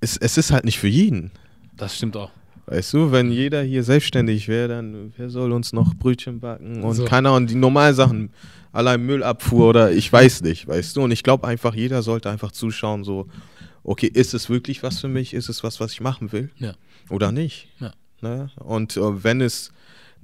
[0.00, 1.32] es, es ist halt nicht für jeden.
[1.76, 2.30] Das stimmt auch.
[2.66, 6.94] Weißt du, wenn jeder hier selbstständig wäre, dann wer soll uns noch Brötchen backen und
[6.94, 7.04] So.
[7.04, 8.30] keiner und die normalen Sachen,
[8.72, 11.02] allein Müllabfuhr oder ich weiß nicht, weißt du?
[11.02, 13.26] Und ich glaube einfach, jeder sollte einfach zuschauen, so,
[13.82, 15.34] okay, ist es wirklich was für mich?
[15.34, 16.50] Ist es was, was ich machen will?
[16.58, 16.74] Ja.
[17.10, 17.68] Oder nicht?
[17.80, 17.92] Ja.
[18.22, 18.50] Ne?
[18.56, 19.72] Und äh, wenn es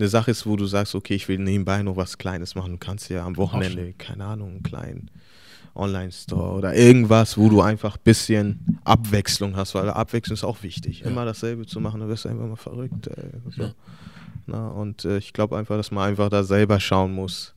[0.00, 2.78] eine Sache ist, wo du sagst, okay, ich will nebenbei noch was Kleines machen, du
[2.78, 5.10] kannst ja am Wochenende, keine Ahnung, einen kleinen
[5.74, 11.00] Online-Store oder irgendwas, wo du einfach ein bisschen Abwechslung hast, weil Abwechslung ist auch wichtig.
[11.00, 11.06] Ja.
[11.06, 13.10] Immer dasselbe zu machen, dann wirst du einfach mal verrückt.
[13.50, 13.62] So.
[13.62, 13.74] Ja.
[14.46, 17.54] Na, und äh, ich glaube einfach, dass man einfach da selber schauen muss,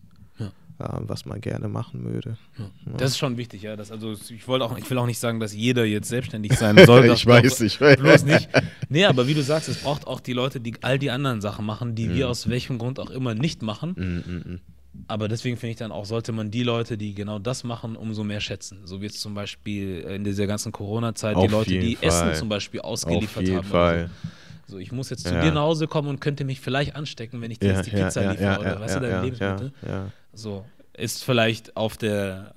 [1.06, 2.38] was man gerne machen würde.
[2.58, 2.66] Ja.
[2.98, 3.76] Das ist schon wichtig, ja.
[3.76, 6.78] Das, also ich wollte auch, ich will auch nicht sagen, dass jeder jetzt selbstständig sein
[6.86, 7.06] soll.
[7.06, 7.98] Ich weiß, ich weiß.
[8.00, 8.50] Bloß nicht.
[8.90, 11.66] Nee, aber wie du sagst, es braucht auch die Leute, die all die anderen Sachen
[11.66, 12.16] machen, die Mhm.
[12.16, 13.96] wir aus welchem Grund auch immer nicht machen.
[13.98, 14.60] Mm, mm, mm.
[15.08, 18.24] Aber deswegen finde ich dann auch, sollte man die Leute, die genau das machen, umso
[18.24, 18.82] mehr schätzen.
[18.86, 22.08] So wie jetzt zum Beispiel in dieser ganzen Corona-Zeit die Auf Leute, die Fall.
[22.10, 23.68] Essen zum Beispiel Auf ausgeliefert jeden haben.
[23.68, 24.10] Fall.
[24.24, 24.30] So.
[24.74, 25.42] So, ich muss jetzt zu Ja.
[25.42, 28.32] dir nach Hause kommen und könnte mich vielleicht anstecken, wenn ich dir jetzt die Pizza
[28.32, 29.72] liefere oder weißt du, deine ja, Lebensmittel.
[29.84, 30.12] Ja, ja.
[30.34, 30.66] So,
[30.98, 32.54] ist vielleicht auf der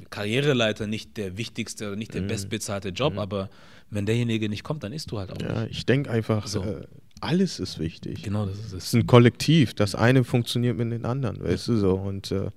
[0.00, 2.26] äh, Karriereleiter nicht der wichtigste oder nicht der Mhm.
[2.28, 3.48] bestbezahlte Job, aber
[3.90, 5.72] wenn derjenige nicht kommt, dann isst du halt auch ja, nicht.
[5.78, 6.62] ich denke einfach, So.
[6.62, 6.86] äh,
[7.20, 8.22] alles ist wichtig.
[8.22, 8.84] Genau, das ist Es es.
[8.86, 9.74] ist ein Kollektiv.
[9.74, 11.94] Das eine funktioniert mit den anderen, weißt du so.
[11.94, 12.50] Und äh,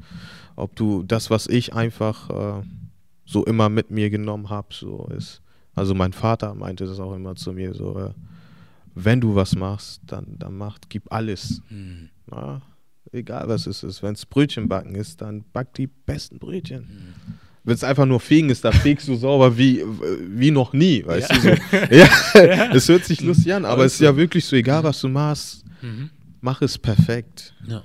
[0.56, 2.30] ob du das, was ich einfach
[2.62, 2.64] äh,
[3.26, 5.42] so immer mit mir genommen habe, so ist.
[5.76, 8.12] Also mein Vater meinte das auch immer zu mir so, äh,
[8.96, 11.62] wenn du was machst, dann, dann mach, gib alles.
[11.68, 12.10] Hm.
[12.28, 12.62] Na,
[13.12, 14.02] egal was es ist.
[14.02, 16.88] Wenn es Brötchen backen ist, dann back die besten Brötchen.
[16.88, 17.34] Hm.
[17.64, 19.84] Wenn es einfach nur fegen ist, dann fegst du sauber wie,
[20.30, 21.36] wie noch nie, weißt Ja.
[21.36, 21.50] du so.
[21.96, 25.08] Ja, es hört sich lustig an, aber es ist ja wirklich so, egal was du
[25.10, 26.10] machst, Mhm.
[26.42, 27.54] mach es perfekt.
[27.68, 27.84] Ja.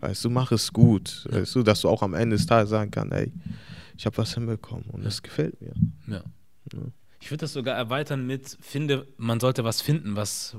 [0.00, 1.26] Weißt du, mach es gut.
[1.30, 3.32] Weißt du, dass du auch am Ende des Tages sagen kannst, ey,
[3.96, 5.74] ich habe was hinbekommen und es gefällt mir.
[6.08, 6.22] Ja.
[7.22, 10.56] Ich würde das sogar erweitern mit, finde, man sollte was finden, was,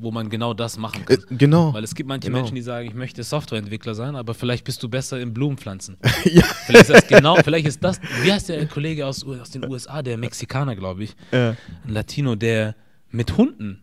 [0.00, 1.38] wo man genau das machen Äh, kann.
[1.38, 1.72] genau.
[1.72, 2.38] Weil es gibt manche Genau.
[2.38, 5.98] Menschen, die sagen, ich möchte Softwareentwickler sein, aber vielleicht bist du besser im Blumenpflanzen.
[6.24, 6.42] ja.
[6.66, 10.02] Vielleicht ist das genau, vielleicht ist das, wie heißt der Kollege aus, aus den USA,
[10.02, 11.50] der Mexikaner, glaube ich, Ja.
[11.50, 12.74] ein Latino, der
[13.10, 13.82] mit Hunden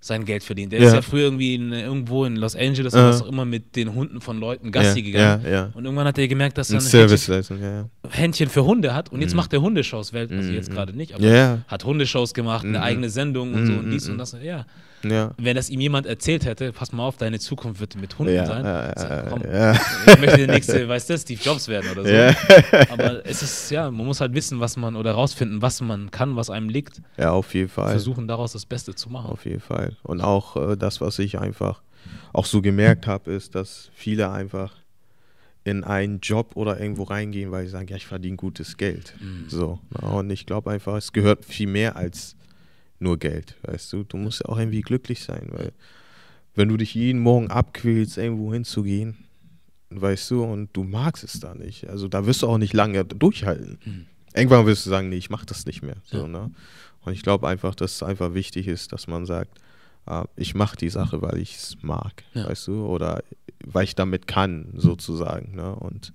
[0.00, 0.72] sein Geld verdient.
[0.72, 0.86] Der Ja.
[0.88, 3.00] ist ja früher irgendwie in, irgendwo in Los Angeles Ja.
[3.00, 5.72] oder was auch immer mit den Hunden von Leuten Gassi ja, gegangen.
[5.74, 7.90] Und irgendwann hat er gemerkt, dass er Ein Händchen.
[8.10, 9.36] Händchen für Hunde hat und jetzt Mhm.
[9.38, 10.74] macht er Hundeshows Welt, also jetzt mhm.
[10.74, 11.24] gerade nicht, aber
[11.66, 12.84] hat Hundeshows gemacht, eine Mhm.
[12.84, 14.12] eigene Sendung und so und dies mhm.
[14.12, 14.36] und das.
[14.42, 14.66] Ja,
[15.04, 15.32] Ja.
[15.38, 18.46] wenn das ihm jemand erzählt hätte, pass mal auf, deine Zukunft wird mit Hunden Ja,
[18.46, 18.64] sein.
[18.64, 22.92] ja, Sag, komm, ich möchte der nächste, weißt du, Steve Jobs werden oder so.
[22.92, 26.36] Aber es ist, ja, man muss halt wissen, was man oder rausfinden, was man kann,
[26.36, 27.90] was einem liegt, ja, auf jeden Fall.
[27.90, 29.30] versuchen daraus das Beste zu machen.
[29.30, 29.96] Auf jeden Fall.
[30.02, 31.82] Und auch äh, das, was ich einfach
[32.32, 34.74] auch so gemerkt habe, ist, dass viele einfach
[35.64, 39.14] in einen Job oder irgendwo reingehen, weil sie sagen, ja, ich verdiene gutes Geld.
[39.20, 39.44] Mhm.
[39.48, 39.78] So.
[39.90, 42.36] na, Und ich glaube einfach, es gehört viel mehr als
[42.98, 43.56] nur Geld.
[43.62, 45.72] Weißt du, du musst ja auch irgendwie glücklich sein, weil
[46.54, 49.16] wenn du dich jeden Morgen abquälst, irgendwo hinzugehen,
[49.90, 53.04] weißt du, und du magst es da nicht, also da wirst du auch nicht lange
[53.04, 53.78] durchhalten.
[53.84, 54.06] Mhm.
[54.34, 55.96] Irgendwann wirst du sagen, nee, ich mach das nicht mehr.
[56.04, 56.28] So, Ja.
[56.28, 56.50] ne?
[57.04, 59.58] Und ich glaube einfach, dass es einfach wichtig ist, dass man sagt,
[60.06, 62.48] äh, ich mache die Sache, weil ich es mag, Ja.
[62.48, 63.22] weißt du, oder
[63.64, 65.54] weil ich damit kann, sozusagen.
[65.54, 65.74] Ne?
[65.74, 66.12] Und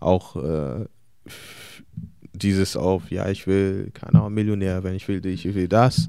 [0.00, 0.86] auch äh,
[2.38, 6.08] dieses auf, ja, ich will, keine Ahnung, Millionär werden, ich will dich, ich will das.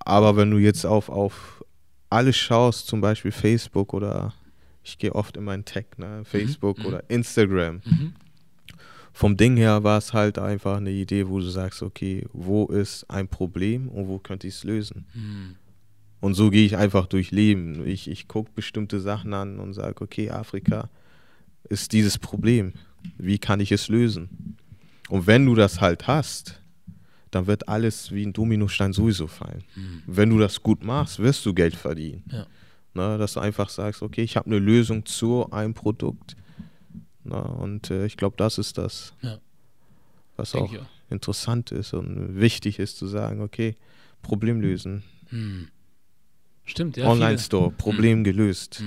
[0.00, 1.64] Aber wenn du jetzt auf, auf
[2.10, 4.32] alles schaust, zum Beispiel Facebook oder
[4.82, 6.22] ich gehe oft in meinen Tech, ne?
[6.24, 6.86] Facebook mhm.
[6.86, 8.14] oder Instagram, Mhm.
[9.12, 13.08] vom Ding her war es halt einfach eine Idee, wo du sagst, okay, wo ist
[13.10, 15.04] ein Problem und wo könnte ich es lösen?
[15.14, 15.56] Mhm.
[16.20, 17.86] Und so gehe ich einfach durch Leben.
[17.86, 20.88] Ich, ich gucke bestimmte Sachen an und sage, okay, Afrika
[21.68, 22.72] ist dieses Problem.
[23.18, 24.56] Wie kann ich es lösen?
[25.08, 26.60] Und wenn du das halt hast,
[27.30, 29.64] dann wird alles wie ein Dominostein sowieso fallen.
[29.74, 30.02] Mhm.
[30.06, 32.24] Wenn du das gut machst, wirst du Geld verdienen.
[32.32, 32.46] Ja.
[32.94, 36.36] Na, dass du einfach sagst, okay, ich habe eine Lösung zu einem Produkt.
[37.24, 39.38] Na, und äh, ich glaube, das ist das, Ja.
[40.36, 40.86] was auch auch.
[41.10, 43.76] interessant ist und wichtig ist zu sagen, okay,
[44.22, 45.02] Problem lösen.
[45.30, 45.68] Mhm.
[46.64, 47.06] Stimmt, ja.
[47.08, 48.82] Online-Store, Problem gelöst.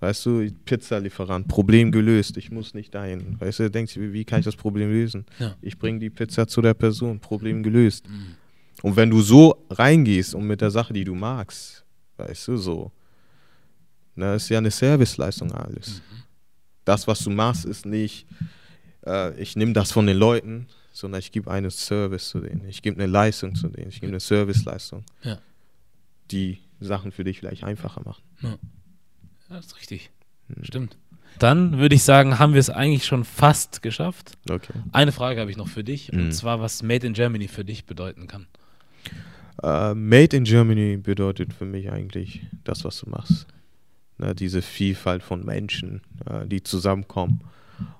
[0.00, 0.06] Mhm.
[0.06, 2.36] Weißt du, Pizzalieferant, Problem gelöst.
[2.36, 3.40] Ich muss nicht dahin.
[3.40, 5.24] Weißt du, denkst du, wie kann ich das Problem lösen?
[5.38, 5.56] Ja.
[5.60, 8.08] Ich bringe die Pizza zu der Person, Problem gelöst.
[8.08, 8.36] Mhm.
[8.82, 11.84] Und wenn du so reingehst und mit der Sache, die du magst,
[12.16, 12.92] weißt du, so,
[14.14, 16.00] na, ist ja eine Serviceleistung alles.
[16.84, 18.26] Das, was du machst, ist nicht,
[19.06, 22.66] äh, ich nehme das von den Leuten, sondern ich gebe einen Service zu denen.
[22.68, 23.88] Ich gebe eine Leistung zu denen.
[23.90, 25.38] Ich gebe eine Serviceleistung, Ja.
[26.30, 28.22] die Sachen für dich vielleicht einfacher machen.
[28.42, 28.58] Ja,
[29.48, 30.10] das ist richtig.
[30.48, 30.64] Hm.
[30.64, 30.96] Stimmt.
[31.38, 34.32] Dann würde ich sagen, haben wir es eigentlich schon fast geschafft.
[34.50, 34.72] Okay.
[34.92, 36.32] Eine Frage habe ich noch für dich, und Mhm.
[36.32, 38.46] zwar, was Made in Germany für dich bedeuten kann.
[39.62, 43.46] Äh, Made in Germany bedeutet für mich eigentlich das, was du machst.
[44.18, 47.40] Ne, diese Vielfalt von Menschen, äh, die zusammenkommen,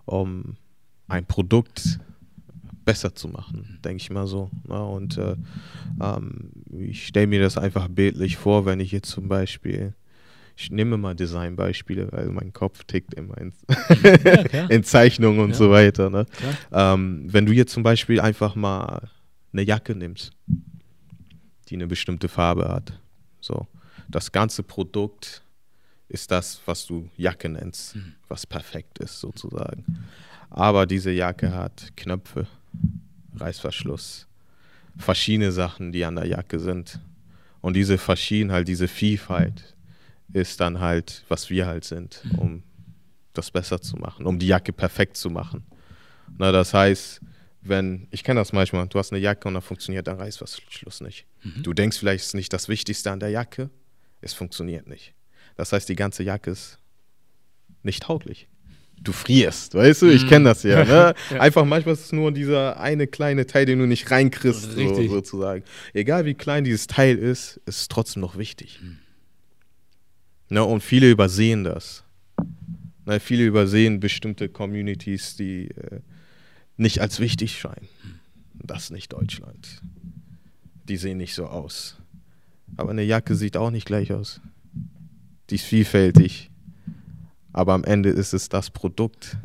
[0.05, 0.57] um
[1.07, 2.01] ein Produkt
[2.85, 4.51] besser zu machen, denke ich mal so.
[4.67, 4.83] Ne?
[4.85, 5.37] Und äh,
[6.03, 9.95] ähm, ich stelle mir das einfach bildlich vor, wenn ich jetzt zum Beispiel,
[10.61, 13.53] ich nehme mal Designbeispiele, weil mein Kopf tickt immer in,
[14.25, 15.57] Ja, in Zeichnungen und Ja.
[15.57, 16.11] so weiter.
[16.11, 16.27] Ne?
[16.73, 19.09] Ähm, wenn du jetzt zum Beispiel einfach mal
[19.53, 20.33] eine Jacke nimmst,
[21.69, 22.93] die eine bestimmte Farbe hat,
[23.41, 23.67] so,
[24.09, 25.43] das ganze Produkt
[26.09, 28.15] ist das, was du Jacke nennst, Mhm.
[28.29, 29.85] was perfekt ist sozusagen.
[30.51, 32.47] Aber diese Jacke hat Knöpfe,
[33.37, 34.27] Reißverschluss,
[34.97, 36.99] verschiedene Sachen, die an der Jacke sind.
[37.61, 39.75] Und diese Verschiedenheit, diese Vielfalt
[40.33, 42.63] ist dann halt, was wir halt sind, um
[43.33, 45.65] das besser zu machen, um die Jacke perfekt zu machen.
[46.39, 47.21] Na, das heißt,
[47.63, 51.27] wenn, ich kenne das manchmal, du hast eine Jacke und dann funktioniert der Reißverschluss nicht.
[51.63, 53.71] Du denkst vielleicht, es ist nicht das Wichtigste an der Jacke,
[54.21, 55.15] es funktioniert nicht.
[55.57, 56.79] Das heißt, die ganze Jacke ist
[57.83, 58.49] nicht tauglich.
[59.01, 60.85] Du frierst, weißt du, ich kenne das ja.
[60.85, 61.15] Ne?
[61.31, 61.41] Ja.
[61.41, 65.63] Einfach manchmal ist es nur dieser eine kleine Teil, den du nicht reinkriegst, so, sozusagen.
[65.95, 68.81] Egal wie klein dieses Teil ist, ist es trotzdem noch wichtig.
[70.49, 70.65] Ne?
[70.65, 72.05] Und viele übersehen das.
[73.07, 73.21] Ne?
[73.21, 76.01] Viele übersehen bestimmte Communities, die äh,
[76.77, 77.89] nicht als wichtig scheinen.
[78.55, 79.83] Das ist nicht Deutschland.
[80.89, 81.97] Die sehen nicht so aus.
[82.77, 84.41] Aber eine Jacke sieht auch nicht gleich aus.
[85.51, 86.51] Die ist vielfältig.
[87.53, 89.37] Aber am Ende ist es das Produkt.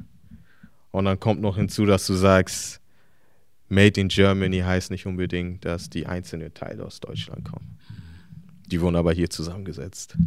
[0.92, 2.80] Und dann kommt noch hinzu, dass du sagst,
[3.70, 7.78] Made in Germany heißt nicht unbedingt, dass die einzelnen Teile aus Deutschland kommen.
[8.74, 10.18] Die wurden aber hier zusammengesetzt.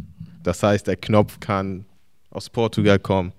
[0.41, 1.83] Das heißt, der Knopf kann
[2.29, 3.33] aus Portugal kommen,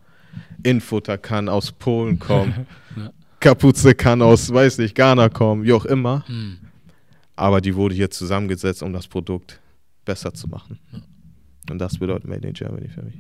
[0.63, 3.11] Infutter kann aus Polen kommen, Ja.
[3.41, 6.27] Kapuze kann aus, weiß nicht, Ghana kommen, wie auch immer.
[6.29, 6.59] Mhm.
[7.37, 9.59] Aber die wurde hier zusammengesetzt, um das Produkt
[10.05, 10.79] besser zu machen.
[11.71, 13.17] Und das bedeutet Made in Germany für mich.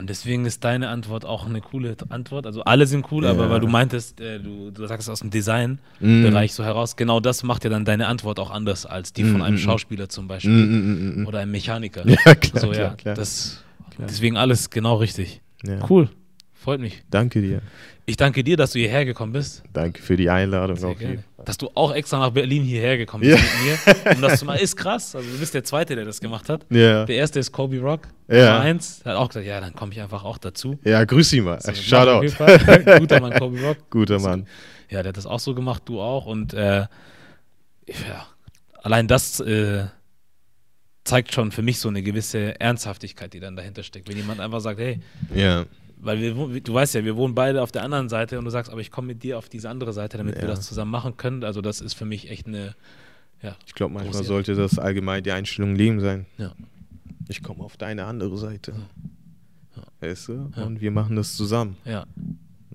[0.00, 2.46] Und deswegen ist deine Antwort auch eine coole Antwort.
[2.46, 3.50] Also alle sind cool, aber Ja.
[3.50, 7.64] weil du meintest, äh, du, du sagst aus dem Design-Bereich so heraus, genau das macht
[7.64, 9.60] ja dann deine Antwort auch anders als die von Mm, einem mm, mm.
[9.60, 11.26] Schauspieler zum Beispiel Mm, mm, mm, mm.
[11.26, 12.02] oder einem Mechaniker.
[12.24, 13.14] Ja, klar, so, ja, klar.
[13.14, 13.62] Das,
[13.94, 14.08] Klar.
[14.08, 15.42] Deswegen alles genau richtig.
[15.64, 15.86] Ja.
[15.90, 16.08] Cool.
[16.54, 17.02] Freut mich.
[17.10, 17.60] Danke dir.
[18.06, 19.62] Ich danke dir, dass du hierher gekommen bist.
[19.72, 20.76] Danke für die Einladung.
[20.76, 21.16] Sehr auf jeden.
[21.16, 21.24] Fall.
[21.44, 23.36] Dass du auch extra nach Berlin hierher gekommen Ja.
[23.36, 24.14] bist mit mir.
[24.16, 24.58] Um das zu machen.
[24.62, 25.14] Ist krass.
[25.14, 26.66] Also du bist der Zweite, der das gemacht hat.
[26.70, 27.04] Ja.
[27.06, 28.08] Der erste ist Kobe Rock.
[28.28, 28.36] Ja.
[28.52, 29.00] Nummer eins.
[29.04, 30.78] Der hat auch gesagt, ja, dann komme ich einfach auch dazu.
[30.84, 31.60] ja, grüß ihn mal.
[31.60, 32.22] So, Shout mach auf out.
[32.24, 32.98] jeden Fall.
[33.00, 33.78] Guter Mann, Kobe Rock.
[33.90, 34.46] Guter Mann.
[34.90, 36.26] Ja, der hat das auch so gemacht, du auch.
[36.26, 36.80] Und äh,
[37.86, 38.26] ja,
[38.82, 39.84] allein das äh,
[41.04, 44.08] zeigt schon für mich so eine gewisse Ernsthaftigkeit, die dann dahinter steckt.
[44.08, 45.00] Wenn jemand einfach sagt, hey,
[45.34, 45.64] Ja.
[46.02, 48.70] Weil wir, du weißt ja, wir wohnen beide auf der anderen Seite und du sagst,
[48.70, 50.48] aber ich komme mit dir auf diese andere Seite, damit wir Ja.
[50.48, 51.44] das zusammen machen können.
[51.44, 52.74] Also das ist für mich echt eine,
[53.42, 56.26] ja, Ich glaube, manchmal sollte das allgemein die Einstellung im Leben sein.
[56.38, 56.52] Ja.
[57.28, 58.72] Ich komme auf deine andere Seite.
[59.76, 59.82] Ja.
[60.00, 60.50] Weißt du?
[60.56, 60.64] Ja.
[60.64, 61.76] Und wir machen das zusammen.
[61.84, 62.04] ja,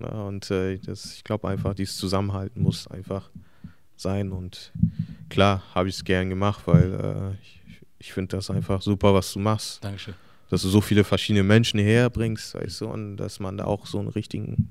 [0.00, 3.30] Ja, und äh, das, ich glaube einfach, dieses Zusammenhalten muss einfach
[3.96, 4.32] sein.
[4.32, 4.72] Und
[5.28, 7.60] klar, habe ich es gern gemacht, weil äh, ich,
[7.98, 9.82] ich finde das einfach super, was du machst.
[9.84, 10.14] Dankeschön.
[10.50, 13.86] Dass du so viele verschiedene Menschen hierher bringst, weißt du, und dass man da auch
[13.86, 14.70] so einen richtigen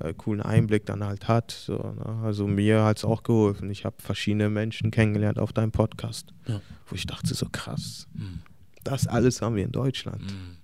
[0.00, 1.52] äh, coolen Einblick dann halt hat.
[1.52, 2.20] So, ne?
[2.22, 3.70] Also mir hat es auch geholfen.
[3.70, 6.60] Ich habe verschiedene Menschen kennengelernt auf deinem Podcast, Ja.
[6.86, 8.40] wo ich dachte, so krass, Mhm.
[8.82, 10.20] das alles haben wir in Deutschland.
[10.22, 10.56] Mhm.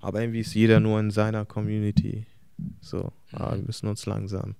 [0.00, 2.26] Aber irgendwie ist jeder nur in seiner Community.
[2.80, 3.38] So, Mhm.
[3.38, 4.54] wir müssen uns langsam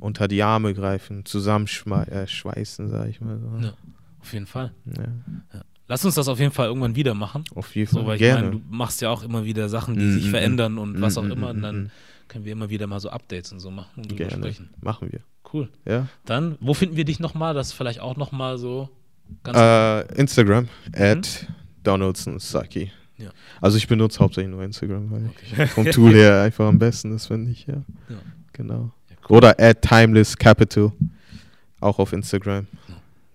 [0.00, 3.38] unter die Arme greifen, zusammenschweißen, sag ich mal.
[3.40, 3.66] So.
[3.66, 3.72] Ja.
[4.20, 4.74] Auf jeden Fall.
[4.84, 7.44] Ja, Lass uns das auf jeden Fall irgendwann wieder machen.
[7.54, 8.02] auf jeden Fall.
[8.02, 10.30] So, weil ich meine, du machst ja auch immer wieder Sachen, die Mm, sich mm,
[10.30, 10.78] verändern mm.
[10.78, 11.48] und was auch Mm, mm, immer.
[11.50, 11.90] Und mm, dann mm.
[12.28, 14.32] können wir immer wieder mal so Updates und so machen und Gerne.
[14.32, 14.68] sprechen.
[14.82, 15.20] Machen wir.
[15.52, 15.70] Cool.
[15.86, 16.08] Ja?
[16.26, 17.54] Dann, wo finden wir dich nochmal?
[17.54, 18.90] Das vielleicht auch nochmal so
[19.42, 19.56] ganz.
[19.58, 21.46] Äh, Instagram, at
[21.84, 22.90] Donaldson Saki.
[23.16, 23.24] Mhm.
[23.24, 23.30] Ja.
[23.62, 25.66] Also ich benutze hauptsächlich nur Instagram, weil Okay.
[25.68, 27.82] vom Tool her einfach am besten ist, finde ich, ja.
[28.08, 28.16] Ja.
[28.52, 28.92] Genau.
[29.10, 29.36] Ja, cool.
[29.38, 30.92] Oder at Timeless Capital,
[31.80, 32.66] auch auf Instagram.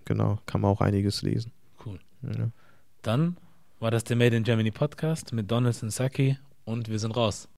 [0.04, 1.50] Genau, kann man auch einiges lesen.
[2.32, 2.48] Ja.
[3.02, 3.36] Dann
[3.80, 7.48] war das der Made in Germany Podcast mit Donaldson Saki und wir sind raus.